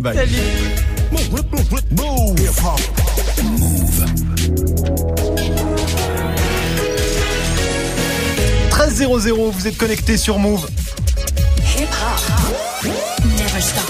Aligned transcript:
Bye. 0.00 0.14
Salut. 0.14 0.36
13.00, 8.70 9.50
vous 9.50 9.66
êtes 9.66 9.76
connecté 9.76 10.16
sur 10.16 10.38
Move. 10.38 10.68
Hip 11.76 11.88
hop. 11.90 12.92
Never 13.24 13.60
stop. 13.60 13.87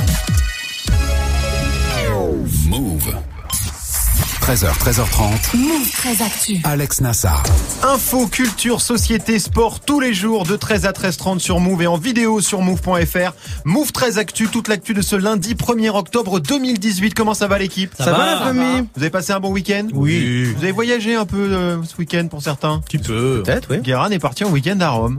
13h, 4.48 4.78
13h30. 4.78 5.58
Move 5.58 5.90
très 5.90 6.22
actu. 6.22 6.56
Alex 6.64 7.02
Nassar. 7.02 7.42
Info, 7.82 8.26
culture, 8.28 8.80
société, 8.80 9.38
sport, 9.38 9.80
tous 9.80 10.00
les 10.00 10.14
jours 10.14 10.44
de 10.44 10.56
13 10.56 10.86
à 10.86 10.92
13h30 10.92 11.38
sur 11.38 11.60
Move 11.60 11.82
et 11.82 11.86
en 11.86 11.98
vidéo 11.98 12.40
sur 12.40 12.62
Move.fr. 12.62 13.34
Move 13.66 13.92
13 13.92 14.16
Actu, 14.16 14.48
toute 14.48 14.68
l'actu 14.68 14.94
de 14.94 15.02
ce 15.02 15.16
lundi 15.16 15.52
1er 15.52 15.90
octobre 15.90 16.40
2018. 16.40 17.12
Comment 17.12 17.34
ça 17.34 17.46
va 17.46 17.58
l'équipe? 17.58 17.92
Ça, 17.98 18.11
va, 18.12 18.25
la 18.25 18.39
famille 18.39 18.89
Vous 18.96 19.03
avez 19.03 19.11
passé 19.11 19.34
un 19.34 19.40
bon 19.40 19.50
week-end? 19.50 19.89
Oui. 19.92 20.44
Vous 20.56 20.62
avez 20.62 20.72
voyagé 20.72 21.14
un 21.14 21.26
peu 21.26 21.36
euh, 21.36 21.82
ce 21.82 21.98
week-end 21.98 22.28
pour 22.28 22.40
certains? 22.40 22.78
Petit 22.78 22.96
peu. 22.96 23.42
Peut-être, 23.44 23.68
oui. 23.70 23.80
Guérin 23.82 24.08
est 24.08 24.18
parti 24.18 24.44
en 24.44 24.50
week-end 24.50 24.80
à 24.80 24.89
Rome. 24.89 25.18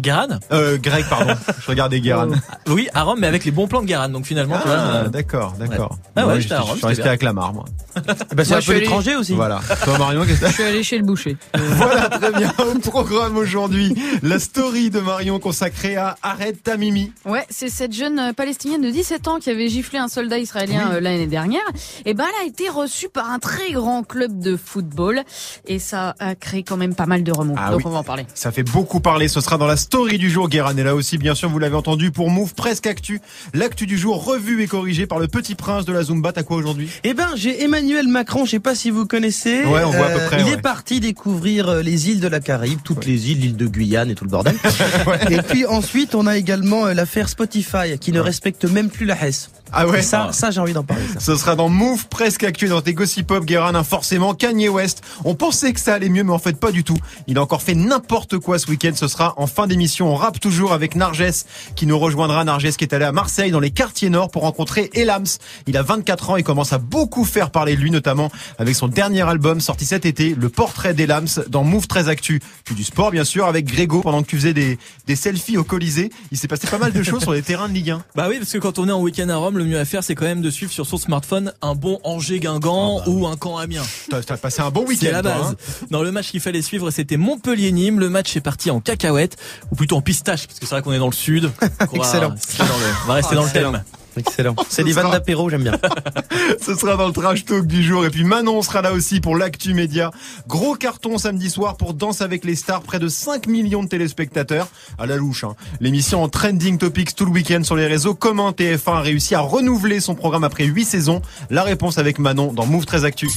Guérin? 0.00 0.38
Euh, 0.52 0.78
Greg, 0.80 1.04
pardon. 1.08 1.34
Je 1.60 1.66
regardais 1.68 2.00
Guérin. 2.02 2.28
Oui, 2.68 2.88
à 2.94 3.02
Rome, 3.02 3.18
mais 3.20 3.26
avec 3.26 3.44
les 3.44 3.50
bons 3.50 3.66
plans 3.68 3.82
de 3.82 3.86
Guérin. 3.86 4.08
Donc 4.08 4.26
finalement, 4.26 4.58
tu 4.60 4.66
vois. 4.68 4.76
Ah, 4.78 4.96
euh, 4.96 5.08
d'accord, 5.08 5.54
d'accord. 5.58 5.98
Ah 6.16 6.26
ouais, 6.26 6.40
j'étais 6.40 6.54
à 6.54 6.60
Rome, 6.60 6.72
je 6.74 6.78
suis 6.78 6.86
resté 6.86 7.02
bien. 7.02 7.12
à 7.12 7.16
Clamart, 7.16 7.52
moi. 7.52 7.64
Bah, 7.96 8.02
c'est 8.44 8.48
Moi, 8.50 8.56
un 8.56 8.60
je 8.60 8.66
peu 8.66 8.72
allé- 8.72 8.80
l'étranger 8.80 9.16
aussi. 9.16 9.34
Voilà. 9.34 9.60
Toi, 9.84 9.98
Marion, 9.98 10.24
qu'est-ce 10.24 10.40
que 10.40 10.46
Je 10.48 10.52
suis 10.52 10.62
allé 10.62 10.82
chez 10.82 10.98
le 10.98 11.04
boucher. 11.04 11.36
Voilà, 11.80 12.08
très 12.08 12.32
bien. 12.32 12.52
Au 12.58 12.78
programme 12.78 13.36
aujourd'hui, 13.36 13.94
la 14.22 14.38
story 14.38 14.90
de 14.90 15.00
Marion 15.00 15.38
consacrée 15.38 15.96
à 15.96 16.16
Arrête 16.22 16.62
ta 16.62 16.76
Mimi. 16.76 17.12
Ouais, 17.24 17.44
c'est 17.48 17.68
cette 17.70 17.92
jeune 17.94 18.18
euh, 18.18 18.32
palestinienne 18.32 18.82
de 18.82 18.90
17 18.90 19.28
ans 19.28 19.38
qui 19.38 19.50
avait 19.50 19.68
giflé 19.68 19.98
un 19.98 20.08
soldat 20.08 20.38
israélien 20.38 20.92
euh, 20.92 21.00
l'année 21.00 21.26
dernière. 21.26 21.62
Et 22.04 22.14
ben, 22.14 22.24
elle 22.40 22.44
a 22.46 22.48
été 22.48 22.68
reçue 22.68 23.08
par 23.08 23.30
un 23.30 23.38
très 23.38 23.72
grand 23.72 24.02
club 24.02 24.38
de 24.40 24.56
football 24.56 25.22
et 25.66 25.78
ça 25.78 26.14
a 26.20 26.34
créé 26.34 26.62
quand 26.62 26.76
même 26.76 26.94
pas 26.94 27.06
mal 27.06 27.22
de 27.24 27.32
remous. 27.32 27.54
Ah 27.58 27.70
Donc 27.70 27.78
oui. 27.78 27.84
on 27.86 27.90
va 27.90 27.98
en 27.98 28.04
parler. 28.04 28.26
Ça 28.34 28.52
fait 28.52 28.62
beaucoup 28.62 29.00
parler. 29.00 29.28
Ce 29.28 29.40
sera 29.40 29.56
dans 29.58 29.66
la 29.66 29.76
story 29.76 29.89
du 29.90 30.30
jour. 30.30 30.48
Guérin 30.48 30.76
est 30.76 30.84
là 30.84 30.94
aussi, 30.94 31.18
bien 31.18 31.34
sûr. 31.34 31.48
Vous 31.48 31.58
l'avez 31.58 31.74
entendu 31.74 32.10
pour 32.10 32.30
Move 32.30 32.54
Presque 32.54 32.86
Actu. 32.86 33.20
L'actu 33.54 33.86
du 33.86 33.98
jour 33.98 34.24
revue 34.24 34.62
et 34.62 34.66
corrigée 34.66 35.06
par 35.06 35.18
le 35.18 35.28
petit 35.28 35.54
prince 35.54 35.84
de 35.84 35.92
la 35.92 36.04
Zumba. 36.04 36.32
T'as 36.32 36.42
quoi 36.42 36.56
aujourd'hui? 36.56 36.88
Eh 37.04 37.12
ben, 37.12 37.28
j'ai 37.34 37.62
Emmanuel 37.64 38.08
Macron, 38.08 38.44
je 38.44 38.52
sais 38.52 38.60
pas 38.60 38.74
si 38.74 38.90
vous 38.90 39.06
connaissez. 39.06 39.64
Ouais, 39.64 39.82
on 39.84 39.90
voit 39.90 40.06
à 40.06 40.10
peu 40.10 40.20
près, 40.26 40.40
Il 40.40 40.46
ouais. 40.46 40.52
est 40.52 40.62
parti 40.62 41.00
découvrir 41.00 41.68
euh, 41.68 41.82
les 41.82 42.08
îles 42.08 42.20
de 42.20 42.28
la 42.28 42.40
Caraïbe, 42.40 42.78
toutes 42.82 43.04
les 43.04 43.30
îles, 43.30 43.40
l'île 43.40 43.56
de 43.56 43.66
Guyane 43.66 44.10
et 44.10 44.14
tout 44.14 44.24
le 44.24 44.30
bordel. 44.30 44.54
Et 45.30 45.42
puis 45.42 45.66
ensuite, 45.66 46.14
on 46.14 46.26
a 46.26 46.36
également 46.36 46.86
euh, 46.86 46.94
l'affaire 46.94 47.28
Spotify 47.28 47.98
qui 48.00 48.12
ne 48.12 48.20
respecte 48.20 48.64
même 48.64 48.90
plus 48.90 49.06
la 49.06 49.22
Hesse. 49.22 49.50
Ah 49.72 49.86
ouais? 49.86 50.00
Et 50.00 50.02
ça, 50.02 50.30
ça 50.32 50.50
j'ai 50.50 50.60
envie 50.60 50.72
d'en 50.72 50.82
parler. 50.82 51.04
Ça. 51.14 51.20
Ce 51.20 51.36
sera 51.36 51.54
dans 51.54 51.68
Move 51.68 52.08
Presque 52.08 52.42
Actu 52.42 52.68
dans 52.68 52.80
tes 52.80 52.92
Gossip 52.92 53.26
Pop, 53.26 53.44
Guérin, 53.44 53.74
hein, 53.74 53.84
forcément 53.84 54.34
Kanye 54.34 54.68
West. 54.68 55.02
On 55.24 55.34
pensait 55.34 55.72
que 55.72 55.78
ça 55.78 55.94
allait 55.94 56.08
mieux, 56.08 56.24
mais 56.24 56.32
en 56.32 56.38
fait 56.38 56.56
pas 56.56 56.72
du 56.72 56.82
tout. 56.82 56.96
Il 57.28 57.38
a 57.38 57.42
encore 57.42 57.62
fait 57.62 57.74
n'importe 57.74 58.38
quoi 58.38 58.58
ce 58.58 58.68
week-end. 58.68 58.92
Ce 58.94 59.06
sera 59.06 59.34
en 59.36 59.46
fin 59.46 59.66
d'émission. 59.66 59.79
On 60.00 60.14
rappe 60.14 60.40
toujours 60.40 60.72
avec 60.72 60.94
Narges 60.94 61.44
qui 61.74 61.86
nous 61.86 61.98
rejoindra. 61.98 62.44
Narges 62.44 62.76
qui 62.76 62.84
est 62.84 62.92
allé 62.94 63.04
à 63.04 63.12
Marseille 63.12 63.50
dans 63.50 63.60
les 63.60 63.70
quartiers 63.70 64.10
nord 64.10 64.30
pour 64.30 64.42
rencontrer 64.42 64.90
Elams. 64.94 65.24
Il 65.66 65.76
a 65.76 65.82
24 65.82 66.30
ans 66.30 66.36
et 66.36 66.42
commence 66.42 66.72
à 66.72 66.78
beaucoup 66.78 67.24
faire 67.24 67.50
parler 67.50 67.76
de 67.76 67.80
lui, 67.80 67.90
notamment 67.90 68.30
avec 68.58 68.74
son 68.74 68.88
dernier 68.88 69.22
album 69.22 69.60
sorti 69.60 69.86
cet 69.86 70.04
été, 70.04 70.34
Le 70.38 70.48
Portrait 70.50 70.92
d'Elams 70.94 71.28
dans 71.48 71.64
Move 71.64 71.86
Très 71.86 72.08
Actu. 72.08 72.40
Puis 72.64 72.74
du 72.74 72.84
sport, 72.84 73.10
bien 73.10 73.24
sûr, 73.24 73.46
avec 73.46 73.64
Grégo 73.66 74.02
pendant 74.02 74.22
que 74.22 74.28
tu 74.28 74.36
faisais 74.36 74.52
des, 74.54 74.78
des 75.06 75.16
selfies 75.16 75.56
au 75.56 75.64
Colisée. 75.64 76.10
Il 76.32 76.38
s'est 76.38 76.48
passé 76.48 76.66
pas 76.66 76.78
mal 76.78 76.92
de 76.92 77.02
choses 77.02 77.22
sur 77.22 77.32
les 77.32 77.42
terrains 77.42 77.68
de 77.68 77.74
Ligue 77.74 77.90
1. 77.90 78.02
Bah 78.14 78.26
oui, 78.28 78.38
parce 78.38 78.52
que 78.52 78.58
quand 78.58 78.78
on 78.78 78.88
est 78.88 78.92
en 78.92 79.00
week-end 79.00 79.28
à 79.30 79.36
Rome, 79.36 79.56
le 79.56 79.64
mieux 79.64 79.78
à 79.78 79.84
faire, 79.84 80.04
c'est 80.04 80.14
quand 80.14 80.24
même 80.26 80.42
de 80.42 80.50
suivre 80.50 80.72
sur 80.72 80.84
son 80.86 80.98
smartphone 80.98 81.52
un 81.62 81.74
bon 81.74 81.98
Angers-Guingamp 82.04 83.02
ou 83.06 83.26
un 83.26 83.36
camp 83.36 83.56
Amiens. 83.56 83.82
T'as 84.10 84.36
passé 84.36 84.60
un 84.62 84.70
bon 84.70 84.84
week-end. 84.86 85.06
C'est 85.06 85.12
la 85.12 85.22
base. 85.22 85.46
hein. 85.52 85.86
Dans 85.90 86.02
le 86.02 86.10
match 86.12 86.30
qu'il 86.30 86.40
fallait 86.40 86.62
suivre, 86.62 86.90
c'était 86.90 87.16
Montpellier-Nîmes. 87.16 87.98
Le 88.00 88.08
match 88.10 88.36
est 88.36 88.40
parti 88.40 88.70
en 88.70 88.80
cacahuète, 88.80 89.36
ou 89.70 89.74
plutôt 89.76 89.96
en 89.96 90.02
pistache, 90.02 90.46
parce 90.46 90.58
que 90.58 90.66
c'est 90.66 90.74
vrai 90.74 90.82
qu'on 90.82 90.92
est 90.92 90.98
dans 90.98 91.06
le 91.06 91.12
sud. 91.12 91.50
Va 91.60 91.86
Excellent. 91.92 92.28
dans 92.30 92.64
le- 92.64 92.70
on 93.04 93.08
va 93.08 93.14
rester 93.14 93.34
dans 93.34 93.42
le 93.42 93.46
Excellent. 93.48 93.72
thème. 93.72 93.82
Excellent. 94.16 94.56
C'est 94.68 94.82
des 94.82 94.90
vannes 94.92 95.12
d'apéro, 95.12 95.48
j'aime 95.50 95.62
bien. 95.62 95.78
Ce 96.60 96.74
sera 96.74 96.96
dans 96.96 97.06
le 97.06 97.12
trash 97.12 97.44
talk 97.44 97.64
du 97.68 97.80
jour. 97.84 98.04
Et 98.04 98.10
puis 98.10 98.24
Manon 98.24 98.60
sera 98.60 98.82
là 98.82 98.92
aussi 98.92 99.20
pour 99.20 99.36
l'actu 99.36 99.72
média. 99.72 100.10
Gros 100.48 100.74
carton 100.74 101.16
samedi 101.16 101.48
soir 101.48 101.76
pour 101.76 101.94
Danse 101.94 102.20
avec 102.20 102.44
les 102.44 102.56
stars. 102.56 102.82
Près 102.82 102.98
de 102.98 103.06
5 103.06 103.46
millions 103.46 103.84
de 103.84 103.88
téléspectateurs. 103.88 104.66
À 104.98 105.06
la 105.06 105.14
louche, 105.14 105.44
hein. 105.44 105.54
L'émission 105.80 106.24
en 106.24 106.28
trending 106.28 106.76
topics 106.76 107.14
tout 107.14 107.24
le 107.24 107.30
week-end 107.30 107.62
sur 107.62 107.76
les 107.76 107.86
réseaux. 107.86 108.14
Comment 108.16 108.50
TF1 108.50 108.96
a 108.96 109.00
réussi 109.00 109.36
à 109.36 109.40
renouveler 109.40 110.00
son 110.00 110.16
programme 110.16 110.42
après 110.42 110.64
8 110.64 110.84
saisons? 110.84 111.22
La 111.48 111.62
réponse 111.62 111.96
avec 111.96 112.18
Manon 112.18 112.52
dans 112.52 112.66
Move 112.66 112.86
13 112.86 113.04
Actu. 113.04 113.28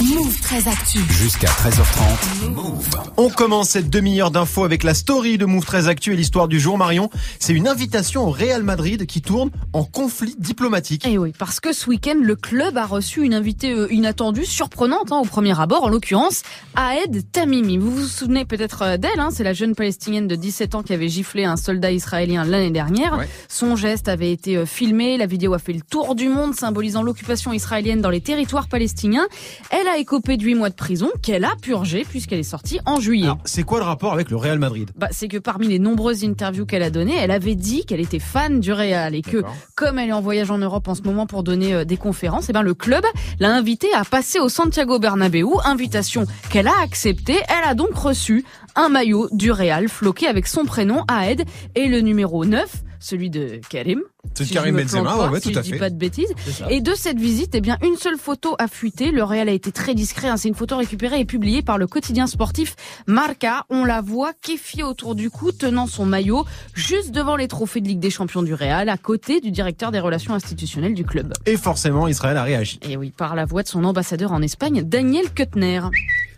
Move 0.00 0.40
très 0.40 0.68
actu. 0.68 0.98
Jusqu'à 1.10 1.48
13h30. 1.48 2.50
Move. 2.50 2.88
On 3.18 3.28
commence 3.28 3.70
cette 3.70 3.90
demi-heure 3.90 4.30
d'infos 4.30 4.64
avec 4.64 4.84
la 4.84 4.94
story 4.94 5.36
de 5.36 5.44
Move 5.44 5.64
13 5.64 5.86
Actu 5.86 6.14
et 6.14 6.16
l'histoire 6.16 6.48
du 6.48 6.58
jour, 6.58 6.78
Marion. 6.78 7.10
C'est 7.38 7.52
une 7.52 7.68
invitation 7.68 8.26
au 8.26 8.30
Real 8.30 8.62
Madrid 8.62 9.06
qui 9.06 9.20
tourne 9.20 9.50
en 9.74 9.84
conflit 9.84 10.34
diplomatique. 10.38 11.06
Et 11.06 11.18
oui, 11.18 11.32
parce 11.38 11.60
que 11.60 11.72
ce 11.72 11.88
week-end, 11.88 12.16
le 12.20 12.36
club 12.36 12.78
a 12.78 12.86
reçu 12.86 13.22
une 13.22 13.34
invitée 13.34 13.72
euh, 13.72 13.92
inattendue, 13.92 14.46
surprenante 14.46 15.12
hein, 15.12 15.18
au 15.18 15.26
premier 15.26 15.58
abord, 15.60 15.84
en 15.84 15.88
l'occurrence, 15.88 16.42
Aed 16.76 17.30
Tamimi. 17.30 17.76
Vous 17.76 17.90
vous 17.90 18.06
souvenez 18.06 18.44
peut-être 18.44 18.82
euh, 18.82 18.96
d'elle, 18.96 19.20
hein, 19.20 19.28
c'est 19.30 19.44
la 19.44 19.52
jeune 19.52 19.74
palestinienne 19.74 20.26
de 20.26 20.34
17 20.34 20.74
ans 20.74 20.82
qui 20.82 20.94
avait 20.94 21.08
giflé 21.08 21.44
un 21.44 21.56
soldat 21.56 21.92
israélien 21.92 22.44
l'année 22.44 22.70
dernière. 22.70 23.18
Ouais. 23.18 23.28
Son 23.48 23.76
geste 23.76 24.08
avait 24.08 24.32
été 24.32 24.56
euh, 24.56 24.66
filmé, 24.66 25.18
la 25.18 25.26
vidéo 25.26 25.52
a 25.54 25.58
fait 25.58 25.74
le 25.74 25.82
tour 25.82 26.14
du 26.14 26.28
monde, 26.28 26.54
symbolisant 26.54 27.02
l'occupation 27.02 27.52
israélienne 27.52 28.00
dans 28.00 28.10
les 28.10 28.22
territoires 28.22 28.68
palestiniens. 28.68 29.28
Elle 29.70 29.81
a 29.88 29.98
écopé 29.98 30.36
de 30.36 30.42
8 30.42 30.54
mois 30.54 30.70
de 30.70 30.74
prison 30.74 31.10
qu'elle 31.22 31.44
a 31.44 31.54
purgé 31.60 32.04
puisqu'elle 32.08 32.38
est 32.38 32.42
sortie 32.42 32.80
en 32.86 33.00
juillet. 33.00 33.28
C'est 33.44 33.62
quoi 33.62 33.78
le 33.78 33.84
rapport 33.84 34.12
avec 34.12 34.30
le 34.30 34.36
Real 34.36 34.58
Madrid? 34.58 34.90
Bah, 34.96 35.08
c'est 35.10 35.28
que 35.28 35.38
parmi 35.38 35.68
les 35.68 35.78
nombreuses 35.78 36.24
interviews 36.24 36.66
qu'elle 36.66 36.82
a 36.82 36.90
données, 36.90 37.16
elle 37.16 37.30
avait 37.30 37.54
dit 37.54 37.84
qu'elle 37.84 38.00
était 38.00 38.18
fan 38.18 38.60
du 38.60 38.72
Real 38.72 39.14
et 39.14 39.22
que, 39.22 39.42
comme 39.74 39.98
elle 39.98 40.10
est 40.10 40.12
en 40.12 40.20
voyage 40.20 40.50
en 40.50 40.58
Europe 40.58 40.88
en 40.88 40.94
ce 40.94 41.02
moment 41.02 41.26
pour 41.26 41.42
donner 41.42 41.74
euh, 41.74 41.84
des 41.84 41.96
conférences, 41.96 42.50
et 42.50 42.52
ben 42.52 42.62
le 42.62 42.74
club 42.74 43.04
l'a 43.40 43.54
invitée 43.54 43.92
à 43.94 44.04
passer 44.04 44.38
au 44.38 44.48
Santiago 44.48 44.98
Bernabéu, 44.98 45.48
invitation 45.64 46.26
qu'elle 46.50 46.68
a 46.68 46.80
acceptée. 46.82 47.40
Elle 47.48 47.68
a 47.68 47.74
donc 47.74 47.94
reçu 47.94 48.44
un 48.74 48.88
maillot 48.88 49.28
du 49.32 49.50
Real 49.50 49.88
floqué 49.88 50.26
avec 50.26 50.46
son 50.46 50.64
prénom 50.64 51.04
Aed 51.10 51.44
et 51.74 51.88
le 51.88 52.00
numéro 52.00 52.44
9, 52.44 52.70
celui 53.02 53.28
de 53.30 53.60
Karim. 53.68 54.00
C'est 54.34 54.44
Si 54.44 54.52
Karim 54.54 54.76
Benzema, 54.76 55.02
pas, 55.02 55.24
ouais, 55.26 55.32
ouais, 55.32 55.40
si 55.40 55.48
tout 55.48 55.54
je 55.54 55.58
à 55.58 55.62
dis 55.62 55.70
fait. 55.70 55.78
pas 55.78 55.90
de 55.90 55.96
bêtises. 55.96 56.32
Et 56.70 56.80
de 56.80 56.94
cette 56.94 57.18
visite, 57.18 57.54
eh 57.54 57.60
bien, 57.60 57.76
une 57.82 57.96
seule 57.96 58.16
photo 58.16 58.54
a 58.58 58.68
fuité. 58.68 59.10
Le 59.10 59.24
Real 59.24 59.48
a 59.48 59.52
été 59.52 59.72
très 59.72 59.94
discret. 59.94 60.28
hein. 60.28 60.36
C'est 60.36 60.48
une 60.48 60.54
photo 60.54 60.76
récupérée 60.76 61.20
et 61.20 61.24
publiée 61.24 61.62
par 61.62 61.76
le 61.78 61.86
quotidien 61.86 62.26
sportif 62.26 62.76
Marca. 63.06 63.64
On 63.68 63.84
la 63.84 64.00
voit 64.00 64.32
kéfiée 64.40 64.84
autour 64.84 65.14
du 65.14 65.28
cou, 65.30 65.50
tenant 65.52 65.86
son 65.86 66.06
maillot, 66.06 66.44
juste 66.74 67.10
devant 67.10 67.36
les 67.36 67.48
trophées 67.48 67.80
de 67.80 67.88
Ligue 67.88 67.98
des 68.00 68.10
Champions 68.10 68.42
du 68.42 68.54
Real, 68.54 68.88
à 68.88 68.96
côté 68.96 69.40
du 69.40 69.50
directeur 69.50 69.90
des 69.90 70.00
relations 70.00 70.34
institutionnelles 70.34 70.94
du 70.94 71.04
club. 71.04 71.34
Et 71.46 71.56
forcément, 71.56 72.06
Israël 72.08 72.36
a 72.36 72.44
réagi. 72.44 72.78
Et 72.82 72.96
oui, 72.96 73.12
par 73.16 73.34
la 73.34 73.44
voix 73.44 73.62
de 73.64 73.68
son 73.68 73.84
ambassadeur 73.84 74.32
en 74.32 74.40
Espagne, 74.42 74.82
Daniel 74.84 75.30
Kuttner. 75.32 75.80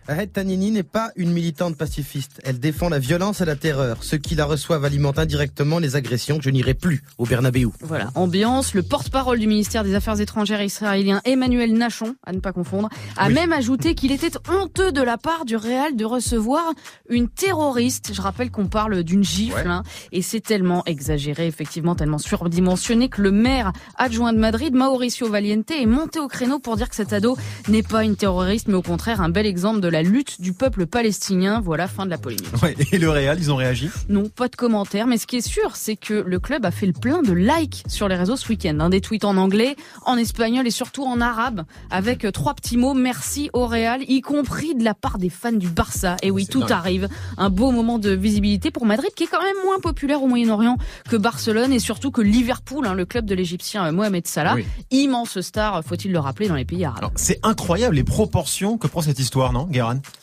Ahed 0.07 0.33
Tanini 0.33 0.71
n'est 0.71 0.83
pas 0.83 1.11
une 1.17 1.33
militante 1.33 1.77
pacifiste. 1.77 2.41
Elle 2.45 2.59
défend 2.61 2.89
la 2.89 2.99
violence 2.99 3.41
et 3.41 3.45
la 3.45 3.57
terreur. 3.57 3.99
Ceux 4.03 4.19
qui 4.19 4.35
la 4.35 4.45
reçoivent 4.45 4.85
alimentent 4.85 5.19
indirectement 5.19 5.79
les 5.79 5.97
agressions. 5.97 6.39
Je 6.43 6.51
n'irai 6.51 6.75
plus 6.75 7.03
au 7.19 7.25
Bernabéu. 7.25 7.71
Voilà, 7.81 8.11
ambiance. 8.15 8.75
Le 8.75 8.83
porte-parole 8.83 9.39
du 9.39 9.47
ministère 9.47 9.83
des 9.85 9.95
Affaires 9.95 10.21
étrangères 10.21 10.63
israélien, 10.63 11.21
Emmanuel 11.25 11.73
Nachon, 11.73 12.17
à 12.27 12.33
ne 12.33 12.41
pas 12.41 12.53
confondre, 12.53 12.89
a 13.17 13.29
Oui. 13.29 13.35
même 13.35 13.53
ajouté 13.53 13.95
qu'il 13.95 14.13
était 14.13 14.31
honteux 14.49 14.93
de 14.93 15.01
la 15.03 15.17
part 15.17 15.45
du 15.47 15.57
Real 15.57 15.97
de 15.97 16.05
recevoir 16.05 16.63
une 17.09 17.29
terroriste. 17.29 18.13
Je 18.15 18.21
rappelle 18.21 18.51
qu'on 18.51 18.67
parle 18.67 19.03
d'une 19.05 19.25
gifle, 19.25 19.55
Ouais. 19.57 19.67
hein, 19.67 19.83
et 20.13 20.21
c'est 20.23 20.41
tellement 20.41 20.83
exagéré, 20.87 21.47
effectivement, 21.47 21.95
tellement 21.95 22.19
surdimensionné 22.19 23.09
que 23.09 23.23
le 23.23 23.31
maire 23.33 23.73
adjoint 23.97 24.33
de 24.33 24.39
Madrid, 24.39 24.75
Mauricio 24.75 25.29
Valiente, 25.29 25.71
est 25.71 25.87
monté 25.87 26.21
au 26.21 26.29
créneau 26.29 26.59
pour 26.59 26.77
dire 26.77 26.89
que 26.89 26.95
cet 26.97 27.13
ado 27.13 27.37
n'est 27.69 27.83
pas 27.83 28.05
une 28.05 28.17
terroriste, 28.17 28.69
mais 28.69 28.75
au 28.75 28.83
contraire 28.83 29.21
un 29.21 29.29
bel 29.31 29.47
exemple 29.47 29.81
de 29.81 29.89
la 29.95 30.03
lutte 30.03 30.41
du 30.41 30.53
peuple 30.53 30.87
palestinien. 30.87 31.61
Voilà, 31.61 31.87
fin 31.87 32.05
de 32.05 32.11
la 32.11 32.19
polémique. 32.19 32.49
Ouais, 32.63 32.75
et 32.91 32.99
le 32.99 33.09
Real, 33.09 33.39
ils 33.39 33.53
ont 33.53 33.57
réagi? 33.57 33.89
Non, 34.09 34.29
pas 34.29 34.49
de 34.49 34.57
commentaires, 34.57 35.07
mais 35.07 35.19
ce 35.19 35.27
qui 35.27 35.37
est 35.37 35.49
sûr, 35.49 35.77
c'est 35.77 35.95
que 35.95 36.15
le 36.15 36.41
club 36.41 36.67
a 36.67 36.73
fait 36.73 36.87
le 36.87 36.93
plein 36.93 37.23
de 37.23 37.33
likes 37.33 37.85
sur 37.87 38.09
les 38.09 38.17
réseaux 38.17 38.37
ce 38.37 38.49
week-end. 38.49 38.77
hein. 38.81 38.91
Des 38.91 39.01
tweets 39.01 39.25
en 39.25 39.37
anglais, 39.37 39.77
en 40.05 40.17
espagnol 40.17 40.67
et 40.67 40.73
surtout 40.73 41.05
en 41.05 41.21
arabe, 41.21 41.63
avec 41.91 42.25
euh, 42.25 42.33
trois 42.33 42.55
petits 42.55 42.77
mots 42.77 42.95
merci 42.95 43.51
au 43.53 43.67
Real, 43.67 44.03
y 44.09 44.21
compris 44.21 44.75
de 44.75 44.83
la 44.83 44.95
part 44.95 45.19
des 45.19 45.31
fans 45.31 45.53
du 45.53 45.69
Barça. 45.69 46.17
Et 46.23 46.33
oui, 46.33 46.47
tout 46.47 46.61
dingue. 46.61 46.73
arrive. 46.73 47.09
Un 47.39 47.51
beau 47.51 47.71
moment 47.71 47.99
de 48.01 48.11
visibilité 48.11 48.73
pour 48.73 48.87
Madrid, 48.87 49.11
qui 49.15 49.25
est 49.25 49.29
quand 49.29 49.43
même 49.43 49.57
moins 49.65 49.79
populaire 49.79 50.23
au 50.23 50.27
Moyen-Orient 50.27 50.77
que 51.09 51.17
Barcelone 51.17 51.73
et 51.73 51.79
surtout 51.79 52.11
que 52.11 52.21
Liverpool, 52.21 52.85
hein, 52.87 52.95
le 52.95 53.05
club 53.05 53.27
de 53.27 53.35
l'Égyptien 53.37 53.87
euh, 53.87 53.93
Mohamed 53.93 54.27
Salah. 54.27 54.57
Oui. 54.57 54.67
Immense 54.91 55.41
star, 55.41 55.85
faut-il 55.85 56.11
le 56.11 56.19
rappeler, 56.19 56.49
dans 56.49 56.57
les 56.57 56.65
pays 56.65 56.85
arabes. 56.85 57.11
C'est 57.15 57.39
incroyable 57.45 57.95
les 57.95 58.05
proportions 58.05 58.77
que 58.79 58.89
prend 58.89 59.03
cette 59.03 59.21
histoire, 59.21 59.53
non, 59.53 59.69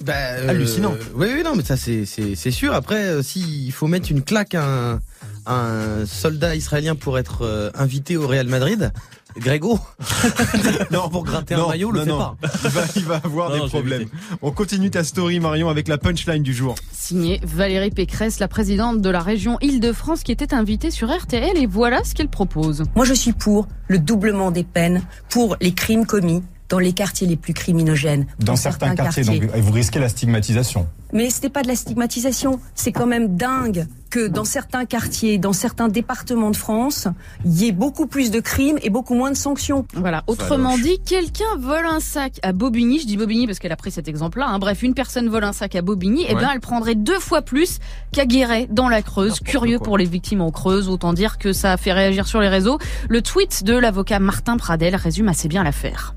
Bah, 0.03 0.13
euh, 0.15 0.49
Hallucinant. 0.49 0.93
Oui, 1.15 1.27
oui, 1.33 1.43
non, 1.43 1.55
mais 1.55 1.63
ça 1.63 1.77
c'est 1.77 2.05
c'est 2.05 2.35
c'est 2.35 2.51
sûr. 2.51 2.73
Après, 2.73 3.03
euh, 3.03 3.21
s'il 3.21 3.71
faut 3.71 3.87
mettre 3.87 4.11
une 4.11 4.23
claque 4.23 4.55
à 4.55 4.63
un, 4.65 4.99
à 5.45 5.55
un 5.55 6.05
soldat 6.05 6.55
israélien 6.55 6.95
pour 6.95 7.17
être 7.19 7.43
euh, 7.43 7.71
invité 7.75 8.17
au 8.17 8.27
Real 8.27 8.47
Madrid, 8.47 8.91
Grégo, 9.37 9.79
Non, 10.91 11.09
pour 11.09 11.23
gratter 11.23 11.55
non, 11.55 11.67
un 11.67 11.69
maillot, 11.69 11.91
le 11.91 11.99
non, 11.99 12.05
fait 12.05 12.11
non. 12.11 12.17
pas. 12.17 12.35
Il 12.65 12.69
va, 12.69 12.81
il 12.97 13.05
va 13.05 13.15
avoir 13.23 13.49
Non, 13.49 13.63
des 13.63 13.69
problèmes. 13.69 14.07
On 14.41 14.51
continue 14.51 14.89
ta 14.91 15.03
story, 15.03 15.39
Marion, 15.39 15.69
avec 15.69 15.87
la 15.87 15.97
punchline 15.97 16.43
du 16.43 16.53
jour. 16.53 16.75
Signé 16.91 17.39
Valérie 17.43 17.91
Pécresse, 17.91 18.39
la 18.39 18.47
présidente 18.47 19.01
de 19.01 19.09
la 19.09 19.21
région 19.21 19.57
Île-de-France, 19.61 20.23
qui 20.23 20.31
était 20.31 20.53
invitée 20.53 20.91
sur 20.91 21.09
RTL, 21.09 21.57
et 21.57 21.65
voilà 21.65 22.03
ce 22.03 22.13
qu'elle 22.13 22.27
propose. 22.29 22.83
Moi, 22.95 23.05
je 23.05 23.13
suis 23.13 23.31
pour 23.33 23.67
le 23.87 23.99
doublement 23.99 24.51
des 24.51 24.63
peines 24.63 25.01
pour 25.29 25.55
les 25.61 25.73
crimes 25.73 26.05
commis 26.05 26.43
dans 26.71 26.79
les 26.79 26.93
quartiers 26.93 27.27
les 27.27 27.35
plus 27.35 27.53
criminogènes. 27.53 28.25
Dans 28.39 28.55
certains 28.55 28.95
quartiers, 28.95 29.23
donc 29.23 29.43
vous 29.43 29.71
risquez 29.71 29.99
la 29.99 30.09
stigmatisation. 30.09 30.87
Mais 31.13 31.29
ce 31.29 31.41
n'est 31.41 31.49
pas 31.49 31.61
de 31.61 31.67
la 31.67 31.75
stigmatisation. 31.75 32.61
C'est 32.73 32.93
quand 32.93 33.05
même 33.05 33.35
dingue 33.35 33.85
que 34.09 34.27
dans 34.27 34.45
certains 34.45 34.85
quartiers, 34.85 35.37
dans 35.37 35.51
certains 35.51 35.89
départements 35.89 36.49
de 36.51 36.55
France, 36.55 37.09
il 37.43 37.51
y 37.51 37.67
ait 37.67 37.73
beaucoup 37.73 38.07
plus 38.07 38.31
de 38.31 38.39
crimes 38.39 38.77
et 38.81 38.89
beaucoup 38.89 39.13
moins 39.13 39.29
de 39.31 39.35
sanctions. 39.35 39.85
Voilà. 39.93 40.23
Autrement 40.27 40.77
dit, 40.77 40.99
quelqu'un 41.05 41.57
vole 41.59 41.85
un 41.85 41.99
sac 41.99 42.39
à 42.43 42.53
Bobigny. 42.53 42.99
Je 42.99 43.05
dis 43.07 43.17
Bobigny 43.17 43.45
parce 43.45 43.59
qu'elle 43.59 43.73
a 43.73 43.77
pris 43.77 43.91
cet 43.91 44.07
exemple-là. 44.07 44.47
hein. 44.47 44.59
Bref, 44.59 44.83
une 44.83 44.93
personne 44.93 45.27
vole 45.27 45.43
un 45.43 45.51
sac 45.53 45.75
à 45.75 45.81
Bobigny. 45.81 46.23
Et 46.23 46.33
Ouais. 46.35 46.41
ben, 46.41 46.49
elle 46.53 46.61
prendrait 46.61 46.95
deux 46.95 47.19
fois 47.19 47.41
plus 47.41 47.79
qu'à 48.13 48.25
Guéret 48.25 48.67
dans 48.71 48.87
la 48.87 49.01
Creuse. 49.01 49.41
Curieux 49.41 49.79
pour 49.79 49.97
les 49.97 50.05
victimes 50.05 50.39
en 50.41 50.51
Creuse. 50.51 50.87
Autant 50.87 51.11
dire 51.11 51.37
que 51.37 51.51
ça 51.51 51.73
a 51.73 51.77
fait 51.77 51.91
réagir 51.91 52.25
sur 52.27 52.39
les 52.39 52.47
réseaux. 52.49 52.79
Le 53.09 53.21
tweet 53.21 53.65
de 53.65 53.73
l'avocat 53.77 54.19
Martin 54.19 54.55
Pradel 54.55 54.95
résume 54.95 55.27
assez 55.27 55.49
bien 55.49 55.63
l'affaire. 55.65 56.15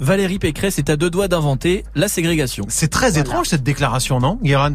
Valérie 0.00 0.38
Pécresse 0.38 0.78
est 0.78 0.90
à 0.90 0.96
deux 0.96 1.10
doigts 1.10 1.28
d'inventer 1.28 1.84
la 1.94 2.08
ségrégation. 2.08 2.64
C'est 2.68 2.88
très 2.88 3.18
étrange 3.18 3.48
cette 3.48 3.62
déclaration, 3.62 4.20
non, 4.20 4.38
Guéran 4.42 4.74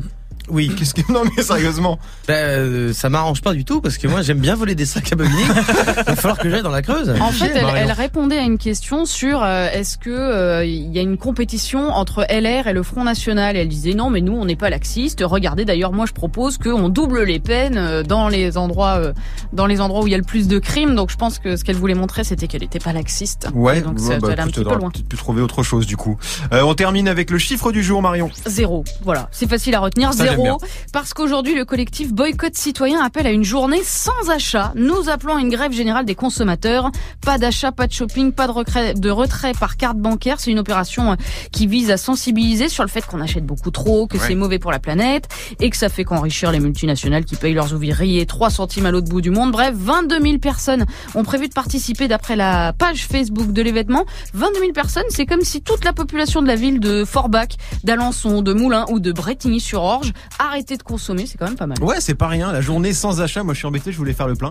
Oui. 0.50 0.72
Qu'est-ce 0.78 0.94
que 0.94 1.12
non 1.12 1.24
mais 1.36 1.44
sérieusement 1.44 2.00
Ben, 2.28 2.34
euh, 2.34 2.94
ça 2.94 3.10
m'arrange 3.10 3.42
pas 3.42 3.54
du 3.54 3.66
tout 3.66 3.82
parce 3.82 3.98
que 3.98 4.08
moi 4.08 4.22
j'aime 4.22 4.40
bien 4.40 4.56
voler 4.56 4.76
des 4.76 4.86
sacs 4.86 5.12
à 5.12 5.16
Bobigny. 5.16 5.44
Il 5.44 6.04
va 6.04 6.16
falloir 6.16 6.38
que 6.38 6.50
j'aille 6.50 6.62
dans 6.62 6.70
la 6.70 6.82
Creuse. 6.82 7.14
En 7.20 7.32
fait, 7.32 7.52
elle, 7.56 7.92
répondait 7.92 8.38
à 8.38 8.44
une 8.44 8.58
question 8.58 9.06
sur 9.06 9.44
euh, 9.44 9.68
est-ce 9.72 9.98
que 9.98 10.10
euh, 10.10 10.66
il 10.66 10.94
y 10.94 11.00
a 11.00 11.02
une 11.02 11.18
compétition 11.18 11.90
entre 11.90 12.26
LR 12.30 12.68
et 12.68 12.74
le 12.74 12.84
Front 12.84 13.04
National? 13.04 13.56
Et 13.56 13.60
elle 13.60 13.68
disait 13.68 13.94
non, 13.94 14.10
mais 14.10 14.22
nous 14.22 14.34
on 14.34 14.46
n'est 14.46 14.56
pas 14.56 14.70
laxiste. 14.70 15.24
Regardez, 15.26 15.66
d'ailleurs, 15.66 15.92
moi 15.92 16.06
je 16.06 16.14
propose 16.14 16.58
qu'on 16.58 16.90
double 16.90 17.24
les 17.24 17.40
peines 17.40 17.78
euh, 17.78 18.04
dans 18.04 18.28
les 18.28 18.58
endroits 18.58 18.98
euh, 18.98 19.14
dans 19.54 19.66
les 19.66 19.82
endroits 19.82 20.04
où 20.04 20.08
il 20.08 20.12
y 20.12 20.16
a 20.16 20.18
le 20.18 20.24
plus 20.24 20.48
de 20.48 20.60
crimes. 20.60 20.96
Donc 20.96 21.10
je 21.10 21.18
pense 21.18 21.40
que 21.40 21.56
ce 21.56 21.64
qu'elle 21.64 21.76
voulait 21.76 21.96
montrer, 21.96 22.24
c'était 22.24 22.48
qu'elle 22.48 22.62
n'était 22.62 22.80
pas 22.80 22.94
laxiste. 22.94 23.48
Ouais, 23.54 23.80
Et 23.80 23.82
donc 23.82 24.00
ouais, 24.00 24.08
ça 24.08 24.20
bah, 24.20 24.36
un 24.38 24.48
petit 24.48 24.64
peu 24.64 24.76
loin. 24.76 24.90
peut-être 24.90 25.08
pu 25.08 25.18
trouver 25.18 25.42
autre 25.42 25.64
chose 25.64 25.86
du 25.86 25.98
coup. 25.98 26.18
Euh, 26.54 26.62
on 26.62 26.74
termine 26.74 27.08
avec 27.08 27.30
le 27.30 27.38
chiffre 27.38 27.72
du 27.72 27.84
jour, 27.84 28.02
Marion. 28.02 28.30
Zéro. 28.46 28.84
Voilà, 29.04 29.30
c'est 29.32 29.50
facile 29.50 29.76
à 29.76 29.80
retenir. 29.80 30.14
Ça, 30.14 30.26
j'aime 30.26 30.39
bien. 30.44 30.58
Parce 30.94 31.14
qu'aujourd'hui, 31.14 31.56
le 31.56 31.66
collectif 31.66 32.14
Boycott 32.14 32.56
Citoyen 32.56 33.02
appelle 33.04 33.28
à 33.28 33.32
une 33.32 33.44
journée 33.44 33.82
sans 33.84 34.30
achat. 34.30 34.72
Nous 34.76 35.10
appelons 35.10 35.36
à 35.38 35.42
une 35.42 35.50
grève 35.50 35.72
générale 35.72 36.06
des 36.06 36.16
consommateurs. 36.16 36.92
Pas 37.26 37.38
d'achat, 37.38 37.72
pas 37.72 37.88
de 37.88 37.94
shopping, 37.94 38.32
pas 38.32 38.48
de, 38.48 38.52
recret- 38.52 38.94
de 39.00 39.10
retrait 39.10 39.54
par 39.60 39.78
carte 39.78 39.98
bancaire. 39.98 40.40
C'est 40.40 40.52
une 40.52 40.60
opération 40.60 41.12
euh, 41.12 41.16
qui 41.52 41.68
vise 41.68 41.92
à 41.92 41.98
sensibiliser 41.98 42.70
sur 42.70 42.84
le 42.84 42.90
fait 42.90 43.06
qu'on 43.06 43.22
achète 43.22 43.46
beaucoup 43.46 43.72
trop, 43.72 44.08
que 44.08 44.18
Ouais. 44.18 44.24
c'est 44.28 44.36
mauvais 44.36 44.60
pour 44.60 44.72
la 44.72 44.80
planète 44.80 45.28
et 45.60 45.70
que 45.70 45.78
ça 45.78 45.90
fait 45.90 46.04
qu'enrichir 46.04 46.52
les 46.52 46.60
multinationales 46.60 47.26
qui 47.26 47.36
payent 47.36 47.54
leurs 47.54 47.74
ouvriers 47.74 48.26
3 48.26 48.50
centimes 48.50 48.86
à 48.86 48.92
l'autre 48.92 49.08
bout 49.10 49.22
du 49.22 49.30
monde. 49.30 49.52
Bref, 49.52 49.74
22 49.76 50.22
000 50.22 50.38
personnes 50.40 50.86
ont 51.16 51.24
prévu 51.24 51.48
de 51.48 51.54
participer 51.54 52.08
d'après 52.08 52.36
la 52.36 52.74
page 52.74 53.06
Facebook 53.06 53.52
de 53.52 53.62
l'événement. 53.62 54.06
22 54.34 54.60
000 54.60 54.72
personnes, 54.74 55.04
c'est 55.10 55.26
comme 55.26 55.42
si 55.42 55.62
toute 55.62 55.86
la 55.86 55.94
population 55.94 56.42
de 56.42 56.48
la 56.48 56.56
ville 56.56 56.80
de 56.80 57.06
Forbach, 57.06 57.50
d'Alençon, 57.84 58.42
de 58.42 58.54
Moulins 58.54 58.86
ou 58.90 59.00
de 59.00 59.12
Bretigny-sur-Orge 59.12 60.12
arrêtait 60.40 60.78
de 60.78 60.84
consommer. 60.84 61.26
C'est 61.26 61.38
quand 61.38 61.48
même 61.48 61.58
pas 61.58 61.68
mal. 61.68 61.82
Ouais, 61.84 62.00
c'est 62.02 62.16
pas 62.16 62.28
rien. 62.28 62.52
La 62.52 62.62
journée 62.62 62.94
sans 62.94 63.22
achat. 63.22 63.44
Moi, 63.44 63.54
je 63.54 63.60
suis 63.60 63.68
embêté. 63.68 63.92
Je 63.92 63.98
voulais 63.98 64.14
faire 64.14 64.28
le 64.28 64.36
plein. 64.36 64.50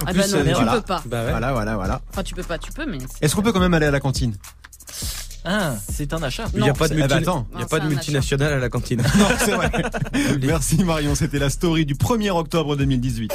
En 0.00 0.04
Ah 0.06 0.12
plus, 0.12 0.20
bah 0.20 0.26
non, 0.28 0.34
euh, 0.34 0.42
mais 0.44 0.50
tu 0.50 0.54
voilà. 0.56 0.72
peux 0.72 0.80
pas. 0.82 1.02
Bah 1.06 1.24
ouais. 1.24 1.30
Voilà, 1.30 1.52
voilà, 1.52 1.74
voilà. 1.76 2.00
Enfin, 2.10 2.22
tu 2.22 2.34
peux 2.34 2.42
pas, 2.44 2.58
tu 2.58 2.70
peux, 2.72 2.86
mais. 2.86 2.98
Est-ce 3.20 3.34
qu'on 3.34 3.42
peut 3.42 3.52
quand 3.52 3.60
même 3.60 3.74
aller 3.74 3.86
à 3.86 3.90
la 3.90 4.00
cantine? 4.00 4.34
Ah, 5.44 5.74
c'est 5.92 6.12
un 6.12 6.22
achat. 6.22 6.44
Il 6.54 6.62
n'y 6.62 6.68
a 6.68 6.74
pas 6.74 6.88
de, 6.88 6.94
ah 7.00 7.06
bah 7.08 7.16
multi- 7.20 7.58
y 7.58 7.62
a 7.62 7.66
pas 7.66 7.80
de 7.80 7.88
multinationale 7.88 8.52
à 8.52 8.58
la 8.58 8.68
cantine. 8.68 9.02
Non, 9.18 9.26
c'est 9.38 9.52
vrai. 9.52 9.70
Merci 10.42 10.84
Marion. 10.84 11.14
C'était 11.14 11.38
la 11.38 11.50
story 11.50 11.86
du 11.86 11.94
1er 11.94 12.30
octobre 12.30 12.76
2018. 12.76 13.32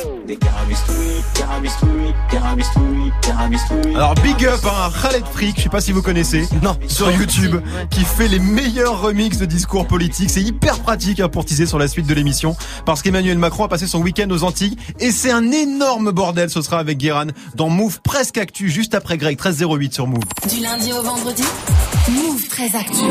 Alors 3.95 4.15
big 4.15 4.45
up 4.45 4.59
hein, 4.65 4.91
Khaled 5.01 5.23
Freak. 5.31 5.57
Je 5.57 5.63
sais 5.63 5.69
pas 5.69 5.81
si 5.81 5.91
vous 5.91 6.01
connaissez. 6.01 6.47
Non. 6.61 6.77
Sur 6.87 7.11
YouTube, 7.11 7.55
Ouais. 7.55 7.87
qui 7.89 8.01
fait 8.03 8.27
les 8.27 8.39
meilleurs 8.39 9.01
remixes 9.01 9.37
de 9.37 9.45
discours 9.45 9.87
politiques. 9.87 10.29
C'est 10.29 10.41
hyper 10.41 10.79
pratique 10.79 11.19
hein, 11.19 11.29
pour 11.29 11.45
teaser 11.45 11.65
sur 11.65 11.79
la 11.79 11.87
suite 11.87 12.07
de 12.07 12.13
l'émission, 12.13 12.55
parce 12.85 13.01
qu'Emmanuel 13.01 13.37
Macron 13.37 13.63
a 13.65 13.67
passé 13.67 13.87
son 13.87 14.01
week-end 14.01 14.29
aux 14.31 14.43
Antilles, 14.43 14.75
et 14.99 15.11
c'est 15.11 15.31
un 15.31 15.51
énorme 15.51 16.11
bordel. 16.11 16.49
Ce 16.49 16.61
sera 16.61 16.79
avec 16.79 16.97
Guéran 16.97 17.27
dans 17.55 17.69
Move 17.69 18.01
Presque 18.03 18.37
Actu, 18.37 18.69
juste 18.69 18.95
après 18.95 19.17
Greg 19.17 19.37
1308 19.37 19.93
sur 19.93 20.07
Move. 20.07 20.23
Du 20.49 20.59
lundi 20.61 20.91
au 20.93 21.01
vendredi, 21.01 21.43
Move 22.09 22.49
très 22.49 22.75
actu. 22.75 23.05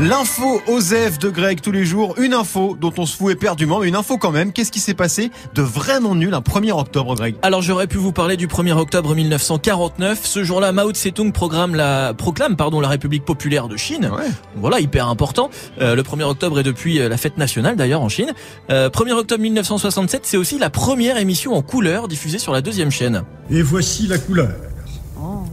L'info 0.00 0.60
Osef 0.66 1.20
de 1.20 1.30
Greg 1.30 1.60
tous 1.60 1.70
les 1.70 1.84
jours, 1.84 2.16
une 2.18 2.34
info 2.34 2.76
dont 2.80 2.92
on 2.98 3.06
se 3.06 3.16
fout 3.16 3.30
éperdument, 3.30 3.78
mais 3.78 3.86
une 3.86 3.94
info 3.94 4.18
quand 4.18 4.32
même. 4.32 4.52
Qu'est-ce 4.52 4.72
qui 4.72 4.80
s'est 4.80 4.94
passé 4.94 5.30
de 5.54 5.62
vraiment 5.62 6.16
nul 6.16 6.34
un 6.34 6.40
1er 6.40 6.72
octobre, 6.72 7.14
Greg? 7.14 7.36
Alors 7.42 7.62
j'aurais 7.62 7.86
pu 7.86 7.98
vous 7.98 8.10
parler 8.10 8.36
du 8.36 8.48
1er 8.48 8.72
octobre 8.72 9.14
1949. 9.14 10.22
Ce 10.24 10.42
jour-là, 10.42 10.72
Mao 10.72 10.90
Tse-tung 10.90 11.30
programme 11.30 11.76
la, 11.76 12.14
proclame 12.14 12.56
pardon, 12.56 12.80
la 12.80 12.88
République 12.88 13.24
populaire 13.24 13.68
de 13.68 13.76
Chine. 13.76 14.10
Ouais. 14.12 14.26
Voilà, 14.56 14.80
hyper 14.80 15.06
important. 15.06 15.48
Euh, 15.80 15.94
le 15.94 16.02
1er 16.02 16.24
octobre 16.24 16.58
est 16.58 16.64
depuis 16.64 16.98
euh, 16.98 17.08
la 17.08 17.18
fête 17.18 17.38
nationale 17.38 17.76
d'ailleurs 17.76 18.02
en 18.02 18.08
Chine. 18.08 18.32
Euh, 18.70 18.90
1er 18.90 19.12
octobre 19.12 19.40
1967, 19.40 20.22
c'est 20.24 20.36
aussi 20.36 20.58
la 20.58 20.68
première 20.68 21.16
émission 21.16 21.54
en 21.54 21.62
couleur 21.62 22.08
diffusée 22.08 22.40
sur 22.40 22.52
la 22.52 22.60
deuxième 22.60 22.90
chaîne. 22.90 23.22
Et 23.50 23.62
voici 23.62 24.08
la 24.08 24.18
couleur. 24.18 24.50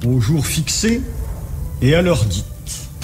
Au 0.08 0.20
jour 0.20 0.44
fixé 0.44 1.04
et 1.84 1.94
à 1.94 2.02
l'heure 2.02 2.26
dite. 2.26 2.49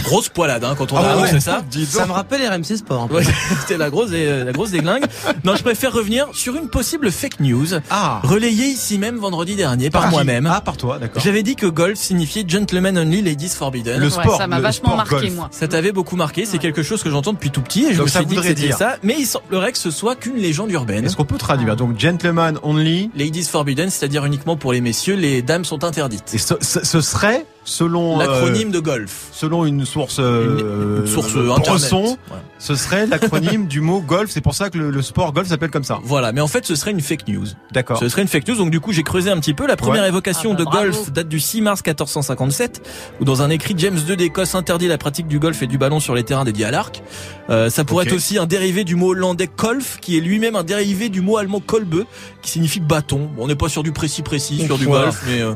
Grosse 0.05 0.29
poilade 0.29 0.63
hein, 0.63 0.75
quand 0.77 0.91
on 0.93 0.97
Ah 0.97 0.99
a 0.99 1.15
ouais. 1.17 1.23
annoncé 1.29 1.39
ça. 1.39 1.61
Ça 1.87 2.05
me 2.05 2.11
rappelle 2.11 2.41
RMC 2.47 2.77
Sport. 2.77 3.09
Ouais, 3.11 3.23
c'était 3.61 3.77
la 3.77 3.89
grosse, 3.89 4.11
et, 4.11 4.43
la 4.43 4.51
grosse 4.51 4.71
déglingue. 4.71 5.03
Non, 5.43 5.55
je 5.55 5.63
préfère 5.63 5.91
revenir 5.91 6.27
sur 6.33 6.55
une 6.55 6.69
possible 6.69 7.11
fake 7.11 7.39
news 7.39 7.67
Ah, 7.89 8.21
relayée 8.23 8.67
ici 8.67 8.97
même 8.99 9.17
vendredi 9.17 9.55
dernier 9.55 9.89
par 9.89 10.05
qui 10.05 10.09
moi-même. 10.11 10.45
Ah, 10.51 10.61
par 10.61 10.77
toi, 10.77 10.99
d'accord. 10.99 11.21
J'avais 11.23 11.41
dit 11.43 11.55
que 11.55 11.65
golf 11.65 11.97
signifiait 11.97 12.43
gentleman 12.47 12.97
only, 12.97 13.21
ladies 13.21 13.49
forbidden. 13.49 13.99
Le 13.99 14.05
Ouais, 14.05 14.11
sport, 14.11 14.37
ça 14.37 14.47
m'a 14.47 14.59
vachement 14.59 14.95
marqué, 14.95 15.15
golf. 15.15 15.33
moi. 15.33 15.47
Ça 15.51 15.67
t'avait 15.67 15.91
beaucoup 15.91 16.15
marqué, 16.15 16.45
c'est 16.45 16.53
Ouais. 16.53 16.59
quelque 16.59 16.83
chose 16.83 17.01
que 17.03 17.09
j'entends 17.09 17.33
depuis 17.33 17.49
tout 17.51 17.61
petit 17.61 17.85
et 17.85 17.93
je 17.93 17.97
Donc 17.97 18.07
me 18.07 18.11
ça 18.11 18.19
suis 18.19 18.27
dit 18.27 18.35
que 18.35 18.41
c'était 18.43 18.53
dire- 18.67 18.77
ça, 18.77 18.97
mais 19.03 19.15
il 19.17 19.25
semblerait 19.25 19.71
que 19.71 19.77
ce 19.77 19.91
soit 19.91 20.15
qu'une 20.15 20.35
légende 20.37 20.71
urbaine. 20.71 21.05
Est-ce 21.05 21.15
qu'on 21.15 21.25
peut 21.25 21.37
traduire 21.37 21.75
Donc, 21.75 21.99
gentleman 21.99 22.59
only. 22.63 23.09
Ladies 23.15 23.43
forbidden, 23.45 23.89
c'est-à-dire 23.89 24.23
uniquement 24.25 24.55
pour 24.55 24.71
les 24.73 24.81
messieurs, 24.81 25.15
les 25.15 25.41
dames 25.41 25.65
sont 25.65 25.83
interdites. 25.83 26.33
Et 26.33 26.37
ce, 26.37 26.53
ce- 26.61 26.83
ce 26.85 27.01
serait, 27.01 27.45
selon, 27.65 28.19
euh, 28.21 28.25
L'acronyme 28.25 28.71
de 28.71 28.79
golf. 28.79 29.27
selon 29.33 29.65
une 29.65 29.85
source, 29.85 30.17
euh, 30.19 31.01
Une 31.01 31.07
source 31.07 31.35
euh. 31.35 31.53
Bresson, 31.57 32.17
ce 32.59 32.75
serait 32.75 33.05
l'acronyme 33.07 33.65
du 33.67 33.81
mot 33.81 33.99
golf. 33.99 34.29
C'est 34.31 34.39
pour 34.41 34.53
ça 34.55 34.69
que 34.69 34.77
le, 34.77 34.91
le 34.91 35.01
sport 35.01 35.33
golf 35.33 35.47
s'appelle 35.49 35.71
comme 35.71 35.83
ça. 35.83 35.99
Voilà, 36.03 36.31
mais 36.31 36.41
en 36.41 36.47
fait 36.47 36.65
ce 36.65 36.75
serait 36.75 36.91
une 36.91 37.01
fake 37.01 37.27
news. 37.27 37.45
D'accord. 37.73 37.97
Ce 37.99 38.07
serait 38.07 38.21
une 38.21 38.27
fake 38.27 38.47
news, 38.47 38.55
donc 38.55 38.69
du 38.71 38.79
coup 38.79 38.93
j'ai 38.93 39.03
creusé 39.03 39.29
un 39.31 39.39
petit 39.39 39.53
peu. 39.53 39.67
La 39.67 39.75
première 39.75 40.03
Ouais. 40.03 40.09
évocation 40.09 40.51
Ah 40.53 40.53
bah, 40.53 40.59
de 40.59 40.63
bravo. 40.65 40.83
golf 40.91 41.11
date 41.11 41.27
du 41.27 41.39
6 41.39 41.61
mars 41.61 41.81
1457, 41.85 42.81
où 43.19 43.25
dans 43.25 43.41
un 43.41 43.49
écrit 43.49 43.73
James 43.77 43.97
II 44.07 44.15
d'Écosse 44.15 44.55
interdit 44.55 44.87
la 44.87 44.97
pratique 44.97 45.27
du 45.27 45.39
golf 45.39 45.61
et 45.61 45.67
du 45.67 45.77
ballon 45.77 45.99
sur 45.99 46.15
les 46.15 46.23
terrains 46.23 46.45
dédiés 46.45 46.65
à 46.65 46.71
l'arc. 46.71 47.01
Euh, 47.49 47.69
ça 47.69 47.83
pourrait 47.83 48.03
Ok. 48.05 48.11
être 48.11 48.15
aussi 48.15 48.37
un 48.37 48.45
dérivé 48.45 48.83
du 48.83 48.95
mot 48.95 49.09
hollandais 49.11 49.47
kolf, 49.47 49.97
qui 49.99 50.17
est 50.17 50.21
lui-même 50.21 50.55
un 50.55 50.63
dérivé 50.63 51.09
du 51.09 51.21
mot 51.21 51.37
allemand 51.37 51.59
kolbe, 51.59 52.03
qui 52.41 52.51
signifie 52.51 52.79
bâton. 52.79 53.29
Bon, 53.35 53.43
on 53.45 53.47
n'est 53.47 53.55
pas 53.55 53.69
sur 53.69 53.83
du 53.83 53.91
précis 53.91 54.21
précis, 54.21 54.63
sur 54.65 54.77
du 54.77 54.85
golf, 54.87 55.23
mais, 55.27 55.41
euh, 55.41 55.53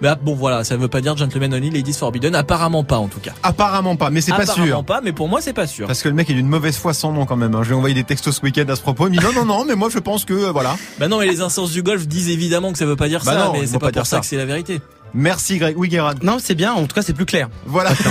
mais 0.00 0.08
ah, 0.08 0.16
bon 0.20 0.34
voilà, 0.34 0.64
ça 0.64 0.76
veut 0.76 0.88
pas 0.88 1.00
dire 1.00 1.16
gentleman 1.16 1.51
only, 1.52 1.70
ladies 1.70 1.92
forbidden, 1.94 2.34
apparemment 2.34 2.84
pas 2.84 2.98
en 2.98 3.08
tout 3.08 3.20
cas. 3.20 3.32
Apparemment 3.42 3.96
pas, 3.96 4.10
mais 4.10 4.20
c'est 4.20 4.32
pas 4.32 4.42
apparemment 4.42 4.66
sûr. 4.66 4.84
pas, 4.84 5.00
mais 5.02 5.12
pour 5.12 5.28
moi 5.28 5.40
c'est 5.40 5.52
pas 5.52 5.66
sûr. 5.66 5.86
Parce 5.86 6.02
que 6.02 6.08
le 6.08 6.14
mec 6.14 6.28
est 6.30 6.34
d'une 6.34 6.48
mauvaise 6.48 6.76
foi 6.76 6.94
sans 6.94 7.12
nom 7.12 7.26
quand 7.26 7.36
même. 7.36 7.54
hein. 7.54 7.62
Je 7.62 7.70
vais 7.70 7.74
envoyer 7.74 7.94
des 7.94 8.04
textos 8.04 8.36
ce 8.36 8.42
week-end 8.42 8.64
à 8.68 8.76
ce 8.76 8.80
propos. 8.82 9.06
Il 9.08 9.12
me 9.14 9.18
dit 9.18 9.24
non, 9.24 9.32
non, 9.32 9.44
non, 9.44 9.64
mais 9.64 9.74
moi 9.74 9.88
je 9.90 9.98
pense 9.98 10.24
que 10.24 10.34
euh, 10.34 10.52
voilà. 10.52 10.76
Bah 10.98 11.08
non, 11.08 11.18
mais 11.20 11.26
les 11.26 11.40
instances 11.40 11.70
du 11.72 11.82
golf 11.82 12.06
disent 12.06 12.28
évidemment 12.30 12.72
que 12.72 12.78
ça 12.78 12.86
veut 12.86 12.96
pas 12.96 13.08
dire 13.08 13.22
Bah 13.24 13.32
ça, 13.32 13.44
non, 13.46 13.52
mais 13.52 13.66
c'est 13.66 13.78
pas, 13.78 13.90
pour 13.92 14.06
ça 14.06 14.16
ça. 14.16 14.20
que 14.20 14.26
c'est 14.26 14.36
la 14.36 14.44
vérité. 14.46 14.80
Merci 15.14 15.58
Greg. 15.58 15.76
Oui, 15.78 15.88
Guérin. 15.88 16.14
Non, 16.22 16.38
c'est 16.38 16.54
bien. 16.54 16.72
En 16.72 16.86
tout 16.86 16.94
cas, 16.94 17.02
c'est 17.02 17.12
plus 17.12 17.26
clair. 17.26 17.48
Voilà. 17.66 17.90
Attends, 17.90 18.10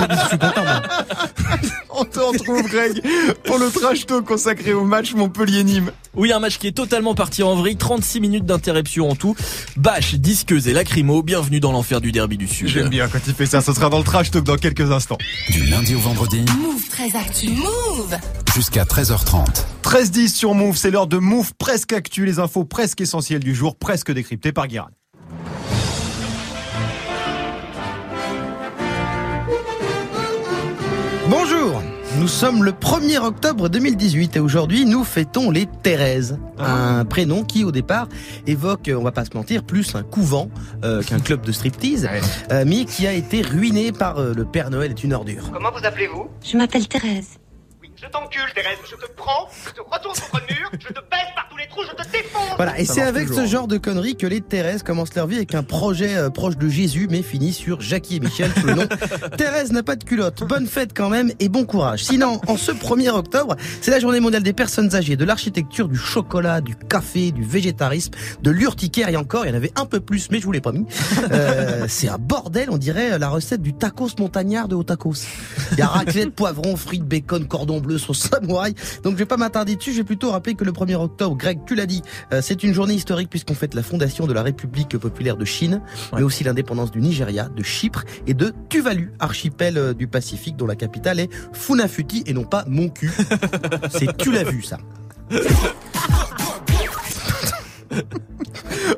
j'ai 0.00 0.06
dit, 0.06 0.20
je 0.22 0.28
suis 0.28 0.38
content. 0.38 0.62
moi. 0.62 0.82
On 1.92 2.04
te 2.04 2.18
retrouve 2.18 2.62
Greg 2.68 3.02
pour 3.44 3.58
le 3.58 3.70
trash 3.70 4.06
talk 4.06 4.24
consacré 4.24 4.72
au 4.72 4.84
match 4.84 5.14
Montpellier-Nîmes. 5.14 5.92
Oui, 6.14 6.32
un 6.32 6.38
match 6.38 6.58
qui 6.58 6.66
est 6.66 6.72
totalement 6.72 7.14
parti 7.14 7.42
en 7.42 7.54
vrille, 7.56 7.76
36 7.76 8.20
minutes 8.20 8.44
d'interruption 8.46 9.10
en 9.10 9.14
tout. 9.14 9.36
Bâche, 9.76 10.14
disqueuse 10.14 10.66
et 10.66 10.72
lacrymo, 10.72 11.22
bienvenue 11.22 11.60
dans 11.60 11.72
l'enfer 11.72 12.00
du 12.00 12.10
derby 12.10 12.38
du 12.38 12.48
Sud. 12.48 12.68
J'aime 12.68 12.88
bien 12.88 13.08
quand 13.08 13.18
il 13.26 13.34
fait 13.34 13.46
ça. 13.46 13.60
Ce 13.60 13.72
sera 13.72 13.90
dans 13.90 13.98
le 13.98 14.04
trash 14.04 14.30
talk 14.30 14.44
dans 14.44 14.56
quelques 14.56 14.90
instants. 14.90 15.18
Du 15.50 15.66
lundi 15.66 15.94
au 15.94 16.00
vendredi 16.00 16.44
Move 16.58 16.88
très 16.88 17.16
actu. 17.16 17.50
Move 17.50 18.16
jusqu'à 18.54 18.84
13h30. 18.84 19.64
13-10 19.82 20.28
sur 20.28 20.54
Move, 20.54 20.76
c'est 20.76 20.90
l'heure 20.90 21.06
de 21.06 21.18
Move 21.18 21.52
presque 21.58 21.92
actu, 21.92 22.24
les 22.24 22.38
infos 22.38 22.64
presque 22.64 23.00
essentielles 23.00 23.44
du 23.44 23.54
jour, 23.54 23.76
presque 23.76 24.12
décryptées 24.12 24.52
par 24.52 24.68
Guérin. 24.68 24.88
Bonjour. 31.30 31.80
Nous 32.18 32.26
sommes 32.26 32.64
le 32.64 32.72
1er 32.72 33.18
octobre 33.18 33.68
2018 33.68 34.34
et 34.34 34.40
aujourd'hui 34.40 34.84
nous 34.84 35.04
fêtons 35.04 35.52
les 35.52 35.66
Thérèse. 35.66 36.40
Un 36.58 37.04
prénom 37.04 37.44
qui 37.44 37.62
au 37.62 37.70
départ 37.70 38.08
évoque, 38.48 38.90
on 38.92 39.04
va 39.04 39.12
pas 39.12 39.24
se 39.24 39.36
mentir, 39.36 39.62
plus 39.62 39.94
un 39.94 40.02
couvent 40.02 40.50
euh, 40.82 41.02
qu'un 41.08 41.20
club 41.20 41.42
de 41.42 41.52
striptease, 41.52 42.08
euh, 42.50 42.64
mais 42.66 42.84
qui 42.84 43.06
a 43.06 43.12
été 43.12 43.42
ruiné 43.42 43.92
par 43.92 44.18
euh, 44.18 44.34
le 44.34 44.44
Père 44.44 44.70
Noël 44.70 44.90
est 44.90 45.04
une 45.04 45.12
ordure. 45.12 45.52
Comment 45.52 45.70
vous 45.70 45.86
appelez-vous? 45.86 46.26
Je 46.42 46.56
m'appelle 46.56 46.88
Thérèse. 46.88 47.39
Je 48.02 48.06
t'encule, 48.08 48.50
Thérèse. 48.54 48.78
Je 48.90 48.96
te 48.96 49.12
prends, 49.14 49.48
je 49.66 49.72
te 49.72 49.80
retourne 49.82 50.14
contre 50.14 50.42
le 50.48 50.54
mur, 50.54 50.70
je 50.72 50.88
te 50.88 51.00
baisse 51.10 51.28
par 51.34 51.48
tous 51.50 51.56
les 51.58 51.66
trous, 51.66 51.82
je 51.84 52.02
te 52.02 52.10
défonce. 52.10 52.56
Voilà, 52.56 52.78
et 52.78 52.86
c'est 52.86 53.02
avec 53.02 53.26
toujours. 53.26 53.42
ce 53.42 53.46
genre 53.46 53.66
de 53.66 53.76
conneries 53.76 54.16
que 54.16 54.26
les 54.26 54.40
Thérèse 54.40 54.82
commencent 54.82 55.14
leur 55.14 55.26
vie 55.26 55.36
avec 55.36 55.54
un 55.54 55.62
projet 55.62 56.16
euh, 56.16 56.30
proche 56.30 56.56
de 56.56 56.66
Jésus, 56.68 57.08
mais 57.10 57.20
fini 57.20 57.52
sur 57.52 57.82
Jackie 57.82 58.16
et 58.16 58.20
Michel 58.20 58.50
sous 58.58 58.66
le 58.66 58.74
nom 58.74 58.86
Thérèse 59.36 59.72
n'a 59.72 59.82
pas 59.82 59.96
de 59.96 60.04
culotte. 60.04 60.42
Bonne 60.44 60.66
fête 60.66 60.92
quand 60.96 61.10
même 61.10 61.30
et 61.40 61.50
bon 61.50 61.66
courage. 61.66 62.04
Sinon, 62.04 62.40
en 62.46 62.56
ce 62.56 62.72
1er 62.72 63.10
octobre, 63.10 63.56
c'est 63.82 63.90
la 63.90 64.00
journée 64.00 64.20
mondiale 64.20 64.42
des 64.42 64.54
personnes 64.54 64.94
âgées, 64.94 65.16
de 65.16 65.24
l'architecture, 65.26 65.86
du 65.86 65.98
chocolat, 65.98 66.62
du 66.62 66.76
café, 66.76 67.32
du 67.32 67.44
végétarisme, 67.44 68.12
de 68.40 68.50
l'urticaire 68.50 69.10
et 69.10 69.16
encore, 69.16 69.44
il 69.44 69.50
y 69.50 69.52
en 69.52 69.56
avait 69.56 69.72
un 69.76 69.84
peu 69.84 70.00
plus, 70.00 70.30
mais 70.30 70.40
je 70.40 70.46
vous 70.46 70.52
l'ai 70.52 70.62
pas 70.62 70.72
mis. 70.72 70.86
Euh, 71.32 71.84
c'est 71.88 72.08
un 72.08 72.18
bordel, 72.18 72.70
on 72.70 72.78
dirait 72.78 73.18
la 73.18 73.28
recette 73.28 73.60
du 73.60 73.74
tacos 73.74 74.16
montagnard 74.18 74.68
de 74.68 74.74
Otakos. 74.74 75.26
Il 75.72 75.78
y 75.78 75.82
a 75.82 75.86
raclette, 75.86 76.30
poivron, 76.30 76.76
frites, 76.76 77.04
bacon, 77.04 77.46
cordon 77.46 77.80
bleu, 77.80 77.89
sauce 77.98 78.28
samouraï. 78.30 78.74
Donc 79.02 79.14
je 79.14 79.18
vais 79.18 79.26
pas 79.26 79.36
m'attarder 79.36 79.76
dessus, 79.76 79.92
je 79.92 79.98
vais 79.98 80.04
plutôt 80.04 80.30
rappeler 80.30 80.54
que 80.54 80.64
le 80.64 80.72
1er 80.72 80.96
octobre, 80.96 81.36
Greg, 81.36 81.60
tu 81.66 81.74
l'as 81.74 81.86
dit, 81.86 82.02
euh, 82.32 82.40
c'est 82.42 82.62
une 82.62 82.72
journée 82.72 82.94
historique 82.94 83.30
puisqu'on 83.30 83.54
fête 83.54 83.74
la 83.74 83.82
fondation 83.82 84.26
de 84.26 84.32
la 84.32 84.42
République 84.42 84.96
populaire 84.98 85.36
de 85.36 85.44
Chine, 85.44 85.80
mais 86.14 86.22
aussi 86.22 86.44
l'indépendance 86.44 86.90
du 86.90 87.00
Nigeria, 87.00 87.48
de 87.48 87.62
Chypre 87.62 88.04
et 88.26 88.34
de 88.34 88.52
Tuvalu, 88.68 89.12
archipel 89.18 89.78
euh, 89.78 89.94
du 89.94 90.06
Pacifique 90.06 90.56
dont 90.56 90.66
la 90.66 90.76
capitale 90.76 91.20
est 91.20 91.30
Funafuti 91.52 92.22
et 92.26 92.32
non 92.32 92.44
pas 92.44 92.64
mon 92.66 92.88
cul. 92.88 93.12
c'est 93.90 94.16
tu 94.16 94.32
l'as 94.32 94.44
vu 94.44 94.62
ça. 94.62 94.78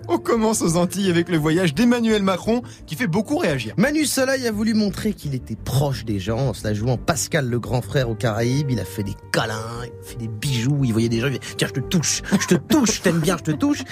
On 0.08 0.18
commence 0.18 0.60
aux 0.62 0.76
Antilles 0.76 1.10
avec 1.10 1.28
le 1.28 1.36
voyage 1.38 1.74
d'Emmanuel 1.74 2.22
Macron 2.22 2.62
qui 2.86 2.94
fait 2.96 3.06
beaucoup 3.06 3.38
réagir. 3.38 3.74
Manu 3.76 4.04
Soleil 4.04 4.46
a 4.46 4.52
voulu 4.52 4.74
montrer 4.74 5.12
qu'il 5.14 5.34
était 5.34 5.56
proche 5.56 6.04
des 6.04 6.18
gens 6.18 6.38
en 6.48 6.54
se 6.54 6.64
la 6.64 6.74
jouant 6.74 6.96
Pascal 6.98 7.48
le 7.48 7.58
grand 7.58 7.80
frère 7.82 8.10
aux 8.10 8.14
Caraïbes. 8.14 8.70
Il 8.70 8.80
a 8.80 8.84
fait 8.84 9.02
des 9.02 9.14
câlins, 9.32 9.56
il 9.84 9.88
a 9.88 10.04
fait 10.04 10.16
des 10.16 10.28
bijoux, 10.28 10.80
il 10.84 10.92
voyait 10.92 11.08
des 11.08 11.20
gens, 11.20 11.28
il 11.28 11.34
dit, 11.34 11.40
tiens 11.56 11.68
je 11.68 11.80
te 11.80 11.80
touche, 11.80 12.22
je 12.40 12.46
te 12.46 12.54
touche, 12.54 12.96
je 12.96 13.00
t'aime 13.02 13.20
bien, 13.20 13.36
je 13.38 13.44
te 13.52 13.56
touche. 13.56 13.82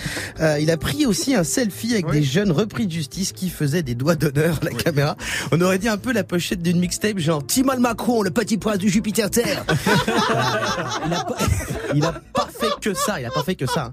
Euh, 0.40 0.58
il 0.60 0.70
a 0.70 0.76
pris 0.76 1.06
aussi 1.06 1.34
un 1.34 1.44
selfie 1.44 1.92
avec 1.94 2.10
des 2.10 2.22
jeunes 2.22 2.50
repris 2.52 2.86
de 2.86 2.92
justice 2.92 3.32
qui 3.32 3.48
faisaient 3.48 3.82
des 3.82 3.94
doigts 3.94 4.16
d'honneur 4.16 4.58
à 4.62 4.64
la 4.66 4.72
caméra. 4.72 5.16
On 5.52 5.60
aurait 5.60 5.78
dit 5.78 5.88
un 5.88 5.98
peu 5.98 6.12
la 6.12 6.24
pochette 6.24 6.62
d'une 6.62 6.78
mixtape 6.78 7.18
genre 7.18 7.44
Timon 7.46 7.78
Macron, 7.80 8.22
le 8.22 8.30
petit 8.30 8.58
prince 8.58 8.78
du 8.78 8.88
Jupiter 8.90 9.30
Terre. 9.30 9.64
il, 11.06 11.12
a 11.14 11.24
pas, 11.24 11.36
il 11.94 12.04
a 12.04 12.12
pas 12.34 12.48
fait 12.52 12.70
que 12.80 12.92
ça, 12.94 13.20
il 13.20 13.26
a 13.26 13.30
pas 13.30 13.42
fait 13.42 13.54
que 13.54 13.66
ça. 13.66 13.86
hein. 13.86 13.92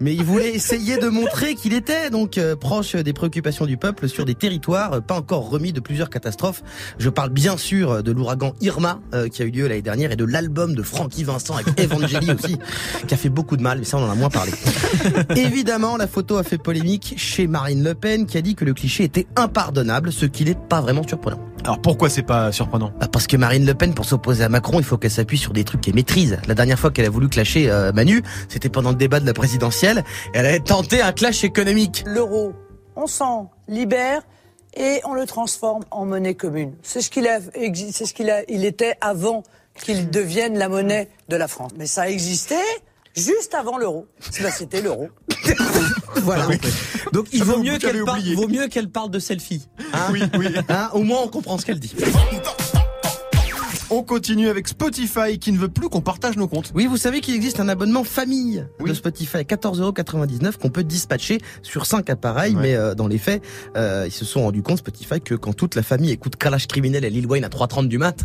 Mais 0.00 0.14
il 0.14 0.24
voulait 0.24 0.39
essayer 0.48 0.98
de 0.98 1.08
montrer 1.08 1.54
qu'il 1.54 1.72
était 1.72 2.10
donc 2.10 2.38
euh, 2.38 2.56
proche 2.56 2.94
des 2.96 3.12
préoccupations 3.12 3.66
du 3.66 3.76
peuple 3.76 4.08
sur 4.08 4.24
des 4.24 4.34
territoires 4.34 4.94
euh, 4.94 5.00
pas 5.00 5.14
encore 5.14 5.48
remis 5.50 5.72
de 5.72 5.80
plusieurs 5.80 6.10
catastrophes. 6.10 6.62
Je 6.98 7.08
parle 7.08 7.30
bien 7.30 7.56
sûr 7.56 7.90
euh, 7.90 8.02
de 8.02 8.12
l'ouragan 8.12 8.54
Irma 8.60 9.00
euh, 9.14 9.28
qui 9.28 9.42
a 9.42 9.44
eu 9.44 9.50
lieu 9.50 9.68
l'année 9.68 9.82
dernière 9.82 10.12
et 10.12 10.16
de 10.16 10.24
l'album 10.24 10.74
de 10.74 10.82
Frankie 10.82 11.24
Vincent 11.24 11.54
avec 11.54 11.80
Evangeli 11.80 12.30
aussi 12.30 12.58
qui 13.06 13.14
a 13.14 13.16
fait 13.16 13.28
beaucoup 13.28 13.56
de 13.56 13.62
mal, 13.62 13.78
mais 13.78 13.84
ça 13.84 13.98
on 13.98 14.04
en 14.04 14.10
a 14.10 14.14
moins 14.14 14.30
parlé. 14.30 14.52
Évidemment, 15.36 15.96
la 15.96 16.06
photo 16.06 16.36
a 16.36 16.42
fait 16.42 16.58
polémique 16.58 17.14
chez 17.16 17.46
Marine 17.46 17.82
Le 17.82 17.94
Pen 17.94 18.26
qui 18.26 18.38
a 18.38 18.42
dit 18.42 18.54
que 18.54 18.64
le 18.64 18.74
cliché 18.74 19.04
était 19.04 19.26
impardonnable, 19.36 20.12
ce 20.12 20.26
qui 20.26 20.44
n'est 20.44 20.54
pas 20.54 20.80
vraiment 20.80 21.06
surprenant. 21.06 21.49
Alors 21.64 21.80
pourquoi 21.80 22.08
c'est 22.08 22.22
pas 22.22 22.52
surprenant 22.52 22.92
Bah, 22.98 23.08
Parce 23.10 23.26
que 23.26 23.36
Marine 23.36 23.66
Le 23.66 23.74
Pen, 23.74 23.94
pour 23.94 24.04
s'opposer 24.04 24.44
à 24.44 24.48
Macron, 24.48 24.78
il 24.78 24.84
faut 24.84 24.96
qu'elle 24.96 25.10
s'appuie 25.10 25.38
sur 25.38 25.52
des 25.52 25.64
trucs 25.64 25.82
qu'elle 25.82 25.94
maîtrise. 25.94 26.38
La 26.46 26.54
dernière 26.54 26.78
fois 26.78 26.90
qu'elle 26.90 27.06
a 27.06 27.10
voulu 27.10 27.28
clasher 27.28 27.70
euh, 27.70 27.92
Manu, 27.92 28.22
c'était 28.48 28.68
pendant 28.68 28.90
le 28.90 28.96
débat 28.96 29.20
de 29.20 29.26
la 29.26 29.34
présidentielle. 29.34 30.04
Elle 30.32 30.46
avait 30.46 30.60
tenté 30.60 31.02
un 31.02 31.12
clash 31.12 31.44
économique. 31.44 32.02
L'euro, 32.06 32.54
on 32.96 33.06
s'en 33.06 33.50
libère 33.68 34.22
et 34.76 35.00
on 35.04 35.14
le 35.14 35.26
transforme 35.26 35.82
en 35.90 36.06
monnaie 36.06 36.34
commune. 36.34 36.74
C'est 36.82 37.00
ce 37.00 37.10
qu'il 37.10 37.26
a, 37.26 37.40
c'est 37.40 38.06
ce 38.06 38.14
qu'il 38.14 38.30
a, 38.30 38.42
il 38.48 38.64
était 38.64 38.94
avant 39.00 39.42
qu'il 39.74 40.10
devienne 40.10 40.58
la 40.58 40.68
monnaie 40.68 41.08
de 41.28 41.36
la 41.36 41.48
France. 41.48 41.72
Mais 41.76 41.86
ça 41.86 42.08
existait 42.08 42.56
juste 43.16 43.54
avant 43.54 43.78
l'euro. 43.78 44.06
C'était 44.20 44.80
l'euro. 44.82 45.08
Voilà. 46.22 46.48
Donc 47.12 47.28
il 47.32 47.44
vaut 47.44 47.58
mieux 47.58 47.78
qu'elle 47.78 48.04
parle, 48.04 48.18
oublié. 48.18 48.34
vaut 48.34 48.48
mieux 48.48 48.66
qu'elle 48.66 48.90
parle 48.90 49.10
de 49.10 49.18
selfie. 49.20 49.68
Hein 49.92 50.08
Oui, 50.12 50.22
oui. 50.38 50.48
Hein, 50.68 50.90
au 50.92 51.02
moins 51.02 51.20
on 51.22 51.28
comprend 51.28 51.56
ce 51.56 51.64
qu'elle 51.64 51.78
dit. 51.78 51.94
On 53.92 54.02
continue 54.04 54.48
avec 54.48 54.68
Spotify 54.68 55.38
qui 55.40 55.50
ne 55.50 55.58
veut 55.58 55.68
plus 55.68 55.88
qu'on 55.88 56.00
partage 56.00 56.36
nos 56.36 56.46
comptes. 56.46 56.70
Oui, 56.76 56.86
vous 56.86 56.96
savez 56.96 57.20
qu'il 57.20 57.34
existe 57.34 57.58
un 57.58 57.68
abonnement 57.68 58.04
famille 58.04 58.64
de 58.84 58.94
Spotify 58.94 59.38
à 59.38 59.42
14,99€ 59.42 60.58
qu'on 60.58 60.70
peut 60.70 60.84
dispatcher 60.84 61.38
sur 61.62 61.86
5 61.86 62.08
appareils, 62.08 62.54
Ouais. 62.54 62.62
mais 62.62 62.74
euh, 62.76 62.94
dans 62.94 63.08
les 63.08 63.18
faits, 63.18 63.42
euh, 63.76 64.04
ils 64.06 64.12
se 64.12 64.24
sont 64.24 64.42
rendus 64.42 64.62
compte 64.62 64.78
Spotify 64.78 65.20
que 65.20 65.34
quand 65.34 65.52
toute 65.54 65.74
la 65.74 65.82
famille 65.82 66.10
écoute 66.12 66.36
Kalash 66.36 66.66
criminel 66.68 67.04
et 67.04 67.10
Lil 67.10 67.26
Wayne 67.26 67.44
à 67.44 67.48
3h30 67.48 67.88
du 67.88 67.98
mat, 67.98 68.18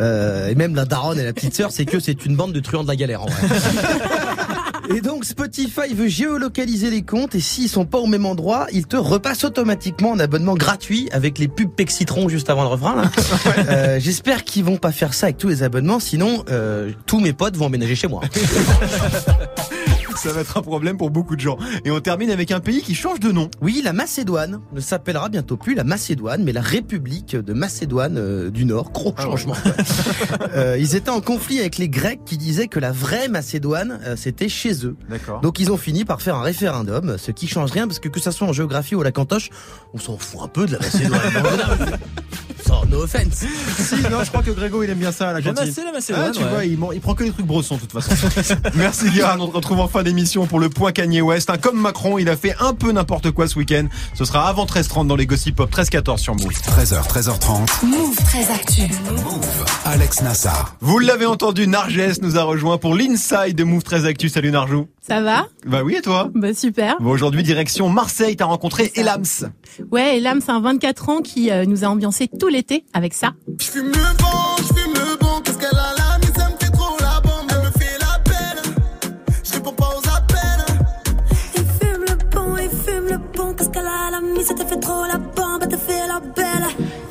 euh, 0.00 0.48
et 0.48 0.54
même 0.54 0.74
la 0.76 0.84
daronne 0.84 1.18
et 1.18 1.24
la 1.24 1.32
petite 1.32 1.54
sœur, 1.54 1.72
c'est 1.72 1.84
que 1.84 1.98
c'est 1.98 2.24
une 2.24 2.36
bande 2.36 2.52
de 2.52 2.60
truands 2.60 2.84
de 2.84 2.88
la 2.88 2.96
galère 2.96 3.22
en 3.22 3.26
vrai. 3.26 3.48
Et 4.94 5.00
donc 5.02 5.24
Spotify 5.24 5.92
veut 5.94 6.08
géolocaliser 6.08 6.90
les 6.90 7.02
comptes 7.02 7.34
et 7.34 7.40
s'ils 7.40 7.68
sont 7.68 7.84
pas 7.84 7.98
au 7.98 8.06
même 8.06 8.24
endroit, 8.24 8.66
il 8.72 8.86
te 8.86 8.96
repasse 8.96 9.44
automatiquement 9.44 10.14
un 10.14 10.18
abonnement 10.18 10.54
gratuit 10.54 11.08
avec 11.12 11.38
les 11.38 11.46
pubs 11.48 11.68
Pexitron 11.70 12.28
juste 12.28 12.48
avant 12.48 12.62
le 12.62 12.68
refrain. 12.68 12.96
là. 12.96 13.10
Euh, 13.68 13.98
J'espère 14.00 14.44
qu'ils 14.44 14.64
vont 14.64 14.76
pas 14.76 14.92
faire 14.92 15.12
ça 15.14 15.26
avec 15.26 15.36
tous 15.38 15.48
les 15.48 15.62
abonnements, 15.62 16.00
sinon 16.00 16.44
euh, 16.50 16.90
tous 17.06 17.20
mes 17.20 17.32
potes 17.32 17.56
vont 17.56 17.66
emménager 17.66 17.94
chez 17.94 18.08
moi. 18.08 18.22
Ça 20.18 20.32
va 20.32 20.40
être 20.40 20.56
un 20.56 20.62
problème 20.62 20.96
pour 20.96 21.10
beaucoup 21.10 21.36
de 21.36 21.40
gens. 21.40 21.58
Et 21.84 21.90
on 21.90 22.00
termine 22.00 22.30
avec 22.30 22.50
un 22.50 22.60
pays 22.60 22.82
qui 22.82 22.94
change 22.94 23.20
de 23.20 23.30
nom. 23.30 23.50
Oui, 23.62 23.82
la 23.84 23.92
Macédoine 23.92 24.60
ne 24.72 24.80
s'appellera 24.80 25.28
bientôt 25.28 25.56
plus 25.56 25.74
la 25.74 25.84
Macédoine, 25.84 26.42
mais 26.42 26.52
la 26.52 26.60
République 26.60 27.36
de 27.36 27.52
Macédoine 27.52 28.16
euh, 28.18 28.50
du 28.50 28.64
Nord. 28.64 28.90
Gros 28.90 29.14
Ah 29.16 29.22
changement. 29.22 29.54
Euh, 30.54 30.76
ils 30.78 30.94
étaient 30.94 31.10
en 31.10 31.20
conflit 31.20 31.60
avec 31.60 31.78
les 31.78 31.88
Grecs 31.88 32.20
qui 32.24 32.36
disaient 32.38 32.68
que 32.68 32.78
la 32.78 32.90
vraie 32.90 33.28
Macédoine, 33.28 34.00
euh, 34.04 34.16
c'était 34.16 34.48
chez 34.48 34.84
eux. 34.86 34.96
D'accord. 35.08 35.40
Donc 35.40 35.58
ils 35.60 35.70
ont 35.70 35.76
fini 35.76 36.04
par 36.04 36.22
faire 36.22 36.36
un 36.36 36.42
référendum, 36.42 37.16
ce 37.18 37.30
qui 37.30 37.46
change 37.46 37.70
rien 37.72 37.86
parce 37.86 37.98
que 37.98 38.08
que 38.08 38.20
ça 38.20 38.32
soit 38.32 38.46
en 38.46 38.52
géographie 38.52 38.94
ou 38.94 39.00
à 39.00 39.04
la 39.04 39.12
cantoche, 39.12 39.50
on 39.94 39.98
s'en 39.98 40.16
fout 40.16 40.40
un 40.42 40.48
peu 40.48 40.66
de 40.66 40.72
la 40.72 40.78
Macédoine. 40.78 41.20
Sans 42.68 42.84
no 42.84 43.04
offense. 43.04 43.46
Si, 43.78 43.94
non, 44.10 44.22
je 44.22 44.28
crois 44.28 44.42
que 44.42 44.50
Grégo 44.50 44.82
il 44.82 44.90
aime 44.90 44.98
bien 44.98 45.10
ça 45.12 45.30
à 45.30 45.32
la 45.32 45.40
cantine. 45.40 45.72
la 45.86 45.92
Macédoine, 45.92 46.26
Ah, 46.28 46.30
tu 46.30 46.42
ouais. 46.42 46.76
vois, 46.76 46.94
il, 46.94 47.00
prend 47.00 47.14
que 47.14 47.24
les 47.24 47.30
trucs 47.30 47.46
brossons 47.46 47.76
de 47.76 47.80
toute 47.80 47.92
façon. 47.92 48.14
Merci 48.74 49.08
Guérin, 49.10 49.38
on 49.40 49.46
te 49.46 49.56
retrouve 49.56 49.80
en 49.80 49.88
fin 49.88 50.02
d'émission 50.02 50.46
pour 50.46 50.60
le 50.60 50.68
point 50.68 50.92
Kanye 50.92 51.22
West. 51.22 51.48
Hein, 51.48 51.56
comme 51.56 51.80
Macron, 51.80 52.18
il 52.18 52.28
a 52.28 52.36
fait 52.36 52.54
un 52.60 52.74
peu 52.74 52.92
n'importe 52.92 53.30
quoi 53.30 53.48
ce 53.48 53.58
week-end. 53.58 53.86
Ce 54.14 54.26
sera 54.26 54.48
avant 54.48 54.66
13h30 54.66 55.06
dans 55.06 55.16
les 55.16 55.24
Gossip 55.24 55.56
Pop 55.56 55.70
13-14 55.72 56.18
sur 56.18 56.34
Move. 56.34 56.50
13h, 56.50 57.08
13h30. 57.08 57.86
Move 57.86 58.16
très 58.16 58.50
actu. 58.50 58.82
Alex 59.86 60.20
Nassar. 60.20 60.76
Vous 60.80 60.98
l'avez 60.98 61.24
entendu, 61.26 61.66
Narges 61.66 62.20
nous 62.20 62.36
a 62.36 62.42
rejoint 62.42 62.76
pour 62.76 62.94
l'inside 62.94 63.54
de 63.56 63.64
Move 63.64 63.82
13 63.82 64.04
Actu. 64.04 64.28
Salut 64.28 64.50
Narjou. 64.50 64.88
Ça 65.00 65.22
va? 65.22 65.46
Bah 65.66 65.82
oui, 65.82 65.94
et 65.96 66.02
toi? 66.02 66.28
Bah 66.34 66.52
super. 66.52 66.96
Bon, 67.00 67.10
aujourd'hui, 67.10 67.42
direction 67.42 67.88
Marseille, 67.88 68.36
t'as 68.36 68.44
rencontré 68.44 68.92
Elams. 68.94 69.24
Ouais, 69.90 70.18
et 70.18 70.20
Lam, 70.20 70.42
c'est 70.44 70.52
un 70.52 70.60
24 70.60 71.08
ans 71.08 71.20
qui 71.22 71.50
euh, 71.50 71.64
nous 71.64 71.82
a 71.84 71.86
ambiancé 71.88 72.28
tout 72.28 72.48
l'été 72.58 72.84
avec 72.92 73.14
ça. 73.14 73.34
Je 73.60 73.66
fume 73.66 73.86
le 73.86 74.16
bon, 74.18 74.56
je 74.58 74.80
fume 74.80 74.94
le 74.94 75.16
bon, 75.20 75.40
qu'est-ce 75.44 75.58
qu'elle 75.58 75.78
a 75.78 75.94
la 75.96 76.18
mise, 76.18 76.32
elle 76.36 76.52
me 76.52 76.58
fait 76.58 76.72
trop 76.72 76.96
la 76.98 77.20
bombe, 77.20 77.48
elle 77.50 77.64
me 77.66 77.70
fait 77.70 77.98
la 78.00 78.18
peine, 78.24 78.60
je 79.44 79.52
réponds 79.52 79.72
pas 79.74 79.90
aux 79.96 80.08
appels. 80.16 80.64
Il 81.54 81.64
fume 81.78 82.04
le 82.08 82.16
bon, 82.32 82.56
il 82.56 82.70
fume 82.70 83.06
le 83.12 83.18
bon, 83.36 83.54
qu'est-ce 83.54 83.70
qu'elle 83.70 83.86
a 83.86 84.10
la 84.10 84.20
mise, 84.20 84.50
elle 84.50 84.56
te 84.56 84.64
fait 84.64 84.80
trop 84.80 85.04
la 85.06 85.18
bombe, 85.18 85.37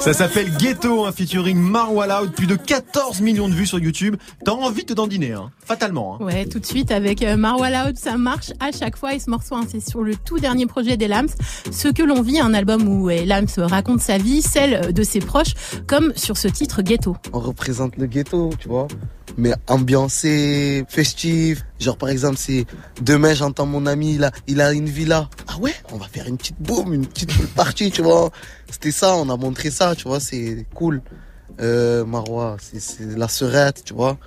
Ça 0.08 0.14
s'appelle 0.14 0.56
Ghetto, 0.56 1.06
un 1.06 1.12
featuring 1.12 1.58
Marwa 1.58 2.08
Loud, 2.08 2.32
plus 2.32 2.48
de 2.48 2.56
14 2.56 3.20
millions 3.20 3.50
de 3.50 3.54
vues 3.54 3.68
sur 3.68 3.78
YouTube. 3.78 4.16
T'as 4.46 4.54
envie 4.54 4.84
de 4.84 4.88
te 4.88 4.94
dandiner, 4.94 5.34
hein, 5.34 5.52
fatalement. 5.66 6.16
Hein. 6.16 6.24
Ouais, 6.24 6.46
tout 6.46 6.60
de 6.60 6.66
suite 6.66 6.92
avec 6.92 7.22
euh, 7.24 7.36
Marwa 7.36 7.70
Loud, 7.70 7.98
ça 7.98 8.16
marche 8.16 8.54
à 8.62 8.72
chaque 8.72 8.96
fois. 8.96 9.16
Et 9.16 9.20
ce 9.20 9.30
morceau, 9.30 9.56
hein, 9.56 9.66
c'est 9.70 9.86
sur 9.86 10.04
le 10.04 10.16
tout 10.16 10.40
dernier 10.40 10.66
projet 10.66 10.96
des 10.96 11.10
Lams. 11.10 11.28
Ce 11.72 11.90
que 11.90 12.04
l'on 12.04 12.22
vit, 12.22 12.40
un 12.40 12.54
album 12.54 12.88
où 12.88 13.10
Lams 13.10 13.48
raconte 13.58 14.00
sa 14.00 14.18
vie, 14.18 14.42
celle 14.42 14.94
de 14.94 15.04
ses 15.04 15.20
proches, 15.20 15.56
comme 15.88 16.14
sur 16.16 16.38
ce 16.38 16.48
titre 16.48 16.82
Ghetto. 16.82 17.18
on 17.34 17.42
représente 17.42 17.98
le 17.98 18.06
ghetto, 18.06 18.52
tu 18.58 18.70
vois. 18.70 18.88
Mais 19.38 19.56
ambiancé, 19.68 20.86
festif. 20.88 21.66
Genre, 21.80 21.98
par 21.98 22.10
exemple, 22.10 22.38
c'est 22.38 22.66
demain, 23.02 23.34
j'entends 23.34 23.66
mon 23.66 23.86
ami, 23.86 24.20
il 24.48 24.62
a, 24.62 24.74
une 24.74 24.90
villa. 24.90 25.30
Ah 25.48 25.58
ouais, 25.60 25.74
on 25.92 25.98
va 25.98 26.08
faire 26.08 26.28
une 26.28 26.38
petite 26.38 26.60
boum, 26.60 26.94
une 26.94 27.06
petite 27.06 27.32
party, 27.54 27.92
tu 27.92 28.02
vois. 28.02 28.32
C'était 28.70 28.92
ça, 28.92 29.16
on 29.16 29.30
a 29.30 29.38
montré 29.38 29.72
ça, 29.72 29.96
tu 29.96 30.08
vois, 30.08 30.20
c'est 30.20 30.66
cool. 30.74 31.02
Euh, 31.60 32.06
Marois, 32.06 32.58
c'est 32.60 32.80
c'est 32.80 33.18
la 33.18 33.28
serette, 33.28 33.84
tu 33.86 33.94
vois. 33.94 34.18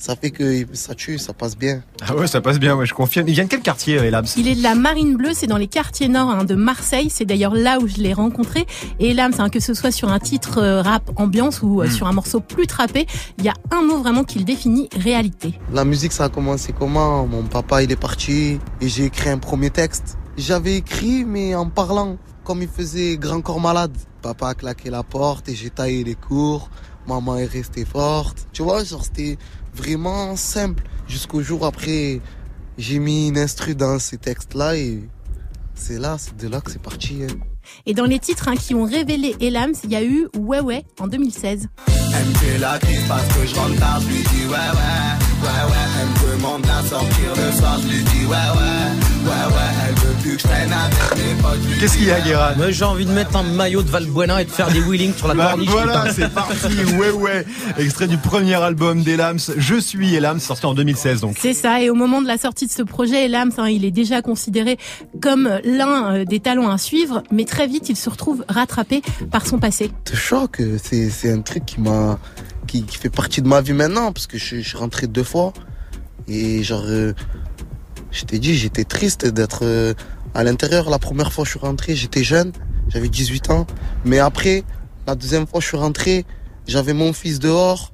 Ça 0.00 0.16
fait 0.16 0.30
que 0.30 0.64
ça 0.72 0.94
tue, 0.94 1.18
ça 1.18 1.34
passe 1.34 1.58
bien. 1.58 1.82
Ah 2.00 2.16
ouais, 2.16 2.26
ça 2.26 2.40
passe 2.40 2.58
bien, 2.58 2.74
ouais, 2.74 2.86
je 2.86 2.94
confirme. 2.94 3.28
Il 3.28 3.34
vient 3.34 3.44
de 3.44 3.50
quel 3.50 3.60
quartier, 3.60 3.98
euh, 3.98 4.04
Elams? 4.04 4.24
Il 4.38 4.48
est 4.48 4.54
de 4.54 4.62
la 4.62 4.74
Marine 4.74 5.14
Bleue, 5.16 5.32
c'est 5.34 5.46
dans 5.46 5.58
les 5.58 5.66
quartiers 5.66 6.08
nord 6.08 6.30
hein, 6.30 6.44
de 6.44 6.54
Marseille. 6.54 7.10
C'est 7.10 7.26
d'ailleurs 7.26 7.54
là 7.54 7.78
où 7.80 7.86
je 7.86 7.96
l'ai 7.96 8.14
rencontré. 8.14 8.66
Et 8.98 9.10
Elams, 9.10 9.34
hein, 9.38 9.50
que 9.50 9.60
ce 9.60 9.74
soit 9.74 9.90
sur 9.90 10.08
un 10.08 10.18
titre 10.18 10.58
euh, 10.58 10.80
rap 10.80 11.10
ambiance 11.16 11.60
ou 11.62 11.82
euh, 11.82 11.86
Mm. 11.86 11.90
sur 11.90 12.06
un 12.06 12.12
morceau 12.12 12.40
plus 12.40 12.66
trappé, 12.66 13.06
il 13.38 13.44
y 13.44 13.48
a 13.50 13.54
un 13.72 13.82
mot 13.82 13.98
vraiment 13.98 14.24
qui 14.24 14.38
le 14.38 14.44
définit 14.44 14.88
réalité. 14.96 15.54
La 15.72 15.84
musique, 15.84 16.12
ça 16.12 16.24
a 16.24 16.28
commencé 16.30 16.72
comment? 16.72 17.26
Mon 17.26 17.42
papa, 17.42 17.82
il 17.82 17.92
est 17.92 17.96
parti 17.96 18.58
et 18.80 18.88
j'ai 18.88 19.04
écrit 19.04 19.28
un 19.28 19.38
premier 19.38 19.68
texte. 19.70 20.16
J'avais 20.38 20.76
écrit, 20.76 21.24
mais 21.26 21.54
en 21.54 21.68
parlant, 21.68 22.16
comme 22.44 22.62
il 22.62 22.68
faisait 22.68 23.18
grand 23.18 23.42
corps 23.42 23.60
malade. 23.60 23.92
Papa 24.22 24.48
a 24.48 24.54
claqué 24.54 24.88
la 24.88 25.02
porte 25.02 25.48
et 25.50 25.54
j'ai 25.54 25.68
taillé 25.70 26.04
les 26.04 26.14
cours. 26.14 26.70
Maman 27.08 27.36
est 27.38 27.46
restée 27.46 27.84
forte. 27.84 28.46
Tu 28.52 28.62
vois, 28.62 28.84
genre, 28.84 29.02
c'était 29.02 29.36
vraiment 29.74 30.36
simple. 30.36 30.82
Jusqu'au 31.08 31.42
jour 31.42 31.66
après, 31.66 32.20
j'ai 32.78 32.98
mis 32.98 33.28
une 33.28 33.38
instru 33.38 33.74
dans 33.74 33.98
ces 33.98 34.16
textes-là 34.18 34.76
et 34.76 35.02
c'est 35.74 35.98
là, 35.98 36.16
c'est 36.18 36.36
de 36.36 36.48
là 36.48 36.60
que 36.60 36.70
c'est 36.70 36.82
parti. 36.82 37.20
hein. 37.24 37.34
Et 37.86 37.94
dans 37.94 38.04
les 38.04 38.18
titres 38.18 38.48
hein, 38.48 38.56
qui 38.56 38.74
ont 38.74 38.84
révélé 38.84 39.36
Elams, 39.40 39.74
il 39.84 39.90
y 39.90 39.96
a 39.96 40.02
eu 40.02 40.28
Ouais 40.36 40.60
Ouais 40.60 40.84
en 40.98 41.06
2016. 41.06 41.68
Elle 41.88 42.26
me 42.26 42.34
fait 42.34 42.58
la 42.58 42.78
crise 42.78 43.02
parce 43.08 43.26
que 43.34 43.46
je 43.46 43.54
rentre 43.54 43.78
tard, 43.78 44.00
je 44.00 44.06
lui 44.08 44.22
dis 44.22 44.46
ouais 44.46 44.50
ouais, 44.52 45.29
ouais 45.42 45.70
ouais. 45.70 45.76
Elle 46.00 46.08
me 46.30 46.36
demande 46.36 46.62
à 46.66 46.82
sortir 46.88 47.32
le 47.36 47.52
soir, 47.58 47.78
je 47.82 47.88
lui 47.88 48.02
dis 48.04 48.26
ouais 48.26 48.30
ouais, 48.30 49.24
ouais 49.24 49.54
ouais. 49.54 49.70
Elle 49.88 49.94
veut 49.96 50.14
plus 50.22 50.36
que 50.36 50.42
je 50.42 50.46
traîne 50.48 50.72
avec 50.72 51.16
mes 51.24 51.42
potes, 51.42 51.58
je 51.62 51.68
lui 51.74 51.80
Qu'est-ce 51.80 51.96
qu'il 51.96 52.06
y 52.06 52.10
a, 52.10 52.20
Guérin 52.20 52.54
Moi, 52.56 52.70
j'ai 52.70 52.84
envie 52.84 53.04
de 53.06 53.10
mettre 53.12 53.36
un 53.36 53.42
maillot 53.42 53.82
de 53.82 53.88
Valbuena 53.90 54.42
et 54.42 54.44
de 54.44 54.50
faire 54.50 54.70
des 54.70 54.80
wheelings 54.80 55.14
sur 55.14 55.28
la 55.28 55.34
Bah, 55.34 55.48
corniche. 55.50 55.70
voilà, 55.70 56.12
c'est 56.12 56.28
parti. 56.32 56.56
Ouais, 57.00 57.10
ouais. 57.10 57.44
Extrait 57.78 58.06
du 58.06 58.16
premier 58.18 58.54
album 58.54 59.02
d'Elams, 59.02 59.38
Je 59.56 59.76
suis 59.76 60.14
Elams, 60.14 60.40
sorti 60.40 60.66
en 60.66 60.74
2016 60.74 61.20
donc. 61.20 61.36
C'est 61.40 61.54
ça, 61.54 61.80
et 61.80 61.88
au 61.90 61.94
moment 61.94 62.20
de 62.22 62.26
la 62.26 62.36
sortie 62.38 62.66
de 62.66 62.72
ce 62.72 62.82
projet, 62.82 63.26
Elams, 63.26 63.52
hein, 63.58 63.68
il 63.68 63.84
est 63.84 63.90
déjà 63.90 64.22
considéré 64.22 64.78
comme 65.22 65.48
l'un 65.64 66.14
euh, 66.14 66.24
des 66.24 66.40
talents 66.40 66.68
à 66.70 66.78
suivre, 66.78 67.22
mais 67.30 67.44
très 67.44 67.66
vite, 67.66 67.88
il 67.88 67.96
se 67.96 68.10
retrouve 68.10 68.44
rattrapé 68.48 69.02
par 69.30 69.46
son 69.46 69.58
passé. 69.58 69.90
te 70.04 70.14
choque. 70.16 70.60
C'est, 70.82 71.08
c'est 71.10 71.32
un 71.32 71.40
truc 71.40 71.64
qui 71.64 71.80
m'a, 71.80 72.18
qui, 72.70 72.96
fait 72.96 73.10
partie 73.10 73.42
de 73.42 73.48
ma 73.48 73.60
vie 73.60 73.72
maintenant, 73.72 74.12
parce 74.12 74.26
que 74.26 74.38
je, 74.38 74.60
suis 74.60 74.76
rentré 74.76 75.06
deux 75.06 75.24
fois. 75.24 75.52
Et 76.28 76.62
genre, 76.62 76.84
euh, 76.86 77.12
je 78.10 78.24
t'ai 78.24 78.38
dit, 78.38 78.56
j'étais 78.56 78.84
triste 78.84 79.26
d'être 79.26 79.60
euh, 79.64 79.94
à 80.34 80.44
l'intérieur. 80.44 80.90
La 80.90 80.98
première 80.98 81.32
fois, 81.32 81.44
je 81.44 81.50
suis 81.50 81.58
rentré, 81.58 81.96
j'étais 81.96 82.22
jeune, 82.22 82.52
j'avais 82.88 83.08
18 83.08 83.50
ans. 83.50 83.66
Mais 84.04 84.18
après, 84.18 84.64
la 85.06 85.14
deuxième 85.14 85.46
fois, 85.46 85.60
je 85.60 85.66
suis 85.66 85.76
rentré, 85.76 86.24
j'avais 86.66 86.92
mon 86.92 87.12
fils 87.12 87.40
dehors, 87.40 87.92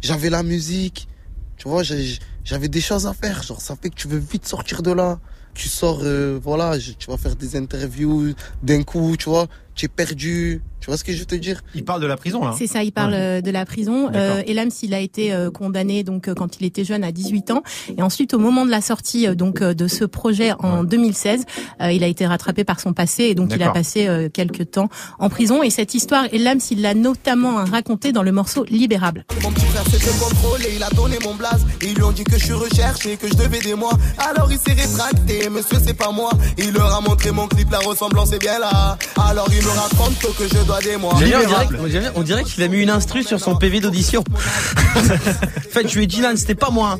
j'avais 0.00 0.30
la 0.30 0.42
musique. 0.42 1.08
Tu 1.56 1.68
vois, 1.68 1.82
j'avais 1.82 2.68
des 2.68 2.80
choses 2.80 3.06
à 3.06 3.14
faire. 3.14 3.42
Genre, 3.42 3.60
ça 3.60 3.74
fait 3.80 3.90
que 3.90 3.96
tu 3.96 4.08
veux 4.08 4.18
vite 4.18 4.46
sortir 4.46 4.82
de 4.82 4.92
là. 4.92 5.18
Tu 5.54 5.68
sors, 5.68 6.00
euh, 6.02 6.38
voilà, 6.40 6.78
tu 6.78 7.10
vas 7.10 7.16
faire 7.16 7.34
des 7.34 7.56
interviews 7.56 8.32
d'un 8.62 8.84
coup, 8.84 9.16
tu 9.18 9.28
vois, 9.28 9.46
tu 9.74 9.86
es 9.86 9.88
perdu. 9.88 10.62
Tu 10.88 10.92
vois 10.92 10.96
ce 10.96 11.04
que 11.04 11.12
je 11.12 11.18
veux 11.18 11.26
te 11.26 11.34
dire? 11.34 11.60
Il 11.74 11.84
parle 11.84 12.00
de 12.00 12.06
la 12.06 12.16
prison 12.16 12.42
là. 12.42 12.54
C'est 12.56 12.66
ça, 12.66 12.82
il 12.82 12.92
parle 12.92 13.12
euh, 13.12 13.40
de 13.42 13.50
la 13.50 13.66
prison. 13.66 14.08
Euh, 14.14 14.40
Elams, 14.46 14.70
il 14.82 14.94
a 14.94 15.00
été 15.00 15.34
euh, 15.34 15.50
condamné 15.50 16.02
donc 16.02 16.28
euh, 16.28 16.34
quand 16.34 16.58
il 16.62 16.64
était 16.64 16.82
jeune 16.82 17.04
à 17.04 17.12
18 17.12 17.50
ans, 17.50 17.62
et 17.98 18.00
ensuite 18.00 18.32
au 18.32 18.38
moment 18.38 18.64
de 18.64 18.70
la 18.70 18.80
sortie 18.80 19.26
euh, 19.26 19.34
donc 19.34 19.60
euh, 19.60 19.74
de 19.74 19.86
ce 19.86 20.06
projet 20.06 20.52
en 20.60 20.84
2016, 20.84 21.44
euh, 21.82 21.92
il 21.92 22.02
a 22.02 22.06
été 22.06 22.26
rattrapé 22.26 22.64
par 22.64 22.80
son 22.80 22.94
passé 22.94 23.24
et 23.24 23.34
donc 23.34 23.52
il 23.54 23.62
a 23.62 23.68
passé 23.70 24.06
euh, 24.06 24.30
quelques 24.32 24.70
temps 24.70 24.88
en 25.18 25.28
prison. 25.28 25.62
Et 25.62 25.68
cette 25.68 25.92
histoire, 25.92 26.24
Elams, 26.32 26.60
il 26.70 26.80
l'a 26.80 26.94
notamment 26.94 27.58
hein, 27.58 27.66
racontée 27.70 28.12
dans 28.12 28.22
le 28.22 28.32
morceau 28.32 28.64
Libérable. 28.64 29.26
Mon 29.42 29.52
petit 29.52 29.66
frère 29.66 29.84
s'est 29.88 29.98
fait 29.98 30.18
contrôler, 30.18 30.70
il 30.74 30.82
a 30.82 30.88
donné 30.88 31.18
mon 31.22 31.34
blaze. 31.34 31.66
Ils 31.82 31.96
lui 31.96 32.02
ont 32.02 32.12
dit 32.12 32.24
que 32.24 32.38
je 32.38 32.44
suis 32.46 32.54
recherché, 32.54 33.18
que 33.18 33.28
je 33.28 33.34
devais 33.34 33.58
des 33.60 33.74
mois. 33.74 33.92
Alors 34.30 34.50
il 34.50 34.56
s'est 34.58 34.72
rétracté, 34.72 35.50
monsieur 35.50 35.76
c'est 35.86 35.92
pas 35.92 36.12
moi. 36.12 36.30
Il 36.56 36.72
leur 36.72 36.94
a 36.94 37.02
montré 37.02 37.30
mon 37.30 37.46
clip, 37.46 37.70
la 37.70 37.80
ressemblance 37.80 38.32
est 38.32 38.38
bien 38.38 38.58
là. 38.58 38.96
Alors 39.22 39.48
il 39.52 39.62
me 39.62 39.68
raconte 39.68 40.18
que 40.38 40.48
je 40.48 40.64
dois 40.64 40.76
des 40.76 40.76
mois. 40.76 40.77
D'ailleurs, 40.77 40.77
on 41.02 42.22
dirait, 42.22 42.42
on 42.42 42.44
qu'il 42.44 42.62
a 42.62 42.68
mis 42.68 42.80
une 42.80 42.90
instru 42.90 43.22
sur 43.22 43.40
son 43.40 43.56
PV 43.56 43.80
d'audition. 43.80 44.24
en 44.96 45.00
fait, 45.70 45.88
je 45.88 45.94
lui 45.96 46.04
ai 46.04 46.06
dit 46.06 46.20
là, 46.20 46.32
c'était 46.36 46.54
pas 46.54 46.70
moi. 46.70 46.98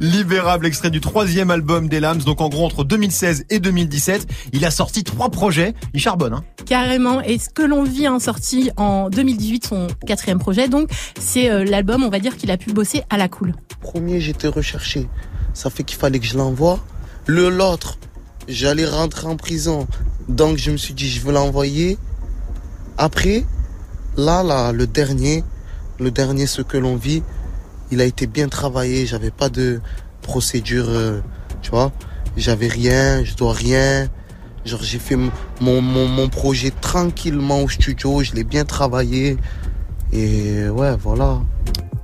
Libérable, 0.00 0.66
extrait 0.66 0.90
du 0.90 1.00
troisième 1.00 1.50
album 1.50 1.88
d'Elams, 1.88 2.18
donc 2.18 2.40
en 2.40 2.48
gros 2.48 2.64
entre 2.64 2.84
2016 2.84 3.46
et 3.50 3.58
2017. 3.58 4.26
Il 4.52 4.64
a 4.64 4.70
sorti 4.70 5.04
trois 5.04 5.30
projets. 5.30 5.74
Il 5.94 6.00
charbonne, 6.00 6.34
hein. 6.34 6.44
Carrément. 6.66 7.20
Et 7.22 7.38
ce 7.38 7.48
que 7.48 7.62
l'on 7.62 7.82
vit 7.82 8.08
en 8.08 8.18
sorti 8.18 8.70
en 8.76 9.10
2018, 9.10 9.66
son 9.66 9.86
quatrième 10.06 10.38
projet, 10.38 10.68
donc 10.68 10.90
c'est 11.18 11.50
euh, 11.50 11.64
l'album, 11.64 12.04
on 12.04 12.10
va 12.10 12.18
dire 12.18 12.36
qu'il 12.36 12.50
a 12.50 12.56
pu 12.56 12.72
bosser 12.72 13.02
à 13.10 13.16
la 13.16 13.28
cool. 13.28 13.54
Premier, 13.80 14.20
j'étais 14.20 14.48
recherché. 14.48 15.08
Ça 15.54 15.70
fait 15.70 15.84
qu'il 15.84 15.98
fallait 15.98 16.18
que 16.18 16.26
je 16.26 16.36
l'envoie. 16.36 16.78
Le 17.26 17.48
l'autre, 17.48 17.98
j'allais 18.48 18.86
rentrer 18.86 19.26
en 19.26 19.36
prison. 19.36 19.86
Donc 20.28 20.58
je 20.58 20.70
me 20.70 20.76
suis 20.76 20.94
dit, 20.94 21.08
je 21.08 21.20
veux 21.20 21.32
l'envoyer. 21.32 21.98
Après, 23.00 23.44
là, 24.16 24.42
là, 24.42 24.72
le 24.72 24.88
dernier, 24.88 25.44
le 26.00 26.10
dernier, 26.10 26.46
ce 26.46 26.62
que 26.62 26.76
l'on 26.76 26.96
vit, 26.96 27.22
il 27.92 28.00
a 28.00 28.04
été 28.04 28.26
bien 28.26 28.48
travaillé. 28.48 29.06
J'avais 29.06 29.30
pas 29.30 29.48
de 29.48 29.80
procédure, 30.20 30.86
euh, 30.88 31.20
tu 31.62 31.70
vois. 31.70 31.92
J'avais 32.36 32.66
rien, 32.66 33.22
je 33.22 33.36
dois 33.36 33.52
rien. 33.52 34.08
Genre, 34.64 34.82
j'ai 34.82 34.98
fait 34.98 35.16
mon, 35.60 35.80
mon, 35.80 36.28
projet 36.28 36.72
tranquillement 36.72 37.62
au 37.62 37.68
studio. 37.68 38.24
Je 38.24 38.32
l'ai 38.34 38.42
bien 38.42 38.64
travaillé. 38.64 39.36
Et 40.12 40.68
ouais, 40.68 40.96
voilà. 40.96 41.40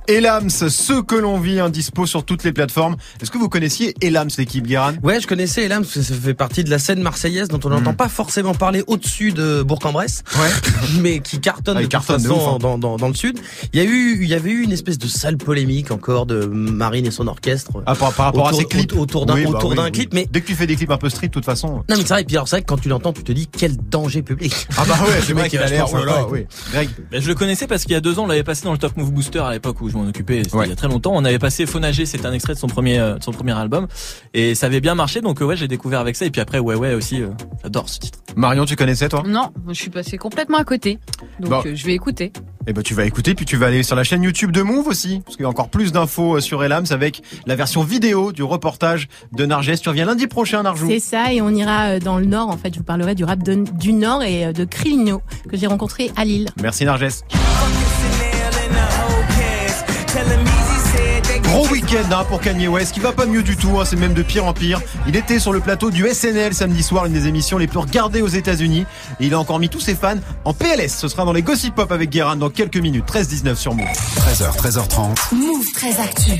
Elams, 0.07 0.49
ce 0.49 1.01
que 1.01 1.15
l'on 1.15 1.39
vit, 1.39 1.59
un 1.59 1.69
dispo 1.69 2.05
sur 2.05 2.23
toutes 2.23 2.43
les 2.43 2.51
plateformes. 2.53 2.95
Est-ce 3.21 3.31
que 3.31 3.37
vous 3.37 3.49
connaissiez 3.49 3.93
Elams, 4.01 4.29
l'équipe 4.37 4.65
Guérin? 4.65 4.93
Ouais, 5.03 5.19
je 5.19 5.27
connaissais 5.27 5.63
Elam, 5.65 5.83
parce 5.83 5.93
que 5.95 6.01
ça 6.01 6.13
fait 6.13 6.33
partie 6.33 6.63
de 6.63 6.69
la 6.69 6.79
scène 6.79 7.01
marseillaise 7.01 7.47
dont 7.47 7.59
on 7.63 7.69
n'entend 7.69 7.91
Hmm. 7.93 7.95
pas 7.95 8.09
forcément 8.09 8.53
parler 8.53 8.83
au-dessus 8.87 9.31
de 9.31 9.61
Bourg-en-Bresse, 9.63 10.23
mais 11.01 11.19
qui 11.19 11.39
cartonne 11.39 11.77
Ah, 11.77 11.79
de 11.79 11.85
toute 11.85 11.91
cartonne 11.91 12.21
de 12.21 12.27
façon 12.27 12.35
ouf, 12.39 12.47
hein. 12.55 12.57
dans, 12.59 12.77
dans, 12.77 12.97
dans 12.97 13.07
le 13.07 13.13
sud. 13.13 13.39
Il 13.73 13.79
y 13.79 13.81
a 13.81 13.85
eu, 13.85 14.19
il 14.21 14.27
y 14.27 14.33
avait 14.33 14.49
eu 14.51 14.63
une 14.63 14.71
espèce 14.71 14.97
de 14.97 15.07
sale 15.07 15.37
polémique 15.37 15.91
encore 15.91 16.25
de 16.25 16.45
Marine 16.45 17.05
et 17.05 17.11
son 17.11 17.27
orchestre. 17.27 17.71
Ah, 17.85 17.95
par, 17.95 18.11
par 18.13 18.25
rapport 18.27 18.45
autour, 18.47 18.57
à 18.59 18.61
ces 18.61 18.67
clips. 18.67 18.93
autour 18.97 19.25
d'un 19.25 19.35
Oui, 19.35 19.45
bah 19.51 19.59
oui, 19.63 19.75
oui. 19.77 19.91
clip, 19.91 20.13
mais 20.13 20.27
Dès 20.31 20.41
que 20.41 20.47
tu 20.47 20.55
fais 20.55 20.67
des 20.67 20.75
clips 20.75 20.91
un 20.91 20.97
peu 20.97 21.09
street, 21.09 21.27
de 21.27 21.33
toute 21.33 21.45
façon. 21.45 21.67
non 21.67 21.83
mais 21.89 21.95
c'est 21.97 22.07
vrai. 22.09 22.21
Et 22.21 22.25
puis 22.25 22.35
alors 22.35 22.47
c'est 22.47 22.55
vrai 22.57 22.61
que 22.63 22.67
quand 22.67 22.77
tu 22.79 22.89
l'entends, 22.89 23.13
tu 23.13 23.23
te 23.23 23.31
dis 23.31 23.47
quel 23.47 23.75
danger 23.77 24.21
public. 24.21 24.53
Ah 24.77 24.83
bah 24.87 24.95
ouais, 25.05 25.19
c'est 25.25 25.33
vrai 25.33 25.43
mec 25.43 25.51
qu'il 25.51 25.59
est 25.59 25.63
a 25.63 25.67
l'air. 25.67 25.85
oh. 25.93 26.33
Ben, 27.11 27.21
je 27.21 27.27
le 27.27 27.35
connaissais 27.35 27.67
parce 27.67 27.83
qu'il 27.83 27.91
y 27.93 27.95
a 27.95 28.01
deux 28.01 28.19
ans, 28.19 28.23
on 28.23 28.27
l'avait 28.27 28.43
passé 28.43 28.63
dans 28.63 28.71
le 28.71 28.77
Top 28.77 28.95
Move 28.97 29.11
Booster 29.11 29.39
à 29.39 29.51
l'époque 29.51 29.81
où 29.81 29.89
je 29.95 29.99
m'en 30.01 30.07
occupais. 30.09 30.41
Il 30.41 30.69
y 30.69 30.71
a 30.71 30.75
très 30.75 30.87
longtemps. 30.87 31.11
On 31.15 31.23
avait 31.25 31.39
passé 31.39 31.65
Phonager, 31.65 32.05
c'était 32.05 32.25
un 32.25 32.33
extrait 32.33 32.53
de 32.53 32.59
son 32.59 32.67
premier, 32.67 32.99
euh, 32.99 33.15
de 33.17 33.23
son 33.23 33.31
premier 33.31 33.53
album, 33.53 33.87
et 34.33 34.53
ça 34.55 34.65
avait 34.67 34.81
bien 34.81 34.95
marché. 34.95 35.21
Donc 35.21 35.41
euh, 35.41 35.45
ouais, 35.45 35.55
j'ai 35.55 35.67
découvert 35.67 35.99
avec 35.99 36.15
ça. 36.15 36.25
Et 36.25 36.31
puis 36.31 36.41
après, 36.41 36.59
ouais, 36.59 36.75
ouais 36.75 36.93
aussi, 36.93 37.21
euh, 37.21 37.29
j'adore 37.63 37.89
ce 37.89 37.99
titre. 37.99 38.19
Marion, 38.35 38.65
tu 38.65 38.75
connaissais 38.75 39.07
toi? 39.09 39.23
Non, 39.25 39.51
je 39.69 39.73
suis 39.73 39.89
passé 39.89 40.17
complètement 40.17 40.57
à 40.57 40.63
côté. 40.63 40.99
Donc 41.39 41.49
Bon. 41.51 41.61
euh, 41.65 41.75
je 41.75 41.85
vais 41.85 41.93
écouter. 41.93 42.33
Eh 42.67 42.73
ben 42.73 42.81
tu 42.81 42.93
vas 42.95 43.05
écouter, 43.05 43.35
puis 43.35 43.45
tu 43.45 43.57
vas 43.57 43.67
aller 43.67 43.83
sur 43.83 43.95
la 43.95 44.03
chaîne 44.03 44.23
YouTube 44.23 44.51
de 44.51 44.63
Move 44.63 44.87
aussi, 44.87 45.21
parce 45.23 45.35
qu'il 45.37 45.43
y 45.43 45.45
a 45.45 45.49
encore 45.49 45.69
plus 45.69 45.91
d'infos 45.91 46.39
sur 46.41 46.63
Elams 46.63 46.85
avec 46.89 47.21
la 47.45 47.55
version 47.55 47.83
vidéo 47.83 48.31
du 48.31 48.41
reportage 48.43 49.07
de 49.33 49.45
Narges. 49.45 49.79
Tu 49.79 49.87
reviens 49.89 50.05
lundi 50.05 50.25
prochain, 50.27 50.63
Narjou. 50.63 50.87
C'est 50.89 50.99
ça, 50.99 51.31
et 51.31 51.41
on 51.41 51.49
ira 51.51 51.99
dans 51.99 52.17
le 52.17 52.25
Nord. 52.25 52.49
En 52.49 52.57
fait, 52.57 52.73
je 52.73 52.79
vous 52.79 52.83
parlerai 52.83 53.13
du 53.13 53.23
rap 53.23 53.43
de- 53.43 53.65
du 53.77 53.93
Nord 53.93 54.23
et 54.23 54.51
de 54.51 54.65
Krilino 54.65 55.21
que 55.49 55.57
j'ai 55.57 55.67
rencontré 55.67 56.11
à 56.17 56.25
Lille. 56.25 56.49
Merci 56.61 56.85
Narges. 56.85 57.05
Gros 61.55 61.69
week-end 61.69 62.03
hein, 62.11 62.25
pour 62.27 62.41
Kanye 62.41 62.67
West, 62.67 62.93
qui 62.93 62.99
va 62.99 63.13
pas 63.13 63.25
mieux 63.25 63.41
du 63.41 63.55
tout, 63.55 63.79
hein, 63.79 63.85
c'est 63.85 63.95
même 63.95 64.13
de 64.13 64.23
pire 64.23 64.45
en 64.45 64.51
pire. 64.51 64.81
Il 65.07 65.15
était 65.15 65.39
sur 65.39 65.53
le 65.53 65.61
plateau 65.61 65.89
du 65.89 66.05
SNL 66.05 66.53
samedi 66.53 66.83
soir, 66.83 67.05
une 67.05 67.13
des 67.13 67.27
émissions 67.29 67.57
les 67.57 67.67
plus 67.67 67.79
regardées 67.79 68.21
aux 68.21 68.27
États-Unis, 68.27 68.85
et 69.21 69.27
il 69.27 69.33
a 69.33 69.39
encore 69.39 69.59
mis 69.59 69.69
tous 69.69 69.79
ses 69.79 69.95
fans 69.95 70.17
en 70.43 70.53
PLS. 70.53 70.93
Ce 70.93 71.07
sera 71.07 71.23
dans 71.23 71.31
les 71.31 71.43
Gossip 71.43 71.73
Pop 71.73 71.93
avec 71.93 72.09
Guérin 72.09 72.35
dans 72.35 72.49
quelques 72.49 72.75
minutes, 72.75 73.05
13-19 73.07 73.55
sur 73.55 73.73
Move. 73.73 73.87
13h, 73.87 74.53
13h30. 74.57 75.33
Move 75.33 75.65
très 75.73 75.97
actu. 75.97 76.31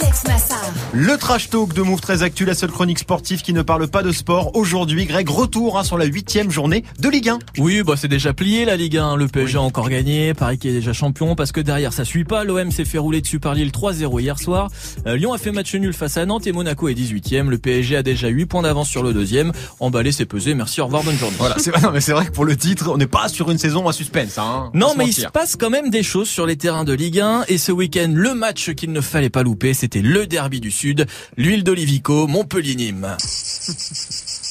Alex 0.00 0.24
Nassar. 0.28 0.60
Le 0.92 1.16
trash 1.16 1.50
talk 1.50 1.72
de 1.72 1.82
Move 1.82 2.00
très 2.00 2.22
Actu, 2.22 2.44
la 2.44 2.54
seule 2.54 2.70
chronique 2.70 3.00
sportive 3.00 3.42
qui 3.42 3.52
ne 3.52 3.62
parle 3.62 3.88
pas 3.88 4.04
de 4.04 4.12
sport. 4.12 4.54
Aujourd'hui, 4.54 5.06
Greg, 5.06 5.28
retour 5.28 5.76
hein, 5.76 5.82
sur 5.82 5.98
la 5.98 6.04
huitième 6.04 6.52
journée 6.52 6.84
de 7.00 7.08
Ligue 7.08 7.30
1. 7.30 7.40
Oui, 7.58 7.82
bah 7.82 7.94
c'est 7.96 8.06
déjà 8.06 8.32
plié 8.32 8.64
la 8.64 8.76
Ligue 8.76 8.96
1. 8.96 9.16
Le 9.16 9.26
PSG 9.26 9.58
a 9.58 9.62
encore 9.62 9.88
gagné, 9.88 10.34
Paris 10.34 10.58
qui 10.58 10.68
est 10.68 10.72
déjà 10.72 10.92
champion 10.92 11.34
parce 11.34 11.50
que 11.50 11.60
derrière 11.60 11.92
ça 11.92 12.04
suit 12.04 12.22
pas. 12.22 12.44
L'OM 12.44 12.70
s'est 12.70 12.84
fait 12.84 12.98
rouler 12.98 13.20
dessus 13.20 13.40
par 13.40 13.54
Lille 13.54 13.72
3-0 13.72 14.03
hier 14.20 14.38
soir. 14.38 14.70
Euh, 15.06 15.16
Lyon 15.16 15.32
a 15.32 15.38
fait 15.38 15.52
match 15.52 15.74
nul 15.74 15.92
face 15.92 16.16
à 16.16 16.26
Nantes 16.26 16.46
et 16.46 16.52
Monaco 16.52 16.88
est 16.88 16.94
18e. 16.94 17.48
Le 17.48 17.58
PSG 17.58 17.96
a 17.96 18.02
déjà 18.02 18.28
8 18.28 18.46
points 18.46 18.62
d'avance 18.62 18.88
sur 18.88 19.02
le 19.02 19.12
deuxième. 19.12 19.52
Emballé, 19.80 20.12
c'est 20.12 20.26
pesé. 20.26 20.54
Merci, 20.54 20.80
au 20.80 20.86
revoir, 20.86 21.02
bonne 21.02 21.16
journée. 21.16 21.36
Voilà, 21.38 21.56
c'est 21.58 21.72
non, 21.82 21.90
mais 21.92 22.00
c'est 22.00 22.12
vrai 22.12 22.26
que 22.26 22.30
pour 22.32 22.44
le 22.44 22.56
titre, 22.56 22.90
on 22.90 22.96
n'est 22.96 23.06
pas 23.06 23.28
sur 23.28 23.50
une 23.50 23.58
saison 23.58 23.88
à 23.88 23.92
suspense. 23.92 24.38
Hein, 24.38 24.70
Non, 24.74 24.92
se 24.92 24.98
mais 24.98 25.06
il 25.06 25.12
se 25.12 25.26
passe 25.26 25.56
quand 25.56 25.70
même 25.70 25.90
des 25.90 26.02
choses 26.02 26.28
sur 26.28 26.46
les 26.46 26.56
terrains 26.56 26.84
de 26.84 26.92
Ligue 26.92 27.20
1 27.20 27.44
et 27.48 27.58
ce 27.58 27.72
week-end, 27.72 28.10
le 28.14 28.34
match 28.34 28.72
qu'il 28.74 28.92
ne 28.92 29.00
fallait 29.00 29.30
pas 29.30 29.42
louper, 29.42 29.74
c'était 29.74 30.02
le 30.02 30.26
derby 30.26 30.60
du 30.60 30.70
Sud, 30.70 31.06
l'huile 31.36 31.64
d'Olivico, 31.64 32.26
Montpellier-Nîmes. 32.26 33.16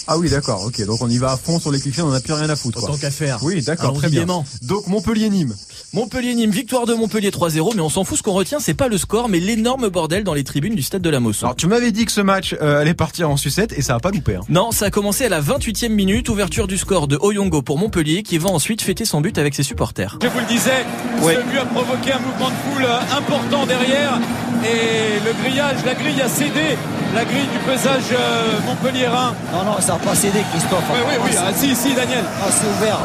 Ah 0.06 0.18
oui, 0.18 0.30
d'accord, 0.30 0.66
ok. 0.66 0.86
Donc 0.86 1.02
on 1.02 1.10
y 1.10 1.18
va 1.18 1.32
à 1.32 1.38
fond 1.38 1.62
sur 1.62 1.72
les 1.72 1.80
clichés, 1.80 2.02
on 2.02 2.10
n'a 2.10 2.20
plus 2.20 2.34
rien 2.34 2.50
à 2.50 2.58
foutre. 2.58 2.80
quoi. 2.82 2.90
Tant 2.90 2.98
qu'à 2.98 3.10
faire. 3.10 3.40
Oui, 3.42 3.62
d'accord, 3.62 3.94
très 3.94 4.10
bien. 4.10 4.26
Donc 4.64 4.88
Montpellier-Nîmes. 4.88 5.56
Montpellier-Nîmes, 5.96 6.50
victoire 6.50 6.88
de 6.88 6.96
Montpellier 6.96 7.30
3-0, 7.30 7.74
mais 7.76 7.82
on 7.82 7.88
s'en 7.90 8.04
fout. 8.04 8.18
Ce 8.18 8.24
qu'on 8.24 8.32
retient, 8.34 8.60
c'est 8.60 8.74
pas 8.74 8.88
le 8.88 8.98
score, 8.98 9.30
mais 9.30 9.40
l'énorme 9.40 9.90
bordel 9.90 10.24
dans 10.24 10.34
les 10.34 10.44
tribunes 10.44 10.74
du 10.74 10.82
stade 10.82 11.04
de 11.04 11.10
la 11.12 11.20
Mosson. 11.20 11.46
Alors 11.46 11.56
tu 11.56 11.68
m'avais 11.68 11.92
dit 11.92 12.06
que 12.06 12.12
ce 12.12 12.22
match 12.22 12.56
euh, 12.64 12.82
allait 12.82 12.96
partir 12.96 13.30
en 13.30 13.38
sucette 13.38 13.74
et 13.78 13.84
ça 13.84 13.94
a 13.94 14.00
pas 14.00 14.10
loupé. 14.10 14.38
Hein. 14.38 14.42
Non, 14.50 14.72
ça 14.72 14.86
a 14.86 14.90
commencé 14.90 15.26
à 15.26 15.30
la 15.30 15.40
28e 15.40 15.90
minute, 15.90 16.30
ouverture 16.30 16.66
du 16.66 16.80
score 16.80 17.08
de 17.08 17.16
Oyongo 17.22 17.62
pour 17.62 17.78
Montpellier, 17.78 18.24
qui 18.24 18.40
va 18.40 18.50
ensuite 18.50 18.82
fêter 18.82 19.06
son 19.06 19.22
but 19.22 19.38
avec 19.38 19.54
ses 19.54 19.62
supporters. 19.62 20.18
Je 20.24 20.28
vous 20.30 20.40
le 20.40 20.46
disais, 20.46 20.84
Ouais. 21.22 21.36
ce 21.36 21.42
but 21.52 21.60
a 21.60 21.66
provoqué 21.66 22.12
un 22.14 22.20
mouvement 22.20 22.50
de 22.50 22.56
foule 22.74 22.86
euh, 22.86 23.16
important 23.16 23.68
derrière 23.68 24.20
et 24.66 25.20
le 25.24 25.34
grillage, 25.44 25.86
la 25.86 25.94
grille 25.94 26.22
a 26.24 26.28
cédé, 26.28 26.76
la 27.14 27.24
grille 27.24 27.48
du 27.54 27.60
pesage 27.72 28.02
euh, 28.14 28.60
montpelliérain. 28.66 29.36
Non, 29.54 29.64
non, 29.64 29.80
ça 29.80 29.94
n'a 29.94 30.00
pas 30.00 30.16
cédé, 30.16 30.40
Christophe. 30.52 30.86
Oui, 30.92 31.00
oui, 31.08 31.16
oui, 31.26 31.38
ah, 31.38 31.52
si, 31.56 31.76
si, 31.76 31.94
Daniel. 31.94 32.24
Ah, 32.42 32.50
c'est 32.50 32.66
ouvert. 32.66 33.00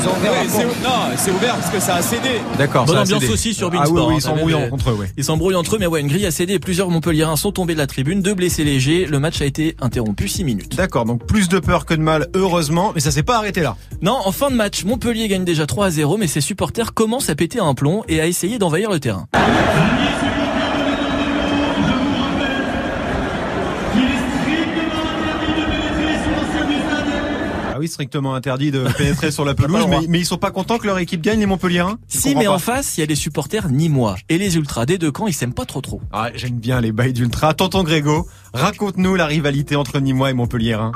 Ils 0.00 0.08
ont 0.08 0.12
ouvert 0.16 0.32
Oui, 0.58 0.64
non, 0.82 0.90
c'est 1.16 1.30
ouvert 1.30 1.54
parce 1.56 1.70
que 1.70 1.80
ça 1.80 1.94
a 1.96 2.02
cédé. 2.02 2.40
D'accord. 2.58 2.84
Bonne 2.86 2.98
ambiance 2.98 3.20
cédé. 3.20 3.32
aussi 3.32 3.54
sur 3.54 3.68
Ah 3.68 3.70
oui, 3.72 3.78
Beansport. 3.78 4.06
oui, 4.08 4.14
hein, 4.14 4.16
ils 4.18 4.22
s'embrouillent 4.22 4.54
entre 4.72 4.90
eux, 4.90 4.94
ouais. 4.94 5.12
Ils 5.16 5.24
s'embrouillent 5.24 5.54
entre 5.54 5.76
eux, 5.76 5.78
mais 5.78 5.86
ouais, 5.86 6.00
une 6.00 6.08
grille 6.08 6.26
a 6.26 6.30
cédé 6.30 6.54
et 6.54 6.58
plusieurs 6.58 6.88
Montpelliérains 6.90 7.36
sont 7.36 7.52
tombés 7.52 7.74
de 7.74 7.78
la 7.78 7.86
tribune, 7.86 8.22
deux 8.22 8.34
blessés 8.34 8.64
légers. 8.64 9.06
Le 9.06 9.18
match 9.18 9.40
a 9.40 9.44
été 9.44 9.76
interrompu 9.80 10.28
6 10.28 10.44
minutes. 10.44 10.76
D'accord, 10.76 11.04
donc 11.04 11.24
plus 11.26 11.48
de 11.48 11.58
peur 11.58 11.86
que 11.86 11.94
de 11.94 12.00
mal, 12.00 12.28
heureusement, 12.34 12.92
mais 12.94 13.00
ça 13.00 13.10
s'est 13.10 13.22
pas 13.22 13.36
arrêté 13.38 13.60
là. 13.60 13.76
Non, 14.00 14.18
en 14.24 14.32
fin 14.32 14.50
de 14.50 14.56
match, 14.56 14.84
Montpellier 14.84 15.28
gagne 15.28 15.44
déjà 15.44 15.66
3 15.66 15.86
à 15.86 15.90
0, 15.90 16.16
mais 16.16 16.26
ses 16.26 16.40
supporters 16.40 16.94
commencent 16.94 17.30
à 17.30 17.34
péter 17.34 17.60
un 17.60 17.74
plomb 17.74 18.02
et 18.08 18.20
à 18.20 18.26
essayer 18.26 18.58
d'envahir 18.58 18.90
le 18.90 19.00
terrain. 19.00 19.26
Oui, 27.82 27.88
strictement 27.88 28.36
interdit 28.36 28.70
de 28.70 28.86
pénétrer 28.96 29.32
sur 29.32 29.44
la 29.44 29.54
pelouse, 29.56 29.86
mais, 29.88 30.06
mais 30.08 30.20
ils 30.20 30.24
sont 30.24 30.38
pas 30.38 30.52
contents 30.52 30.78
que 30.78 30.86
leur 30.86 30.98
équipe 31.00 31.20
gagne, 31.20 31.40
les 31.40 31.46
Montpelliérains 31.46 31.98
Je 32.08 32.16
Si, 32.16 32.36
mais 32.36 32.44
pas. 32.44 32.52
en 32.52 32.58
face, 32.60 32.96
il 32.96 33.00
y 33.00 33.02
a 33.02 33.06
les 33.06 33.16
supporters 33.16 33.68
nîmois 33.68 34.14
et 34.28 34.38
les 34.38 34.54
ultras 34.56 34.86
des 34.86 34.98
deux 34.98 35.10
camps, 35.10 35.26
ils 35.26 35.34
s'aiment 35.34 35.52
pas 35.52 35.64
trop 35.64 35.80
trop. 35.80 36.00
Ah, 36.12 36.28
j'aime 36.32 36.60
bien 36.60 36.80
les 36.80 36.92
bails 36.92 37.12
d'ultra. 37.12 37.54
Tonton 37.54 37.82
Grégo, 37.82 38.28
raconte-nous 38.54 39.16
la 39.16 39.26
rivalité 39.26 39.74
entre 39.74 39.98
Nîmois 39.98 40.30
et 40.30 40.32
Montpelliérains. 40.32 40.92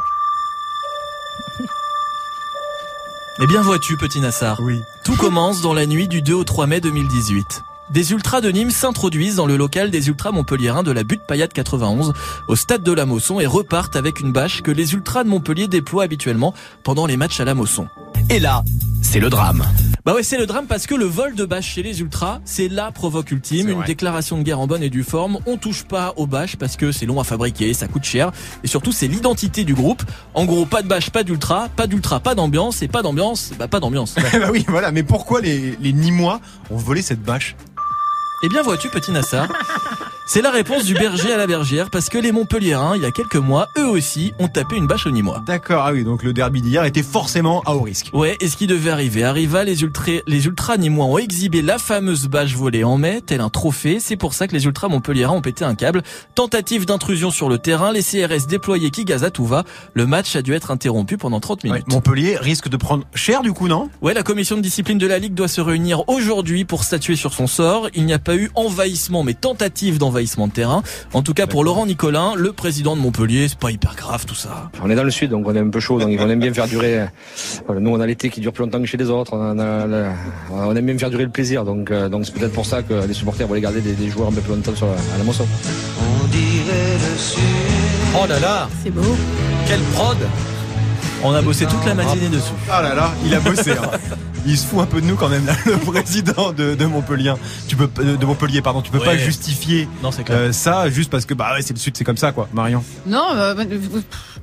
Eh 3.42 3.46
bien, 3.49 3.62
vois-tu, 3.62 3.96
petit 3.96 4.20
Nassar. 4.20 4.61
Oui. 4.62 4.79
Tout 5.05 5.16
commence 5.16 5.61
dans 5.61 5.75
la 5.75 5.87
nuit 5.87 6.07
du 6.07 6.22
2 6.22 6.35
au 6.35 6.44
3 6.44 6.68
mai 6.68 6.81
2018. 6.81 7.62
Des 7.90 8.11
ultras 8.11 8.40
de 8.40 8.51
Nîmes 8.51 8.70
s'introduisent 8.70 9.37
dans 9.37 9.46
le 9.46 9.57
local 9.57 9.92
des 9.92 10.09
ultras 10.09 10.33
montpelliérains 10.33 10.83
de 10.83 10.90
la 10.90 11.05
butte 11.05 11.22
Payade 11.27 11.53
91 11.53 12.14
au 12.49 12.57
stade 12.57 12.83
de 12.83 12.92
la 12.92 13.07
Mosson 13.07 13.38
et 13.38 13.46
repartent 13.46 13.94
avec 13.94 14.18
une 14.18 14.33
bâche 14.33 14.62
que 14.62 14.72
les 14.72 14.94
ultras 14.94 15.22
de 15.22 15.29
Montpellier 15.29 15.68
déploient 15.68 16.03
habituellement 16.03 16.53
pendant 16.83 17.07
les 17.07 17.16
matchs 17.16 17.38
à 17.38 17.44
la 17.44 17.55
Mosson. 17.55 17.87
Et 18.29 18.40
là, 18.40 18.64
c'est 19.03 19.20
le 19.20 19.31
drame. 19.31 19.64
Bah 20.05 20.14
ouais, 20.14 20.25
c'est 20.25 20.37
le 20.37 20.46
drame 20.46 20.66
parce 20.66 20.88
que 20.88 20.96
le 20.96 21.05
vol 21.05 21.37
de 21.37 21.44
bâches 21.44 21.75
chez 21.75 21.83
les 21.85 22.01
ultras, 22.01 22.40
c'est 22.44 22.68
la 22.68 22.90
provoque 22.90 23.31
ultime, 23.31 23.68
une 23.68 23.85
déclaration 23.85 24.37
de 24.37 24.42
guerre 24.42 24.59
en 24.59 24.66
bonne 24.66 24.83
et 24.83 24.90
due 24.90 25.05
forme. 25.05 25.38
On 25.46 25.57
touche 25.57 25.85
pas 25.85 26.12
aux 26.16 26.27
bâches 26.27 26.57
parce 26.57 26.77
que 26.77 26.90
c'est 26.90 27.07
long 27.07 27.20
à 27.20 27.25
fabriquer, 27.25 27.72
ça 27.72 27.87
coûte 27.87 28.05
cher 28.05 28.33
et 28.64 28.66
surtout 28.66 28.90
c'est 28.90 29.07
l'identité 29.07 29.62
du 29.62 29.75
groupe. 29.75 30.03
En 30.35 30.44
gros, 30.44 30.66
pas 30.66 30.83
de 30.83 30.88
bâche, 30.88 31.11
pas 31.11 31.22
d'ultra, 31.22 31.68
pas 31.77 31.87
d'ultra, 31.87 32.18
pas 32.18 32.35
d'ambiance 32.35 32.83
et 32.83 32.88
pas 32.88 33.03
d'ambiance, 33.03 33.53
bah 33.57 33.68
pas 33.68 33.79
d'ambiance. 33.79 34.16
bah 34.33 34.49
oui, 34.51 34.64
voilà, 34.66 34.90
mais 34.90 35.05
pourquoi 35.05 35.40
les, 35.40 35.77
les 35.81 35.92
Nîmois 35.92 36.40
ont 36.70 36.77
volé 36.77 37.01
cette 37.01 37.22
bâche? 37.22 37.55
Eh 38.42 38.49
bien 38.49 38.62
vois-tu 38.62 38.90
petit 38.90 39.12
Nassar, 39.12 39.49
c'est 40.28 40.42
la 40.42 40.50
réponse 40.50 40.84
du 40.84 40.94
berger 40.94 41.32
à 41.32 41.36
la 41.36 41.46
bergère 41.46 41.88
parce 41.88 42.08
que 42.08 42.18
les 42.18 42.32
Montpelliérains, 42.32 42.96
il 42.96 43.02
y 43.02 43.06
a 43.06 43.12
quelques 43.12 43.36
mois, 43.36 43.68
eux 43.78 43.86
aussi, 43.86 44.34
ont 44.40 44.48
tapé 44.48 44.74
une 44.76 44.88
bâche 44.88 45.06
au 45.06 45.10
Nîmois. 45.10 45.40
D'accord, 45.46 45.84
ah 45.86 45.92
oui, 45.92 46.02
donc 46.02 46.24
le 46.24 46.32
derby 46.32 46.60
d'hier 46.62 46.84
était 46.84 47.04
forcément 47.04 47.62
à 47.64 47.76
haut 47.76 47.82
risque. 47.82 48.10
Ouais, 48.12 48.36
et 48.40 48.48
ce 48.48 48.56
qui 48.56 48.66
devait 48.66 48.90
arriver 48.90 49.22
arriva, 49.22 49.62
les 49.62 49.82
ultras, 49.82 50.22
les 50.26 50.46
ultras 50.46 50.78
nîmois 50.78 51.06
ont 51.06 51.18
exhibé 51.18 51.62
la 51.62 51.78
fameuse 51.78 52.26
bâche 52.26 52.54
volée 52.56 52.82
en 52.82 52.98
mai, 52.98 53.20
tel 53.24 53.40
un 53.40 53.50
trophée, 53.50 53.98
c'est 54.00 54.16
pour 54.16 54.34
ça 54.34 54.48
que 54.48 54.52
les 54.52 54.64
ultras 54.64 54.88
montpelliérains 54.88 55.34
ont 55.34 55.42
pété 55.42 55.64
un 55.64 55.76
câble. 55.76 56.02
Tentative 56.34 56.86
d'intrusion 56.86 57.30
sur 57.30 57.48
le 57.48 57.58
terrain, 57.58 57.92
les 57.92 58.02
CRS 58.02 58.48
déployés 58.48 58.90
qui 58.90 59.04
gazent 59.04 59.24
à 59.24 59.30
tout 59.30 59.46
va, 59.46 59.62
le 59.94 60.06
match 60.06 60.34
a 60.34 60.42
dû 60.42 60.54
être 60.54 60.72
interrompu 60.72 61.18
pendant 61.18 61.38
30 61.38 61.62
Ouais, 61.62 61.70
minutes. 61.70 61.88
Montpellier 61.88 62.36
risque 62.36 62.68
de 62.68 62.76
prendre 62.76 63.04
cher 63.14 63.42
du 63.42 63.52
coup, 63.52 63.68
non? 63.68 63.90
Ouais, 64.02 64.12
la 64.12 64.24
commission 64.24 64.56
de 64.56 64.60
discipline 64.60 64.98
de 64.98 65.06
la 65.06 65.20
Ligue 65.20 65.34
doit 65.34 65.46
se 65.46 65.60
réunir 65.60 66.02
aujourd'hui 66.08 66.64
pour 66.64 66.82
statuer 66.82 67.14
sur 67.14 67.32
son 67.32 67.46
sort. 67.46 67.88
Il 67.94 68.04
n'y 68.06 68.12
a 68.12 68.18
pas 68.18 68.34
eu 68.34 68.50
envahissement, 68.56 69.22
mais 69.22 69.34
tentative 69.34 69.98
d'envahissement 69.98 70.15
de 70.46 70.52
terrain. 70.52 70.83
En 71.12 71.22
tout 71.22 71.35
cas, 71.35 71.46
pour 71.46 71.62
Laurent 71.64 71.87
Nicolin, 71.87 72.35
le 72.37 72.52
président 72.52 72.96
de 72.96 73.00
Montpellier, 73.00 73.46
c'est 73.48 73.59
pas 73.59 73.70
hyper 73.70 73.94
grave 73.96 74.24
tout 74.26 74.35
ça. 74.35 74.70
On 74.83 74.90
est 74.90 74.94
dans 74.94 75.02
le 75.05 75.11
sud, 75.11 75.31
donc 75.31 75.46
on 75.46 75.55
est 75.55 75.59
un 75.61 75.68
peu 75.68 75.81
chaud, 75.81 75.98
donc 76.00 76.11
on 76.18 76.29
aime 76.31 76.40
bien 76.40 76.52
faire 76.55 76.68
durer. 76.68 77.00
euh, 77.00 77.81
nous, 77.81 77.90
on 77.90 78.00
a 78.00 78.07
l'été 78.07 78.31
qui 78.31 78.40
dure 78.40 78.52
plus 78.52 78.64
longtemps 78.64 78.81
que 78.81 78.87
chez 78.87 78.96
les 78.96 79.11
autres. 79.11 79.33
On, 79.35 79.59
a 79.59 79.87
le- 79.87 80.07
on 80.52 80.74
aime 80.74 80.87
bien 80.87 80.98
faire 80.98 81.11
durer 81.11 81.24
le 81.24 81.31
plaisir, 81.31 81.64
donc 81.64 81.90
euh, 81.90 82.09
donc 82.09 82.24
c'est 82.26 82.35
peut-être 82.35 82.52
pour 82.52 82.66
ça 82.66 82.83
que 82.83 83.07
les 83.07 83.14
supporters 83.14 83.46
voulaient 83.46 83.61
garder 83.61 83.81
des, 83.81 83.92
des 83.92 84.09
joueurs 84.11 84.29
un 84.29 84.33
peu 84.33 84.40
plus 84.40 84.55
longtemps 84.55 84.74
sur 84.74 84.87
la- 84.87 84.92
à 85.14 85.18
la 85.18 85.24
moisson. 85.24 85.46
Oh 88.18 88.26
là 88.29 88.38
là 88.40 88.68
C'est 88.83 88.90
beau. 88.90 89.02
Quelle 89.66 89.81
prod 89.94 90.16
On 91.24 91.33
a 91.35 91.42
bossé 91.42 91.66
toute 91.66 91.85
la 91.85 91.94
matinée 91.94 92.29
dessus. 92.29 92.52
Ah 92.70 92.83
là 92.83 92.94
là, 92.94 93.11
il 93.24 93.35
a 93.35 93.40
bossé. 93.40 93.72
hein. 93.72 93.90
Il 94.48 94.57
se 94.57 94.64
fout 94.64 94.79
un 94.79 94.87
peu 94.87 95.00
de 95.00 95.07
nous 95.07 95.16
quand 95.16 95.29
même 95.29 95.44
là, 95.44 95.55
le 95.66 95.76
président 95.76 96.52
de, 96.52 96.76
de 96.76 96.85
Montpellier. 96.87 97.33
Tu 97.66 97.74
peux 97.74 97.90
euh, 97.98 98.16
de 98.16 98.24
Montpellier, 98.26 98.62
pardon. 98.62 98.81
Tu 98.81 98.92
peux 98.92 99.00
pas 99.00 99.16
justifier 99.16 99.88
Non, 100.05 100.12
c'est 100.12 100.22
clair. 100.22 100.38
euh, 100.38 100.52
ça 100.52 100.88
juste 100.88 101.11
parce 101.11 101.24
que 101.26 101.35
bah 101.35 101.52
ouais, 101.55 101.62
c'est 101.62 101.74
le 101.74 101.81
sud, 101.81 101.96
c'est 101.96 102.05
comme 102.05 102.16
ça 102.16 102.31
quoi, 102.31 102.48
Marion. 102.52 102.85
Non, 103.09 103.24
euh, 103.35 103.55
bah, 103.55 103.64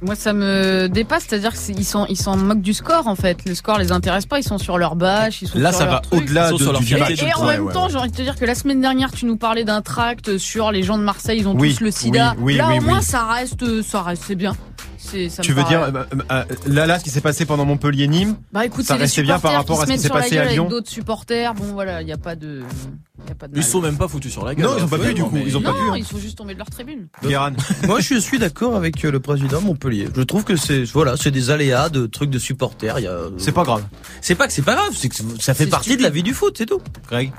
moi 0.02 0.16
ça 0.16 0.34
me 0.34 0.90
dépasse, 0.90 1.28
c'est-à-dire 1.30 1.54
qu'ils 1.54 1.86
sont 1.86 2.06
ils 2.10 2.18
s'en 2.18 2.36
moquent 2.36 2.60
du 2.60 2.74
score 2.74 3.08
en 3.08 3.16
fait. 3.16 3.46
Le 3.46 3.56
score 3.56 3.78
les 3.78 3.94
intéresse 3.94 4.26
pas, 4.26 4.40
ils 4.40 4.44
sont 4.44 4.58
sur 4.58 4.78
leur 4.78 4.98
bâche, 4.98 5.42
ils 5.42 5.48
sont 5.48 5.58
Là, 5.58 5.70
sur 5.72 5.80
ça 5.80 5.86
leur 5.86 5.94
va 5.94 6.02
au-delà 6.12 6.52
de, 6.52 6.58
du 6.80 6.94
débat. 6.96 7.10
Et, 7.10 7.14
et 7.14 7.34
en 7.36 7.46
Ouais, 7.46 7.54
même 7.54 7.66
ouais, 7.68 7.72
temps, 7.74 7.86
ouais. 7.86 7.92
j'ai 7.92 7.98
envie 7.98 8.12
de 8.12 8.16
te 8.18 8.22
dire 8.24 8.36
que 8.36 8.44
la 8.44 8.56
semaine 8.56 8.82
dernière, 8.82 9.10
tu 9.14 9.26
nous 9.26 9.38
parlais 9.38 9.64
d'un 9.64 9.82
tract 9.82 10.38
sur 10.38 10.74
les 10.74 10.84
gens 10.84 10.98
de 10.98 11.04
Marseille, 11.04 11.40
ils 11.40 11.48
ont 11.48 11.56
Oui, 11.56 11.76
tous 11.76 11.82
le 11.82 11.92
sida. 11.92 12.34
oui, 12.40 12.44
oui, 12.44 12.58
Là, 12.58 12.68
oui, 12.72 12.80
au 12.80 12.82
moins, 12.82 13.00
oui. 13.00 13.06
ça 13.06 13.24
reste, 13.24 13.82
ça 13.84 14.02
reste, 14.02 14.24
c'est 14.28 14.36
bien. 14.36 14.54
Me 15.14 15.42
Tu 15.42 15.54
veux 15.54 15.62
paraît- 15.62 15.70
dire 15.70 15.82
euh, 15.82 16.04
euh, 16.32 16.44
là 16.68 16.86
là 16.86 17.00
ce 17.00 17.04
qui 17.04 17.10
s'est 17.10 17.22
passé 17.22 17.46
pendant 17.46 17.66
Montpellier-Nîmes 17.66 18.36
Bah 18.52 18.66
écoute, 18.66 18.86
ça 18.86 18.96
restait 18.96 19.22
bien 19.24 19.40
par 19.40 19.52
supporters 19.52 19.58
rapport 19.60 19.82
à 19.82 19.86
ce 19.88 19.92
qui 19.94 20.00
s'est 20.00 20.10
passé 20.10 20.38
à 20.38 20.46
Lyon 20.46 20.68
d'autres 20.68 20.90
supporters. 20.90 21.54
Bon 21.54 21.66
voilà, 21.74 22.02
il 22.02 22.08
y 22.08 22.12
a 22.12 22.18
pas 22.18 22.36
de, 22.36 22.62
y 23.28 23.32
a 23.32 23.36
pas 23.36 23.48
de 23.48 23.58
Ils 23.58 23.64
sont 23.64 23.82
même 23.82 23.98
pas 23.98 24.08
foutus 24.08 24.32
sur 24.32 24.46
la 24.46 24.56
gueule. 24.56 24.66
Non, 24.66 24.78
ils 24.78 24.84
ont 24.84 24.88
pas 24.88 24.98
pu, 25.00 25.14
du 25.14 25.24
coup, 25.24 25.30
mais- 25.34 25.44
ils 25.46 25.56
ont 25.58 25.62
pas 25.62 25.72
non, 25.72 25.78
pu, 25.78 25.90
hein. 25.92 25.96
ils 25.98 26.06
sont 26.06 26.18
juste 26.18 26.38
tombés 26.38 26.54
de 26.54 26.60
leur 26.60 26.70
tribune. 26.70 27.08
Guéran. 27.24 27.52
Moi, 27.88 28.00
je 28.00 28.16
suis 28.16 28.40
d'accord 28.40 28.76
avec 28.76 29.04
euh, 29.06 29.12
le 29.12 29.20
président 29.20 29.62
de 29.62 29.66
Montpellier. 29.66 30.08
Je 30.16 30.22
trouve 30.24 30.44
que 30.44 30.56
c'est 30.56 30.84
voilà, 30.84 31.16
c'est 31.18 31.32
des 31.32 31.50
aléas 31.52 31.90
de 31.90 32.06
trucs 32.06 32.30
de 32.30 32.40
supporters. 32.40 33.00
Il 33.00 33.04
y 33.04 33.08
a... 33.08 33.18
C'est 33.38 33.52
pas 33.52 33.64
grave. 33.64 33.84
C'est 34.22 34.36
pas 34.36 34.48
que 34.48 34.54
c'est 34.54 34.62
pas 34.62 34.76
grave, 34.76 34.92
c'est 34.96 35.10
que 35.10 35.16
ça 35.40 35.54
fait 35.54 35.68
partie 35.68 35.98
de 35.98 36.02
la 36.04 36.10
vie 36.10 36.24
du 36.24 36.34
foot, 36.34 36.56
c'est 36.58 36.66
tout. 36.66 36.82
Greg. 37.08 37.32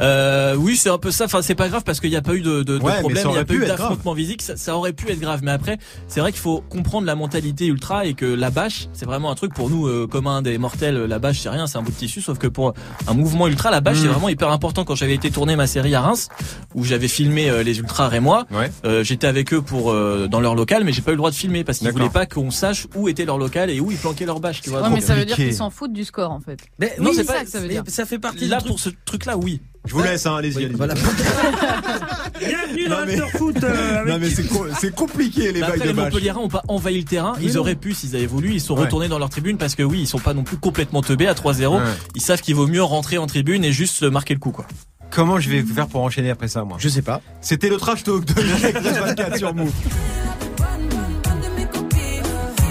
Euh, 0.00 0.54
oui, 0.56 0.76
c'est 0.76 0.88
un 0.90 0.98
peu 0.98 1.10
ça. 1.10 1.24
Enfin, 1.26 1.42
c'est 1.42 1.54
pas 1.54 1.68
grave 1.68 1.82
parce 1.84 2.00
qu'il 2.00 2.10
n'y 2.10 2.16
a 2.16 2.22
pas 2.22 2.34
eu 2.34 2.40
de, 2.40 2.62
de, 2.62 2.78
de 2.78 2.82
Ouais, 2.82 2.98
problème, 3.00 3.22
ça 3.22 3.28
il 3.28 3.32
n'y 3.32 3.38
a 3.38 3.44
pas 3.44 3.54
eu 3.54 3.66
d'affrontement 3.66 4.14
physique. 4.14 4.42
Ça, 4.42 4.56
ça 4.56 4.76
aurait 4.76 4.92
pu 4.92 5.10
être 5.10 5.20
grave, 5.20 5.40
mais 5.42 5.50
après, 5.50 5.78
c'est 6.08 6.20
vrai 6.20 6.32
qu'il 6.32 6.40
faut 6.40 6.62
comprendre 6.68 7.06
la 7.06 7.14
mentalité 7.14 7.66
ultra 7.66 8.06
et 8.06 8.14
que 8.14 8.24
la 8.26 8.50
bâche, 8.50 8.88
c'est 8.92 9.04
vraiment 9.06 9.30
un 9.30 9.34
truc 9.34 9.52
pour 9.54 9.70
nous 9.70 9.86
euh, 9.86 10.06
commun 10.06 10.42
des 10.42 10.56
mortels. 10.58 10.96
La 11.04 11.18
bâche, 11.18 11.40
c'est 11.40 11.48
rien, 11.50 11.66
c'est 11.66 11.78
un 11.78 11.82
bout 11.82 11.92
de 11.92 11.96
tissu. 11.96 12.20
Sauf 12.20 12.38
que 12.38 12.46
pour 12.46 12.72
un 13.06 13.14
mouvement 13.14 13.48
ultra, 13.48 13.70
la 13.70 13.80
bâche, 13.80 13.98
c'est 13.98 14.08
vraiment 14.08 14.28
hyper 14.28 14.50
important. 14.50 14.84
Quand 14.84 14.94
j'avais 14.94 15.14
été 15.14 15.30
tourner 15.30 15.56
ma 15.56 15.66
série 15.66 15.94
à 15.94 16.00
Reims, 16.00 16.28
où 16.74 16.84
j'avais 16.84 17.08
filmé 17.08 17.50
euh, 17.50 17.62
les 17.62 17.78
ultras 17.78 18.08
rémois, 18.08 18.46
Ouais. 18.50 18.70
euh, 18.84 19.04
j'étais 19.04 19.26
avec 19.26 19.52
eux 19.52 19.62
pour 19.62 19.90
euh, 19.92 20.26
dans 20.28 20.40
leur 20.40 20.54
local, 20.54 20.84
mais 20.84 20.92
j'ai 20.92 21.02
pas 21.02 21.10
eu 21.10 21.14
le 21.14 21.18
droit 21.18 21.30
de 21.30 21.34
filmer 21.36 21.64
parce 21.64 21.78
qu'ils 21.78 21.90
voulaient 21.90 22.08
pas 22.10 22.26
qu'on 22.26 22.50
sache 22.50 22.86
où 22.94 23.08
était 23.08 23.24
leur 23.24 23.38
local 23.38 23.70
et 23.70 23.80
où 23.80 23.90
ils 23.90 23.96
planquaient 23.98 24.26
leur 24.26 24.40
bâche. 24.40 24.60
Tu 24.62 24.70
vois. 24.70 24.82
Ouais, 24.82 24.90
mais 24.90 25.00
ça 25.00 25.14
veut 25.14 25.24
dire 25.24 25.36
qu'ils 25.36 25.54
s'en 25.54 25.70
foutent 25.70 25.92
du 25.92 26.04
score 26.04 26.30
en 26.30 26.40
fait. 26.40 26.58
Mais 26.78 26.94
Non, 26.98 27.10
oui, 27.10 27.16
c'est 27.16 27.24
ça 27.24 27.32
pas 27.34 27.44
que 27.44 27.50
ça 27.50 27.60
veut 27.60 27.68
dire. 27.68 27.82
ça 27.88 28.04
fait 28.06 28.18
partie 28.18 28.48
là 28.48 28.58
du 28.60 28.68
pour 28.68 28.78
ce 28.80 28.90
truc-là, 29.04 29.36
oui. 29.36 29.60
Je 29.84 29.94
vous 29.94 30.02
laisse, 30.02 30.26
hein, 30.26 30.36
allez-y, 30.36 30.56
Oui, 30.58 30.64
allez-y. 30.66 30.76
voilà. 30.76 30.94
Bienvenue 32.38 32.88
dans 32.88 33.04
mais- 33.06 33.20
After 33.20 33.38
Foot. 33.38 33.56
euh, 33.64 34.04
Non 34.04 34.18
mais 34.18 34.30
c'est 34.30 34.44
co- 34.44 34.66
c'est 34.80 34.94
compliqué 34.94 35.52
les 35.52 35.60
Mais 35.60 35.62
après, 35.66 35.78
de 35.80 35.84
les. 35.84 35.92
Montpelliérains 35.92 36.40
ont 36.40 36.48
pas 36.48 36.62
envahi 36.68 36.98
le 36.98 37.04
terrain. 37.04 37.34
Ils 37.42 37.58
auraient 37.58 37.74
pu 37.74 37.92
s'ils 37.92 38.14
avaient 38.16 38.26
voulu. 38.26 38.52
Ils 38.52 38.60
sont 38.60 38.74
Ouais. 38.74 38.82
retournés 38.82 39.08
dans 39.08 39.18
leur 39.18 39.28
tribune 39.30 39.58
parce 39.58 39.74
que 39.74 39.82
oui, 39.82 40.00
ils 40.00 40.06
sont 40.06 40.18
pas 40.20 40.34
non 40.34 40.44
plus 40.44 40.56
complètement 40.56 41.02
teubés 41.02 41.26
à 41.26 41.34
3-0. 41.34 41.76
Ouais. 41.76 41.82
Ils 42.14 42.20
savent 42.22 42.40
qu'il 42.40 42.54
vaut 42.54 42.66
mieux 42.68 42.82
rentrer 42.82 43.18
en 43.18 43.26
tribune 43.26 43.64
et 43.64 43.72
juste 43.72 44.02
marquer 44.04 44.34
le 44.34 44.40
coup, 44.40 44.50
quoi. 44.52 44.66
Comment 45.10 45.38
je 45.40 45.50
vais 45.50 45.62
faire 45.62 45.88
pour 45.88 46.00
enchaîner 46.02 46.30
après 46.30 46.48
ça 46.48 46.64
moi 46.64 46.76
Je 46.80 46.88
sais 46.88 47.02
pas. 47.02 47.20
C'était 47.40 47.68
le 47.68 47.76
trash 47.76 48.02
talk 48.04 48.24
de 48.24 48.32
Direct 48.34 48.78
24 48.80 49.36
sur 49.36 49.54
Move. 49.54 49.72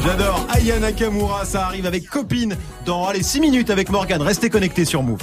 J'adore 0.03 0.47
Aya 0.49 0.79
Nakamura, 0.79 1.45
ça 1.45 1.67
arrive 1.67 1.85
avec 1.85 2.07
copine 2.09 2.55
dans 2.87 3.05
allez 3.05 3.21
6 3.21 3.39
minutes 3.39 3.69
avec 3.69 3.89
Morgan. 3.91 4.19
Restez 4.23 4.49
connectés 4.49 4.83
sur 4.85 5.03
Move. 5.03 5.19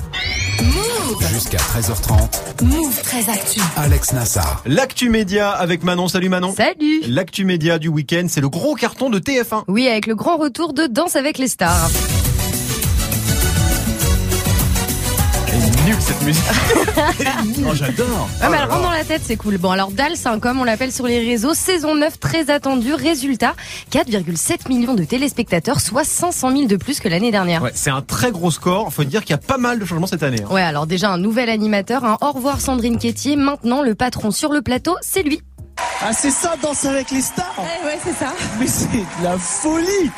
Jusqu'à 1.32 1.56
13h30, 1.56 2.64
Move 2.64 3.00
très 3.02 3.30
actu. 3.30 3.60
Alex 3.78 4.12
Nassar. 4.12 4.62
L'actu 4.66 5.08
média 5.08 5.50
avec 5.50 5.82
Manon. 5.82 6.06
Salut 6.06 6.28
Manon. 6.28 6.52
Salut 6.54 7.00
L'actu 7.08 7.46
média 7.46 7.78
du 7.78 7.88
week-end, 7.88 8.26
c'est 8.28 8.42
le 8.42 8.50
gros 8.50 8.74
carton 8.74 9.08
de 9.08 9.18
TF1. 9.18 9.64
Oui, 9.68 9.88
avec 9.88 10.06
le 10.06 10.14
grand 10.14 10.36
retour 10.36 10.74
de 10.74 10.86
Danse 10.86 11.16
avec 11.16 11.38
les 11.38 11.48
stars. 11.48 11.88
Musique. 16.28 16.44
oh, 17.66 17.74
j'adore. 17.74 18.28
Ah, 18.40 18.48
mais 18.50 18.56
elle 18.62 18.68
rentre 18.68 18.82
dans 18.82 18.90
la 18.90 19.04
tête, 19.04 19.22
c'est 19.24 19.36
cool. 19.36 19.58
Bon, 19.58 19.70
alors 19.70 19.90
Dals, 19.90 20.14
hein, 20.24 20.38
comme 20.38 20.60
on 20.60 20.64
l'appelle 20.64 20.92
sur 20.92 21.06
les 21.06 21.18
réseaux, 21.18 21.54
saison 21.54 21.94
9 21.94 22.18
très 22.20 22.50
attendue. 22.50 22.94
Résultat, 22.94 23.54
4,7 23.92 24.68
millions 24.68 24.94
de 24.94 25.04
téléspectateurs, 25.04 25.80
soit 25.80 26.04
500 26.04 26.50
000 26.52 26.66
de 26.66 26.76
plus 26.76 27.00
que 27.00 27.08
l'année 27.08 27.30
dernière. 27.30 27.62
Ouais, 27.62 27.72
c'est 27.74 27.90
un 27.90 28.02
très 28.02 28.30
gros 28.30 28.50
score. 28.50 28.92
Faut 28.92 29.04
dire 29.04 29.22
qu'il 29.22 29.30
y 29.30 29.34
a 29.34 29.38
pas 29.38 29.58
mal 29.58 29.78
de 29.78 29.84
changements 29.84 30.06
cette 30.06 30.22
année. 30.22 30.42
hein. 30.42 30.52
Ouais, 30.52 30.62
alors 30.62 30.86
déjà 30.86 31.10
un 31.10 31.18
nouvel 31.18 31.48
animateur, 31.48 32.04
un 32.04 32.18
au 32.20 32.32
revoir 32.32 32.60
Sandrine 32.60 32.98
Quétier. 32.98 33.36
Maintenant, 33.36 33.82
le 33.82 33.94
patron 33.94 34.30
sur 34.30 34.52
le 34.52 34.62
plateau, 34.62 34.96
c'est 35.00 35.22
lui. 35.22 35.40
Ah, 36.02 36.12
c'est 36.12 36.30
ça, 36.30 36.54
danse 36.62 36.84
avec 36.84 37.10
les 37.10 37.20
stars 37.20 37.54
Eh 37.58 37.86
ouais, 37.86 37.98
c'est 38.04 38.14
ça. 38.14 38.32
Mais 38.58 38.66
c'est 38.66 38.86
de 38.88 39.24
la 39.24 39.36
folie 39.38 40.10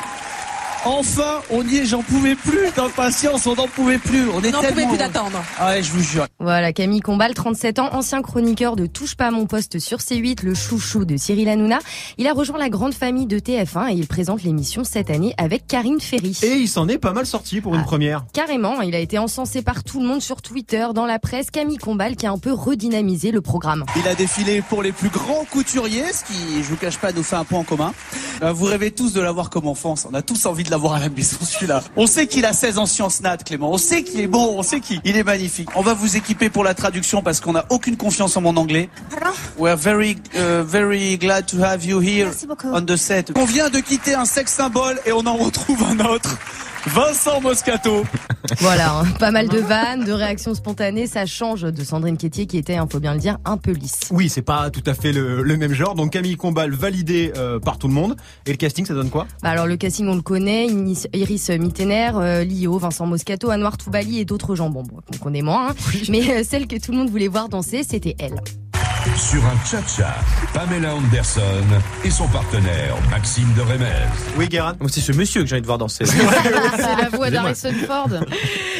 Enfin, 0.83 1.41
on 1.51 1.61
y 1.63 1.77
est, 1.77 1.85
j'en 1.85 2.01
pouvais 2.01 2.33
plus 2.33 2.71
d'impatience, 2.75 3.45
on 3.45 3.53
n'en 3.55 3.67
pouvait 3.67 3.99
plus. 3.99 4.27
On 4.31 4.41
est 4.41 4.49
n'en 4.49 4.63
pouvait 4.63 4.87
plus 4.87 4.97
d'attendre. 4.97 5.39
Ah 5.59 5.69
ouais, 5.69 5.83
je 5.83 5.91
vous 5.91 6.01
jure. 6.01 6.25
Voilà, 6.39 6.73
Camille 6.73 7.01
Combal, 7.01 7.35
37 7.35 7.77
ans, 7.77 7.89
ancien 7.93 8.23
chroniqueur 8.23 8.75
de 8.75 8.87
Touche 8.87 9.13
pas 9.15 9.27
à 9.27 9.31
mon 9.31 9.45
poste 9.45 9.77
sur 9.77 9.99
C8, 9.99 10.43
le 10.43 10.55
chouchou 10.55 11.05
de 11.05 11.17
Cyril 11.17 11.49
Hanouna. 11.49 11.77
Il 12.17 12.25
a 12.27 12.33
rejoint 12.33 12.57
la 12.57 12.69
grande 12.69 12.95
famille 12.95 13.27
de 13.27 13.37
TF1 13.37 13.91
et 13.91 13.93
il 13.93 14.07
présente 14.07 14.41
l'émission 14.41 14.83
cette 14.83 15.11
année 15.11 15.35
avec 15.37 15.67
Karine 15.67 16.01
Ferry. 16.01 16.35
Et 16.41 16.55
il 16.55 16.67
s'en 16.67 16.87
est 16.87 16.97
pas 16.97 17.13
mal 17.13 17.27
sorti 17.27 17.61
pour 17.61 17.75
une 17.75 17.83
première. 17.83 18.25
Carrément, 18.33 18.81
il 18.81 18.95
a 18.95 18.99
été 18.99 19.19
encensé 19.19 19.61
par 19.61 19.83
tout 19.83 19.99
le 20.01 20.07
monde 20.07 20.21
sur 20.21 20.41
Twitter, 20.41 20.87
dans 20.95 21.05
la 21.05 21.19
presse, 21.19 21.51
Camille 21.51 21.77
Combal 21.77 22.15
qui 22.15 22.25
a 22.25 22.31
un 22.31 22.39
peu 22.39 22.51
redynamisé 22.53 23.29
le 23.29 23.41
programme. 23.41 23.85
Il 23.97 24.07
a 24.07 24.15
défilé 24.15 24.63
pour 24.63 24.81
les 24.81 24.91
plus 24.93 25.09
grands 25.09 25.45
couturiers, 25.51 26.11
ce 26.11 26.23
qui, 26.23 26.63
je 26.63 26.67
vous 26.69 26.75
cache 26.75 26.97
pas, 26.97 27.11
nous 27.11 27.21
fait 27.23 27.35
un 27.35 27.43
point 27.43 27.59
en 27.59 27.63
commun. 27.63 27.93
Euh, 28.41 28.51
Vous 28.51 28.65
rêvez 28.65 28.89
tous 28.89 29.13
de 29.13 29.21
l'avoir 29.21 29.51
comme 29.51 29.67
enfance. 29.67 30.07
On 30.11 30.15
a 30.15 30.23
tous 30.23 30.47
envie 30.47 30.63
de 30.63 30.70
l'avoir 30.71 30.93
à 30.93 30.99
la 30.99 31.09
maison, 31.09 31.37
celui-là. 31.41 31.83
On 31.95 32.07
sait 32.07 32.27
qu'il 32.27 32.45
a 32.45 32.53
16 32.53 32.79
ans 32.79 32.85
sciences 32.85 33.21
nat, 33.21 33.37
Clément. 33.37 33.71
On 33.71 33.77
sait 33.77 34.03
qu'il 34.03 34.19
est 34.19 34.27
bon, 34.27 34.55
on 34.57 34.63
sait 34.63 34.79
qu'il 34.79 34.99
il 35.03 35.17
est 35.17 35.23
magnifique. 35.23 35.69
On 35.75 35.81
va 35.81 35.93
vous 35.93 36.17
équiper 36.17 36.49
pour 36.49 36.63
la 36.63 36.73
traduction 36.73 37.21
parce 37.21 37.39
qu'on 37.39 37.53
n'a 37.53 37.65
aucune 37.69 37.97
confiance 37.97 38.35
en 38.37 38.41
mon 38.41 38.55
anglais. 38.57 38.89
We're 39.57 39.77
very, 39.77 40.17
uh, 40.33 40.63
very 40.63 41.17
glad 41.17 41.45
to 41.47 41.63
have 41.63 41.85
you 41.85 41.99
here 42.01 42.31
on 42.63 42.81
the 42.81 42.95
set. 42.95 43.31
On 43.35 43.45
vient 43.45 43.69
de 43.69 43.79
quitter 43.79 44.13
un 44.13 44.25
sex 44.25 44.51
symbole 44.51 44.99
et 45.05 45.11
on 45.11 45.25
en 45.27 45.35
retrouve 45.35 45.83
un 45.83 45.99
autre. 46.05 46.37
Vincent 46.87 47.39
Moscato. 47.41 48.03
Voilà, 48.57 48.99
hein, 48.99 49.05
pas 49.19 49.29
mal 49.31 49.47
de 49.47 49.59
vannes, 49.59 50.03
de 50.03 50.11
réactions 50.11 50.55
spontanées, 50.55 51.05
ça 51.07 51.25
change 51.25 51.61
de 51.61 51.83
Sandrine 51.83 52.17
Quétier 52.17 52.47
qui 52.47 52.57
était, 52.57 52.73
il 52.73 52.83
faut 52.91 52.99
bien 52.99 53.13
le 53.13 53.19
dire, 53.19 53.37
un 53.45 53.57
peu 53.57 53.71
lisse. 53.71 53.99
Oui, 54.09 54.29
c'est 54.29 54.41
pas 54.41 54.69
tout 54.71 54.83
à 54.87 54.93
fait 54.93 55.11
le, 55.11 55.43
le 55.43 55.57
même 55.57 55.73
genre. 55.73 55.93
Donc 55.95 56.11
Camille 56.11 56.35
Combal 56.37 56.71
validé 56.71 57.31
euh, 57.37 57.59
par 57.59 57.77
tout 57.77 57.87
le 57.87 57.93
monde. 57.93 58.15
Et 58.47 58.51
le 58.51 58.57
casting, 58.57 58.85
ça 58.85 58.93
donne 58.93 59.09
quoi? 59.09 59.27
Bah 59.43 59.49
alors 59.49 59.67
le 59.67 59.77
casting 59.77 60.07
on 60.07 60.15
le 60.15 60.21
connaît, 60.21 60.67
Inis- 60.67 61.07
Iris 61.13 61.49
Mittener, 61.49 62.11
euh, 62.15 62.43
Lio, 62.43 62.77
Vincent 62.77 63.05
Moscato, 63.05 63.51
Anwar 63.51 63.77
Toubali 63.77 64.19
et 64.19 64.25
d'autres 64.25 64.55
gens. 64.55 64.69
Bon, 64.69 64.81
bon 64.83 64.97
on 65.13 65.17
connaît 65.17 65.43
moins, 65.43 65.69
hein. 65.69 65.75
mais 66.09 66.29
euh, 66.31 66.43
celle 66.43 66.67
que 66.67 66.77
tout 66.77 66.91
le 66.91 66.97
monde 66.97 67.09
voulait 67.09 67.27
voir 67.27 67.47
danser, 67.47 67.83
c'était 67.87 68.15
elle. 68.19 68.41
Sur 69.15 69.43
un 69.45 69.65
cha-cha, 69.65 70.15
Pamela 70.53 70.95
Anderson 70.95 71.65
et 72.03 72.11
son 72.11 72.27
partenaire 72.27 72.95
Maxime 73.09 73.51
de 73.55 73.61
Remez. 73.61 73.87
Oui, 74.37 74.47
Guérin. 74.47 74.75
C'est 74.89 75.01
ce 75.01 75.11
monsieur 75.11 75.41
que 75.41 75.47
j'ai 75.47 75.55
envie 75.55 75.61
de 75.61 75.65
voir 75.65 75.79
danser. 75.79 76.05
C'est 76.05 76.17
la 77.01 77.09
voix 77.09 77.31
d'Harrison 77.31 77.73
Ford. 77.87 78.09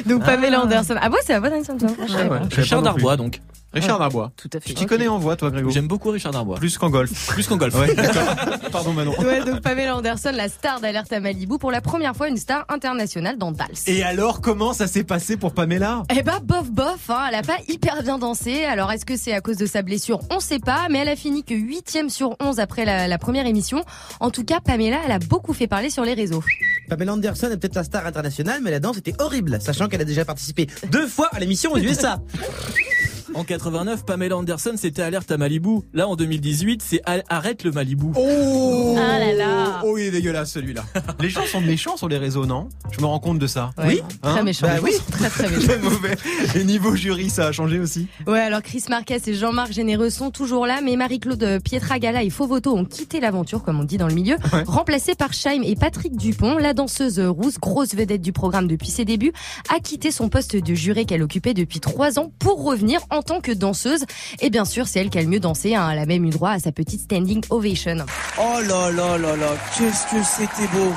Donc 0.05 0.23
Pamela 0.23 0.61
Anderson. 0.61 0.95
Ah 1.01 1.09
bon, 1.09 1.17
c'est 1.25 1.33
la 1.33 1.39
voix 1.39 1.49
d'Harrison 1.49 1.77
Ford. 1.79 2.07
Savais 2.07 2.29
ouais. 2.29 2.39
Richard. 2.55 2.81
Darbois, 2.83 3.17
donc. 3.17 3.41
Richard 3.73 3.99
Darbois. 3.99 4.31
Tout 4.35 4.49
à 4.53 4.59
fait. 4.59 4.69
Tu 4.69 4.73
t'y 4.73 4.85
connais 4.85 5.07
en 5.07 5.17
voix, 5.17 5.35
toi, 5.35 5.49
Grégo 5.49 5.69
J'aime 5.69 5.87
beaucoup 5.87 6.09
Richard 6.09 6.33
Darbois. 6.33 6.57
Plus 6.57 6.77
qu'en 6.77 6.89
golf. 6.89 7.27
Plus 7.27 7.47
qu'en 7.47 7.57
golf. 7.57 7.75
Ouais, 7.81 7.95
d'accord. 7.95 8.35
Pardon, 8.71 8.93
Manon. 8.93 9.17
Ouais, 9.19 9.43
donc 9.43 9.61
Pamela 9.61 9.95
Anderson, 9.95 10.31
la 10.35 10.49
star 10.49 10.81
d'Alerte 10.81 11.11
à 11.13 11.19
Malibu, 11.19 11.57
pour 11.57 11.71
la 11.71 11.81
première 11.81 12.15
fois 12.15 12.27
une 12.27 12.37
star 12.37 12.65
internationale 12.69 13.37
dans 13.37 13.51
Dals. 13.51 13.69
Et 13.87 14.03
alors, 14.03 14.41
comment 14.41 14.73
ça 14.73 14.87
s'est 14.87 15.03
passé 15.03 15.35
pour 15.37 15.53
Pamela? 15.53 16.03
Eh 16.15 16.21
bah 16.21 16.39
bof 16.43 16.69
bof, 16.69 17.09
hein, 17.09 17.25
elle 17.29 17.35
a 17.35 17.41
pas 17.41 17.57
hyper 17.67 18.03
bien 18.03 18.19
dansé. 18.19 18.65
Alors 18.65 18.91
est-ce 18.91 19.05
que 19.05 19.17
c'est 19.17 19.33
à 19.33 19.41
cause 19.41 19.57
de 19.57 19.65
sa 19.65 19.81
blessure? 19.81 20.19
On 20.29 20.39
sait 20.39 20.59
pas, 20.59 20.87
mais 20.89 20.99
elle 20.99 21.09
a 21.09 21.15
fini 21.15 21.43
que 21.43 21.55
8 21.55 22.09
sur 22.09 22.35
11 22.39 22.59
après 22.59 22.85
la, 22.85 23.07
la 23.07 23.17
première 23.17 23.47
émission. 23.47 23.83
En 24.19 24.29
tout 24.29 24.43
cas, 24.43 24.59
Pamela, 24.59 24.97
elle 25.05 25.11
a 25.11 25.19
beaucoup 25.19 25.53
fait 25.53 25.67
parler 25.67 25.89
sur 25.89 26.03
les 26.03 26.13
réseaux. 26.13 26.43
Pamela 26.89 27.13
Anderson 27.13 27.49
est 27.51 27.57
peut-être 27.57 27.75
la 27.75 27.83
star 27.83 28.05
internationale, 28.05 28.59
mais 28.61 28.71
la 28.71 28.79
danse 28.79 28.97
était 28.97 29.15
horrible, 29.19 29.59
sachant 29.61 29.87
qu'elle 29.87 30.01
a 30.01 30.05
déjà 30.05 30.25
participé 30.25 30.67
deux 30.91 31.07
fois 31.07 31.29
à 31.31 31.39
l'émission 31.39 31.71
aux 31.71 31.77
USA. 31.77 32.19
En 33.33 33.43
89, 33.43 34.05
Pamela 34.05 34.37
Anderson, 34.37 34.73
c'était 34.75 35.01
alerte 35.01 35.31
à 35.31 35.37
Malibu. 35.37 35.79
Là, 35.93 36.07
en 36.07 36.15
2018, 36.15 36.81
c'est 36.81 37.01
arrête 37.29 37.63
le 37.63 37.71
Malibu. 37.71 38.07
Oh 38.15 38.95
Ah 38.97 39.19
là 39.19 39.33
là. 39.33 39.81
Oh, 39.85 39.97
il 39.97 40.05
est 40.05 40.11
dégueulasse 40.11 40.51
celui-là. 40.51 40.83
Les 41.19 41.29
gens 41.29 41.45
sont 41.45 41.61
méchants 41.61 41.95
sur 41.97 42.09
les 42.09 42.17
réseaux, 42.17 42.45
non? 42.45 42.67
Je 42.91 42.99
me 42.99 43.05
rends 43.05 43.19
compte 43.19 43.39
de 43.39 43.47
ça. 43.47 43.71
Ouais, 43.77 43.85
Oui 43.87 44.01
très 44.21 44.43
méchant. 44.43 44.67
Bah 44.67 44.79
oui. 44.83 44.91
Très 45.11 45.29
très 45.29 45.49
méchant. 45.49 45.67
Très 45.67 45.77
mauvais. 45.79 46.15
Et 46.55 46.63
niveau 46.63 46.95
jury, 46.95 47.29
ça 47.29 47.47
a 47.47 47.51
changé 47.51 47.79
aussi 47.79 48.07
Ouais, 48.27 48.39
alors 48.41 48.61
Chris 48.61 48.83
Marquez 48.89 49.17
et 49.25 49.33
Jean-Marc 49.33 49.71
Généreux 49.71 50.09
sont 50.09 50.31
toujours 50.31 50.65
là, 50.67 50.81
mais 50.83 50.95
Marie-Claude 50.97 51.59
Pietragala 51.63 52.23
et 52.23 52.29
Fovoto 52.29 52.75
ont 52.75 52.85
quitté 52.85 53.19
l'aventure, 53.19 53.63
comme 53.63 53.79
on 53.79 53.83
dit 53.85 53.97
dans 53.97 54.07
le 54.07 54.13
milieu, 54.13 54.35
remplacés 54.65 55.15
par 55.15 55.33
Chaim 55.33 55.61
et 55.63 55.75
Patrick 55.75 56.15
Dupont. 56.17 56.57
La 56.57 56.73
danseuse 56.73 57.19
rousse, 57.19 57.59
grosse 57.59 57.95
vedette 57.95 58.21
du 58.21 58.33
programme 58.33 58.67
depuis 58.67 58.89
ses 58.89 59.05
débuts, 59.05 59.31
a 59.73 59.79
quitté 59.79 60.11
son 60.11 60.27
poste 60.29 60.55
de 60.55 60.73
juré 60.73 61.05
qu'elle 61.05 61.23
occupait 61.23 61.53
depuis 61.53 61.79
trois 61.79 62.19
ans 62.19 62.31
pour 62.39 62.63
revenir 62.63 62.99
en 63.09 63.20
tant 63.21 63.41
que 63.41 63.51
danseuse. 63.51 64.05
Et 64.39 64.49
bien 64.49 64.65
sûr, 64.65 64.87
c'est 64.87 64.99
elle 64.99 65.09
qui 65.09 65.17
a 65.19 65.21
le 65.21 65.27
mieux 65.27 65.39
dansé. 65.39 65.75
hein. 65.75 65.89
Elle 65.91 65.99
a 65.99 66.05
même 66.05 66.25
eu 66.25 66.29
droit 66.29 66.51
à 66.51 66.59
sa 66.59 66.71
petite 66.71 67.01
standing 67.01 67.43
ovation. 67.49 67.97
Oh 68.39 68.59
là 68.67 68.91
là 68.91 69.17
là 69.17 69.35
là, 69.35 69.47
qu'est-ce 69.77 70.05
que 70.15 70.23
c'était 70.23 70.67
beau. 70.73 70.91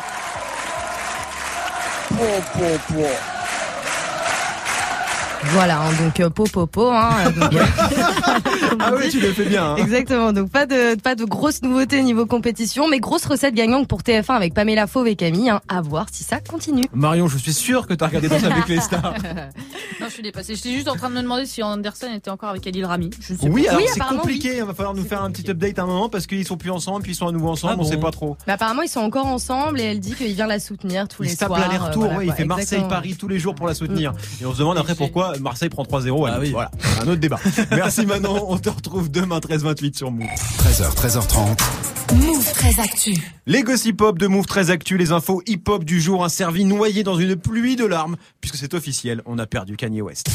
Voilà, 5.53 5.81
hein, 5.81 5.91
donc 6.03 6.19
euh, 6.21 6.31
po 6.31 6.45
po 6.45 6.67
po. 6.67 6.91
Hein, 6.91 7.11
euh, 7.27 7.31
donc, 7.31 7.53
Ah 8.81 8.93
oui, 8.97 9.09
tu 9.11 9.21
le 9.21 9.33
fais 9.33 9.45
bien. 9.45 9.73
hein. 9.73 9.77
Exactement. 9.77 10.33
Donc 10.33 10.51
pas 10.51 10.67
de 10.67 10.99
pas 11.01 11.15
de 11.15 11.25
grosses 11.25 11.63
nouveautés 11.63 12.03
niveau 12.03 12.27
compétition, 12.27 12.89
mais 12.89 12.99
grosse 12.99 13.25
recette 13.27 13.55
gagnante 13.55 13.87
pour 13.89 14.01
TF1 14.03 14.33
avec 14.35 14.55
Pamela 14.55 14.87
Fauve 14.87 15.07
et 15.09 15.17
Camille. 15.17 15.51
Hein. 15.51 15.61
À 15.69 15.81
voir 15.81 16.07
si 16.11 16.25
ça 16.25 16.41
continue. 16.41 16.85
Marion, 16.93 17.29
je 17.29 17.39
suis 17.39 17.53
sûr 17.55 17.87
que 17.87 17.95
t'as 17.95 18.07
regardé 18.09 18.29
Danse 18.29 18.45
avec 18.45 18.69
les 18.69 18.81
stars. 18.81 19.15
non, 20.01 20.07
je 20.09 20.13
suis 20.13 20.23
dépassée. 20.23 20.55
J'étais 20.57 20.73
juste 20.73 20.89
en 20.89 20.97
train 20.97 21.09
de 21.11 21.15
me 21.15 21.23
demander 21.23 21.47
si 21.47 21.63
Anderson 21.63 22.09
était 22.15 22.31
encore 22.31 22.49
avec 22.51 22.67
Adil 22.67 22.85
Rami. 22.85 23.11
Je 23.21 23.35
sais 23.35 23.49
Oui, 23.49 23.65
pas. 23.65 23.73
alors 23.77 23.83
c'est 23.93 24.01
compliqué. 24.01 24.57
Il 24.59 24.65
va 24.65 24.75
falloir 24.75 24.95
nous 24.95 25.05
faire 25.05 25.23
un 25.23 25.31
petit 25.31 25.49
update 25.51 25.79
à 25.79 25.83
un 25.83 25.87
moment 25.87 26.09
parce 26.09 26.27
qu'ils 26.27 26.45
sont 26.47 26.57
plus 26.57 26.71
ensemble, 26.71 27.03
puis 27.03 27.13
ils 27.13 27.17
sont 27.17 27.29
à 27.29 27.33
nouveau 27.33 27.49
ensemble. 27.51 27.75
Ah 27.77 27.81
on 27.81 27.83
bon 27.85 27.89
sait 27.91 27.97
pas 27.99 28.11
trop. 28.11 28.37
Mais 28.47 28.55
apparemment, 28.55 28.83
ils 28.83 28.89
sont 28.89 29.01
encore 29.01 29.27
ensemble 29.27 29.81
et 29.81 29.85
elle 29.85 30.01
dit 30.01 30.15
qu'il 30.15 30.33
vient 30.35 30.47
la 30.47 30.59
soutenir 30.59 31.07
tous 31.09 31.23
Il 31.25 31.31
les 31.31 31.37
tape 31.37 31.49
soirs. 31.49 31.61
l'aller-retour, 31.61 32.05
euh, 32.05 32.07
voilà, 32.07 32.19
ouais, 32.19 32.25
il 32.25 32.29
quoi, 32.29 32.37
fait. 32.37 32.45
Marseille-Paris 32.45 33.17
tous 33.19 33.29
les 33.29 33.39
jours 33.39 33.55
pour 33.55 33.67
la 33.67 33.75
soutenir. 33.75 34.13
Et 34.41 34.47
on 34.47 34.53
se 34.53 34.59
demande 34.59 34.79
après 34.79 34.95
pourquoi 34.95 35.34
Marseille 35.41 35.69
prend 35.69 35.83
3-0. 35.83 36.29
Ah 36.29 36.39
oui. 36.41 36.51
Voilà, 36.51 36.71
un 37.01 37.09
autre 37.09 37.17
débat. 37.17 37.39
Merci 37.71 38.07
Manon, 38.07 38.47
on 38.49 38.59
te 38.59 38.69
retrouve 38.69 39.11
demain 39.11 39.39
13-28 39.39 39.97
sur 39.97 40.11
Move. 40.11 40.27
13h, 40.27 40.95
13h30. 40.95 42.15
Move 42.15 42.53
très 42.53 42.81
actu. 42.81 43.15
Les 43.47 43.63
gossip 43.63 44.01
hop 44.01 44.19
de 44.19 44.27
Move 44.27 44.47
très 44.47 44.71
actu, 44.71 44.97
les 44.97 45.13
infos 45.13 45.43
hip-hop 45.47 45.85
du 45.85 46.01
jour, 46.01 46.25
un 46.25 46.29
servi 46.29 46.65
noyé 46.65 47.03
dans 47.03 47.17
une 47.17 47.37
pluie 47.37 47.77
de 47.77 47.85
larmes, 47.85 48.17
puisque 48.41 48.57
c'est 48.57 48.75
officiel, 48.75 49.23
on 49.27 49.39
a 49.39 49.47
perdu 49.47 49.77
Kanye 49.77 50.03
West. 50.03 50.29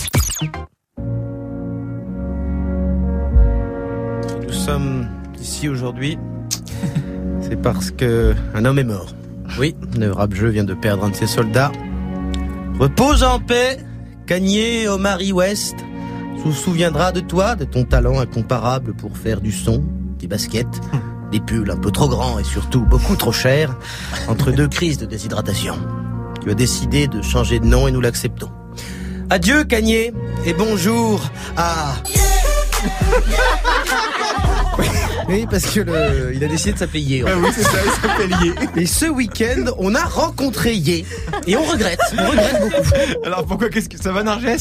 Nous 4.48 4.54
sommes 4.54 5.08
ici 5.40 5.70
aujourd'hui, 5.70 6.18
c'est 7.42 7.62
parce 7.62 7.92
que 7.92 8.34
un 8.54 8.66
homme 8.66 8.80
est 8.80 8.84
mort. 8.84 9.14
Oui, 9.58 9.76
le 9.98 10.12
rap-jeu 10.12 10.50
vient 10.50 10.64
de 10.64 10.74
perdre 10.74 11.04
un 11.04 11.10
de 11.10 11.16
ses 11.16 11.28
soldats. 11.28 11.72
Repose 12.80 13.24
en 13.24 13.40
paix, 13.40 13.78
Kanye 14.30 14.88
Omari 14.88 15.32
West. 15.32 15.76
Se 16.44 16.52
souviendra 16.52 17.12
de 17.12 17.20
toi, 17.20 17.56
de 17.56 17.66
ton 17.66 17.84
talent 17.84 18.20
incomparable 18.20 18.94
pour 18.94 19.18
faire 19.18 19.42
du 19.42 19.52
son, 19.52 19.84
des 20.20 20.28
baskets, 20.28 20.68
des 21.32 21.40
pulls 21.40 21.72
un 21.72 21.78
peu 21.78 21.90
trop 21.90 22.08
grands 22.08 22.38
et 22.38 22.44
surtout 22.44 22.82
beaucoup 22.82 23.16
trop 23.16 23.32
chers, 23.32 23.76
entre 24.28 24.52
deux 24.52 24.68
crises 24.68 25.00
de 25.00 25.08
déshydratation. 25.08 25.74
Tu 26.44 26.52
as 26.52 26.54
décidé 26.54 27.08
de 27.08 27.24
changer 27.24 27.60
de 27.60 27.66
nom 27.66 27.88
et 27.88 27.92
nous 27.92 28.02
l'acceptons. 28.02 28.52
Adieu 29.32 29.64
Kanye 29.64 30.12
et 30.46 30.54
bonjour 30.54 31.22
à... 31.58 31.96
Oui, 35.28 35.46
parce 35.50 35.66
que 35.68 35.82
le, 35.82 36.32
il 36.34 36.44
a 36.44 36.48
décidé 36.48 36.74
de 36.74 36.80
s'appeler 36.80 37.02
Yé. 37.02 37.24
Ah 37.28 37.32
oui, 37.38 37.50
c'est 37.54 37.62
ça, 37.64 37.70
il 37.86 37.92
s'appelle 38.02 38.32
Yé. 38.44 38.82
Et 38.82 38.86
ce 38.88 39.06
week-end, 39.06 39.66
on 39.78 39.94
a 39.94 40.04
rencontré 40.04 40.74
Yé. 40.74 41.06
Et 41.46 41.56
on 41.56 41.64
regrette, 41.64 42.00
on 42.18 42.30
regrette 42.32 42.62
beaucoup. 42.62 42.94
Alors 43.24 43.46
pourquoi, 43.46 43.70
qu'est-ce 43.70 43.90
que 43.90 44.02
ça 44.02 44.12
va 44.12 44.24
Narges 44.24 44.58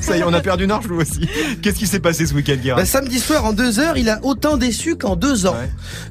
Ça 0.00 0.16
y 0.16 0.20
est, 0.20 0.22
on 0.22 0.32
a 0.32 0.40
perdu 0.40 0.68
Narges 0.68 0.86
nous 0.88 1.00
aussi. 1.00 1.28
Qu'est-ce 1.62 1.78
qui 1.78 1.88
s'est 1.88 1.98
passé 1.98 2.26
ce 2.26 2.34
week-end, 2.34 2.54
Guérin? 2.62 2.76
Bah, 2.76 2.84
samedi 2.86 3.18
soir, 3.18 3.44
en 3.44 3.52
deux 3.52 3.80
heures, 3.80 3.96
il 3.96 4.08
a 4.08 4.20
autant 4.22 4.56
déçu 4.56 4.96
qu'en 4.96 5.16
deux 5.16 5.46
ans. 5.46 5.56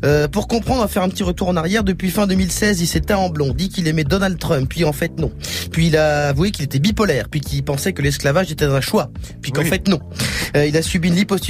Euh, 0.04 0.28
pour 0.28 0.50
comprendre, 0.50 0.80
on 0.80 0.84
va 0.84 0.90
faire 0.90 1.04
un 1.04 1.10
petit 1.10 1.24
retour 1.24 1.48
en 1.48 1.56
arrière. 1.56 1.86
Depuis 1.86 2.10
fin 2.12 2.28
2016, 2.28 2.82
il 2.82 2.88
s'est 2.88 3.00
teint 3.02 3.18
en 3.18 3.30
blond, 3.30 3.54
dit 3.54 3.70
qu'il 3.70 3.88
aimait 3.88 4.04
Donald 4.04 4.38
Trump, 4.38 4.68
puis 4.68 4.84
en 4.84 4.94
fait 4.94 5.18
non. 5.18 5.32
Puis 5.72 5.88
il 5.88 5.96
a 5.98 6.28
avoué 6.30 6.52
qu'il 6.52 6.66
était 6.66 6.80
bipolaire, 6.80 7.30
puis 7.30 7.40
qu'il 7.40 7.64
pensait 7.64 7.94
que 7.94 8.02
l'esclavage 8.02 8.52
était 8.52 8.66
un 8.66 8.82
choix, 8.82 9.12
puis 9.42 9.54
qu'en 9.54 9.62
Oui. 9.62 9.70
fait 9.70 9.88
non. 9.88 10.02
Euh, 10.58 10.66
il 10.66 10.76
a 10.76 10.82
subi 10.82 11.08
une 11.08 11.16
liposuction, 11.16 11.43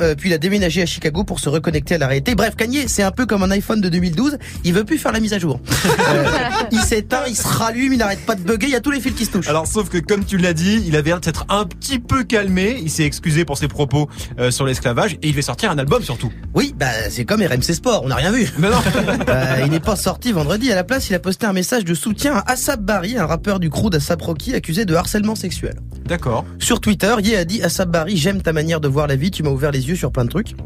euh, 0.00 0.14
puis 0.14 0.30
il 0.30 0.32
a 0.32 0.38
déménagé 0.38 0.82
à 0.82 0.86
Chicago 0.86 1.24
pour 1.24 1.40
se 1.40 1.48
reconnecter 1.48 1.94
à 1.94 1.98
la 1.98 2.06
réalité. 2.06 2.34
Bref, 2.34 2.56
Kanye, 2.56 2.88
c'est 2.88 3.02
un 3.02 3.10
peu 3.10 3.26
comme 3.26 3.42
un 3.42 3.50
iPhone 3.50 3.80
de 3.80 3.88
2012, 3.88 4.38
il 4.64 4.72
veut 4.72 4.84
plus 4.84 4.98
faire 4.98 5.12
la 5.12 5.20
mise 5.20 5.32
à 5.32 5.38
jour. 5.38 5.60
Euh, 6.08 6.24
il 6.72 6.80
s'éteint, 6.80 7.24
il 7.26 7.34
se 7.34 7.46
rallume, 7.46 7.92
il 7.92 7.98
n'arrête 7.98 8.24
pas 8.24 8.34
de 8.34 8.40
bugger, 8.40 8.66
il 8.66 8.72
y 8.72 8.76
a 8.76 8.80
tous 8.80 8.90
les 8.90 9.00
fils 9.00 9.14
qui 9.14 9.24
se 9.24 9.30
touchent. 9.30 9.48
Alors 9.48 9.66
sauf 9.66 9.88
que 9.88 9.98
comme 9.98 10.24
tu 10.24 10.36
l'as 10.36 10.52
dit, 10.52 10.82
il 10.86 10.94
avait 10.94 11.10
l'air 11.10 11.20
de 11.20 11.24
s'être 11.24 11.46
un 11.48 11.64
petit 11.64 11.98
peu 11.98 12.22
calmé. 12.22 12.78
Il 12.80 12.90
s'est 12.90 13.04
excusé 13.04 13.44
pour 13.44 13.58
ses 13.58 13.66
propos 13.66 14.08
euh, 14.38 14.50
sur 14.50 14.66
l'esclavage 14.66 15.14
et 15.22 15.28
il 15.28 15.34
va 15.34 15.42
sortir 15.42 15.70
un 15.70 15.78
album 15.78 16.02
surtout. 16.02 16.32
Oui, 16.54 16.74
bah 16.76 16.86
c'est 17.10 17.24
comme 17.24 17.42
RMC 17.42 17.74
Sport, 17.74 18.02
on 18.04 18.08
n'a 18.08 18.16
rien 18.16 18.30
vu. 18.30 18.48
Mais 18.58 18.70
non. 18.70 18.76
Euh, 19.28 19.62
il 19.64 19.70
n'est 19.70 19.80
pas 19.80 19.96
sorti 19.96 20.30
vendredi. 20.30 20.70
À 20.70 20.74
la 20.74 20.84
place, 20.84 21.10
il 21.10 21.14
a 21.14 21.18
posté 21.18 21.46
un 21.46 21.52
message 21.52 21.84
de 21.84 21.94
soutien 21.94 22.34
à 22.36 22.52
Assab 22.52 22.84
Bari, 22.84 23.18
un 23.18 23.26
rappeur 23.26 23.58
du 23.58 23.70
crew 23.70 23.90
d'Assab 23.90 24.22
Rocky 24.22 24.54
accusé 24.54 24.84
de 24.84 24.94
harcèlement 24.94 25.34
sexuel. 25.34 25.74
D'accord. 26.06 26.44
Sur 26.58 26.80
Twitter, 26.80 27.14
Ye 27.22 27.34
a 27.34 27.44
dit 27.44 27.62
Assab 27.62 27.90
Bari, 27.90 28.16
j'aime 28.16 28.40
ta 28.42 28.52
manière 28.52 28.80
de 28.80 28.88
voir 28.88 29.06
la 29.06 29.16
vie, 29.16 29.30
tu 29.36 29.42
m'as 29.42 29.50
ouvert 29.50 29.70
les 29.70 29.86
yeux 29.86 29.96
sur 29.96 30.10
plein 30.10 30.24
de 30.24 30.30
trucs. 30.30 30.56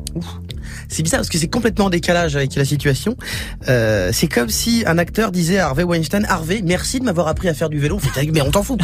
C'est 0.89 1.03
bizarre 1.03 1.21
parce 1.21 1.29
que 1.29 1.39
c'est 1.39 1.49
complètement 1.49 1.87
en 1.87 1.91
décalage 1.91 2.37
avec 2.37 2.55
la 2.55 2.65
situation. 2.65 3.17
Euh, 3.69 4.11
c'est 4.13 4.29
comme 4.29 4.49
si 4.49 4.85
un 4.87 4.99
acteur 4.99 5.33
disait 5.33 5.59
à 5.59 5.67
Harvey 5.67 5.85
Weinstein, 5.85 6.25
Harvey, 6.29 6.63
merci 6.65 7.01
de 7.01 7.05
m'avoir 7.05 7.29
appris 7.29 7.49
à 7.49 7.55
faire 7.55 7.69
du 7.69 7.79
vélo. 7.79 7.99
Fait, 7.99 8.27
mais 8.33 8.43
on 8.43 8.51
t'en 8.51 8.63
fout. 8.63 8.81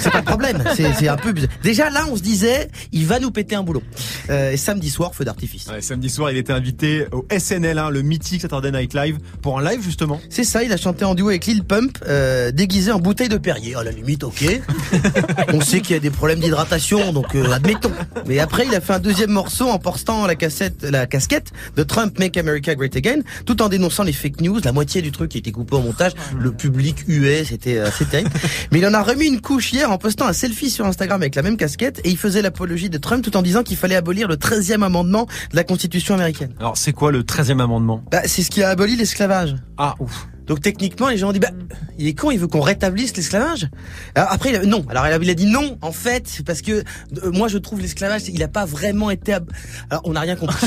c'est 0.00 0.10
pas 0.10 0.18
le 0.18 0.24
problème. 0.24 0.62
C'est 0.74 1.08
un 1.08 1.16
peu 1.16 1.32
bizarre. 1.32 1.50
Déjà 1.62 1.90
là, 1.90 2.06
on 2.10 2.16
se 2.16 2.22
disait, 2.22 2.68
il 2.92 3.06
va 3.06 3.18
nous 3.18 3.30
péter 3.30 3.54
un 3.54 3.62
boulot. 3.62 3.82
Euh, 4.30 4.52
et 4.52 4.56
samedi 4.56 4.90
soir, 4.90 5.14
feu 5.14 5.24
d'artifice. 5.24 5.66
Ouais, 5.68 5.80
samedi 5.80 6.10
soir, 6.10 6.30
il 6.30 6.36
était 6.36 6.52
invité 6.52 7.06
au 7.12 7.26
SNL, 7.36 7.78
hein, 7.78 7.90
le 7.90 8.02
mythique 8.02 8.42
Saturday 8.42 8.72
Night 8.72 8.94
Live, 8.94 9.18
pour 9.42 9.58
un 9.58 9.70
live 9.70 9.82
justement. 9.82 10.20
C'est 10.28 10.44
ça, 10.44 10.62
il 10.62 10.72
a 10.72 10.76
chanté 10.76 11.04
en 11.04 11.14
duo 11.14 11.28
avec 11.28 11.46
Lil 11.46 11.64
Pump, 11.64 11.98
euh, 12.06 12.50
déguisé 12.50 12.92
en 12.92 13.00
bouteille 13.00 13.28
de 13.28 13.38
Perrier. 13.38 13.74
À 13.74 13.84
la 13.84 13.90
limite, 13.90 14.24
ok. 14.24 14.60
On 15.52 15.60
sait 15.60 15.80
qu'il 15.80 15.94
y 15.94 15.96
a 15.96 16.00
des 16.00 16.10
problèmes 16.10 16.40
d'hydratation, 16.40 17.12
donc 17.12 17.34
euh, 17.34 17.50
admettons. 17.52 17.92
Mais 18.26 18.38
après, 18.38 18.66
il 18.66 18.74
a 18.74 18.80
fait 18.80 18.92
un 18.94 18.98
deuxième 18.98 19.30
morceau 19.30 19.68
en 19.68 19.78
portant 19.78 20.26
la 20.26 20.34
cassette, 20.34 20.82
la 20.82 21.06
casquette 21.20 21.52
de 21.76 21.82
Trump 21.82 22.18
Make 22.18 22.38
America 22.38 22.74
Great 22.74 22.96
Again, 22.96 23.20
tout 23.44 23.60
en 23.60 23.68
dénonçant 23.68 24.04
les 24.04 24.12
fake 24.14 24.40
news. 24.40 24.58
La 24.64 24.72
moitié 24.72 25.02
du 25.02 25.12
truc 25.12 25.30
qui 25.30 25.38
était 25.38 25.52
coupé 25.52 25.76
au 25.76 25.82
montage. 25.82 26.12
Le 26.38 26.50
public 26.50 27.04
huait, 27.06 27.44
c'était 27.44 27.76
euh, 27.76 27.90
c'était 27.90 28.22
terrible. 28.22 28.30
Mais 28.72 28.78
il 28.78 28.86
en 28.86 28.94
a 28.94 29.02
remis 29.02 29.26
une 29.26 29.42
couche 29.42 29.70
hier 29.70 29.90
en 29.90 29.98
postant 29.98 30.26
un 30.26 30.32
selfie 30.32 30.70
sur 30.70 30.86
Instagram 30.86 31.20
avec 31.20 31.34
la 31.34 31.42
même 31.42 31.58
casquette 31.58 32.00
et 32.04 32.10
il 32.10 32.16
faisait 32.16 32.40
l'apologie 32.40 32.88
de 32.88 32.96
Trump 32.96 33.22
tout 33.22 33.36
en 33.36 33.42
disant 33.42 33.62
qu'il 33.62 33.76
fallait 33.76 33.96
abolir 33.96 34.28
le 34.28 34.36
13e 34.36 34.82
amendement 34.82 35.26
de 35.50 35.56
la 35.56 35.64
Constitution 35.64 36.14
américaine. 36.14 36.54
Alors 36.58 36.78
c'est 36.78 36.94
quoi 36.94 37.12
le 37.12 37.22
13e 37.22 37.60
amendement? 37.60 38.02
Bah, 38.10 38.22
c'est 38.24 38.42
ce 38.42 38.50
qui 38.50 38.62
a 38.62 38.70
aboli 38.70 38.96
l'esclavage. 38.96 39.56
Ah 39.76 39.96
ouf. 40.00 40.26
Donc 40.50 40.62
techniquement, 40.62 41.08
les 41.08 41.16
gens 41.16 41.28
ont 41.28 41.32
dit 41.32 41.38
bah 41.38 41.52
il 41.96 42.08
est 42.08 42.14
con, 42.14 42.32
il 42.32 42.38
veut 42.40 42.48
qu'on 42.48 42.60
rétablisse 42.60 43.16
l'esclavage. 43.16 43.68
Après 44.16 44.66
non. 44.66 44.84
Alors 44.88 45.06
il 45.06 45.30
a, 45.30 45.34
dit 45.34 45.46
non 45.46 45.78
en 45.80 45.92
fait 45.92 46.42
parce 46.44 46.60
que 46.60 46.72
euh, 46.72 46.82
moi 47.30 47.46
je 47.46 47.56
trouve 47.56 47.80
l'esclavage 47.80 48.22
il 48.26 48.42
a 48.42 48.48
pas 48.48 48.64
vraiment 48.64 49.10
été 49.10 49.32
ab- 49.32 49.48
Alors 49.90 50.02
on 50.06 50.12
n'a 50.14 50.20
rien 50.22 50.34
compris. 50.34 50.66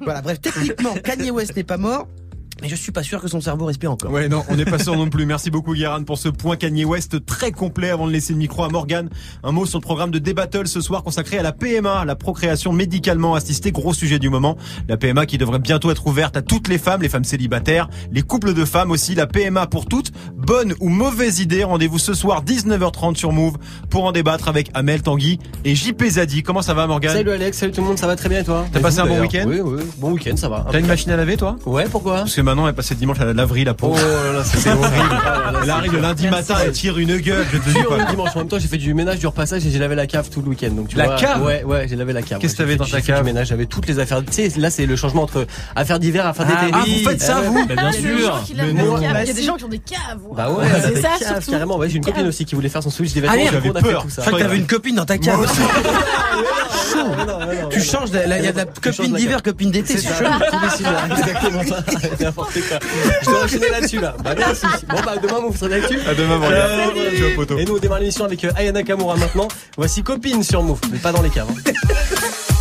Voilà 0.00 0.22
bref 0.22 0.40
techniquement 0.40 0.94
Kanye 1.02 1.32
West 1.32 1.56
n'est 1.56 1.64
pas 1.64 1.76
mort. 1.76 2.06
Mais 2.62 2.68
je 2.68 2.74
suis 2.74 2.92
pas 2.92 3.02
sûr 3.02 3.20
que 3.20 3.28
son 3.28 3.40
cerveau 3.40 3.66
respire 3.66 3.92
encore. 3.92 4.10
Ouais, 4.10 4.28
non, 4.28 4.42
on 4.48 4.56
n'est 4.56 4.64
pas 4.64 4.78
sûr 4.78 4.96
non 4.96 5.10
plus. 5.10 5.26
Merci 5.26 5.50
beaucoup, 5.50 5.74
Guérin, 5.74 6.02
pour 6.04 6.16
ce 6.16 6.30
point 6.30 6.56
Kanye 6.56 6.86
West 6.86 7.26
très 7.26 7.52
complet 7.52 7.90
avant 7.90 8.06
de 8.06 8.12
laisser 8.12 8.32
le 8.32 8.38
micro 8.38 8.64
à 8.64 8.70
Morgan. 8.70 9.10
Un 9.42 9.52
mot 9.52 9.66
sur 9.66 9.78
le 9.78 9.82
programme 9.82 10.10
de 10.10 10.18
Débattle 10.18 10.66
ce 10.66 10.80
soir 10.80 11.02
consacré 11.02 11.38
à 11.38 11.42
la 11.42 11.52
PMA, 11.52 12.06
la 12.06 12.16
procréation 12.16 12.72
médicalement 12.72 13.34
assistée. 13.34 13.72
Gros 13.72 13.92
sujet 13.92 14.18
du 14.18 14.30
moment. 14.30 14.56
La 14.88 14.96
PMA 14.96 15.26
qui 15.26 15.36
devrait 15.36 15.58
bientôt 15.58 15.90
être 15.90 16.06
ouverte 16.06 16.36
à 16.36 16.42
toutes 16.42 16.68
les 16.68 16.78
femmes, 16.78 17.02
les 17.02 17.10
femmes 17.10 17.24
célibataires, 17.24 17.88
les 18.10 18.22
couples 18.22 18.54
de 18.54 18.64
femmes 18.64 18.90
aussi. 18.90 19.14
La 19.14 19.26
PMA 19.26 19.66
pour 19.66 19.84
toutes. 19.84 20.12
Bonne 20.46 20.74
ou 20.78 20.88
mauvaise 20.90 21.40
idée. 21.40 21.64
Rendez-vous 21.64 21.98
ce 21.98 22.14
soir 22.14 22.44
19h30 22.44 23.16
sur 23.16 23.32
Move 23.32 23.56
pour 23.90 24.04
en 24.04 24.12
débattre 24.12 24.46
avec 24.46 24.70
Amel 24.74 25.02
Tanguy 25.02 25.40
et 25.64 25.74
JP 25.74 26.04
Zadi. 26.04 26.44
Comment 26.44 26.62
ça 26.62 26.72
va, 26.72 26.86
Morgan 26.86 27.12
Salut 27.16 27.32
Alex, 27.32 27.58
salut 27.58 27.72
tout 27.72 27.80
le 27.80 27.88
monde, 27.88 27.98
ça 27.98 28.06
va 28.06 28.14
très 28.14 28.28
bien 28.28 28.40
et 28.40 28.44
toi 28.44 28.64
T'as 28.72 28.78
passé 28.78 29.00
vous, 29.00 29.06
un 29.08 29.10
bon 29.10 29.20
week-end 29.22 29.44
Oui, 29.48 29.58
oui, 29.60 29.82
bon 29.98 30.12
week-end, 30.12 30.36
ça 30.36 30.48
va. 30.48 30.64
T'as 30.70 30.78
une 30.78 30.86
machine 30.86 31.10
à 31.10 31.16
laver, 31.16 31.36
toi 31.36 31.56
Ouais, 31.66 31.86
pourquoi? 31.90 32.18
Parce 32.18 32.34
que 32.36 32.40
maintenant, 32.42 32.64
elle 32.68 32.74
est 32.74 32.76
passée 32.76 32.94
le 32.94 33.00
dimanche 33.00 33.18
à 33.18 33.24
la 33.24 33.32
laverie, 33.32 33.64
la 33.64 33.74
pauvre. 33.74 33.98
Oh 34.00 34.24
là 34.26 34.32
là, 34.38 34.44
c'est 34.44 34.70
horrible. 34.70 34.86
Là 35.46 35.50
là, 35.52 35.60
Elle 35.64 35.70
arrive 35.70 35.92
le 35.94 36.00
lundi 36.00 36.28
matin, 36.28 36.54
elle 36.64 36.70
tire 36.72 36.96
une 36.98 37.16
gueule, 37.18 37.44
je 37.52 37.58
te 37.58 37.64
dis 37.68 37.74
Dur 37.74 37.88
pas. 37.88 37.98
le 37.98 38.10
dimanche. 38.10 38.30
En 38.36 38.38
même 38.40 38.48
temps, 38.48 38.58
j'ai 38.60 38.68
fait 38.68 38.78
du 38.78 38.94
ménage, 38.94 39.18
du 39.18 39.26
repassage 39.26 39.66
et 39.66 39.70
j'ai 39.70 39.78
lavé 39.80 39.94
la 39.96 40.06
cave 40.06 40.28
tout 40.30 40.42
le 40.42 40.48
week-end. 40.48 40.70
Donc 40.70 40.88
tu 40.88 40.96
La 40.96 41.06
vois, 41.06 41.16
cave 41.16 41.44
Ouais, 41.44 41.64
ouais, 41.64 41.86
j'ai 41.88 41.96
lavé 41.96 42.12
la 42.12 42.22
cave. 42.22 42.38
Qu'est-ce 42.40 42.52
que 42.54 42.58
t'avais 42.58 42.76
dans 42.76 42.84
ta 42.84 43.00
cave 43.00 43.24
ménage, 43.24 43.48
j'avais 43.48 43.66
toutes 43.66 43.86
les 43.88 43.98
affaires. 43.98 44.24
Tu 44.24 44.32
sais, 44.32 44.60
là 44.60 44.70
c'est 44.70 44.86
le 44.86 44.94
changement 44.96 45.22
entre 45.22 45.46
affaires 45.74 45.98
d'hiver, 45.98 46.24
affaires 46.26 46.46
Ah, 46.48 46.64
d'été. 46.66 46.72
ah, 46.76 46.84
vous 46.86 47.10
faites 47.10 47.20
ça, 47.22 47.40
Eh 47.42 47.46
vous 47.48 47.66
bien 47.66 47.92
sûr. 47.92 48.40
Il 48.50 48.56
y 48.56 49.06
a 49.06 49.32
des 49.32 49.42
gens 49.42 49.56
qui 49.56 49.64
ont 49.64 49.68
des 49.68 49.78
caves. 49.78 50.18
Bah 50.36 50.50
ouais, 50.50 50.66
c'est 50.82 51.00
ça 51.00 51.08
surtout. 51.18 51.50
carrément. 51.50 51.78
Ouais, 51.78 51.88
j'ai 51.88 51.96
une 51.96 52.04
copine 52.04 52.26
aussi 52.26 52.44
qui 52.44 52.54
voulait 52.54 52.68
faire 52.68 52.82
son 52.82 52.90
switch 52.90 53.12
des 53.14 53.22
Ah 53.26 53.32
vêtements. 53.36 53.52
merde, 53.52 53.64
donc 53.64 53.74
on 53.74 53.76
a 53.76 53.80
j'avais 53.80 53.92
peur. 53.92 54.02
tout 54.02 54.10
ça. 54.10 54.22
Je 54.22 54.26
crois 54.26 54.38
que 54.38 54.44
t'avais 54.44 54.56
une 54.58 54.66
copine 54.66 54.96
dans 54.96 55.04
ta 55.06 55.18
cave. 55.18 55.36
Moi 55.36 55.46
aussi. 55.46 55.60
Tu 57.70 57.80
changes, 57.82 58.08
il 58.10 58.44
y 58.44 58.48
a 58.48 58.52
de 58.52 58.56
la 58.56 58.64
copine 58.64 59.14
d'hiver, 59.14 59.42
copine 59.42 59.70
d'été, 59.70 59.96
C'est 59.98 60.08
exactement 60.08 61.62
ça. 61.64 61.84
N'importe 62.20 62.54
quoi. 62.68 62.78
Je 63.22 63.30
dois 63.30 63.44
enchaîner 63.44 63.68
là-dessus 63.70 64.00
là. 64.00 64.14
Bah 64.22 64.34
merci. 64.36 64.66
Bon 64.88 64.96
bah 65.04 65.14
demain 65.22 65.40
vous 65.46 65.56
serez 65.56 65.80
là-dessus. 65.80 65.98
À 66.08 66.14
demain. 66.14 66.40
Euh, 66.42 66.86
vais 66.94 67.32
au 67.32 67.36
poteau. 67.36 67.58
Et 67.58 67.64
nous 67.64 67.76
on 67.76 67.78
démarre 67.78 67.98
l'émission 68.00 68.24
avec 68.24 68.44
euh, 68.44 68.50
Aya 68.56 68.72
Nakamura 68.72 69.16
maintenant. 69.16 69.48
Voici 69.76 70.02
copine 70.02 70.42
sur 70.42 70.62
Move, 70.62 70.80
mais 70.90 70.98
pas 70.98 71.12
dans 71.12 71.22
les 71.22 71.30
caves. 71.30 71.48
hein. 71.50 72.55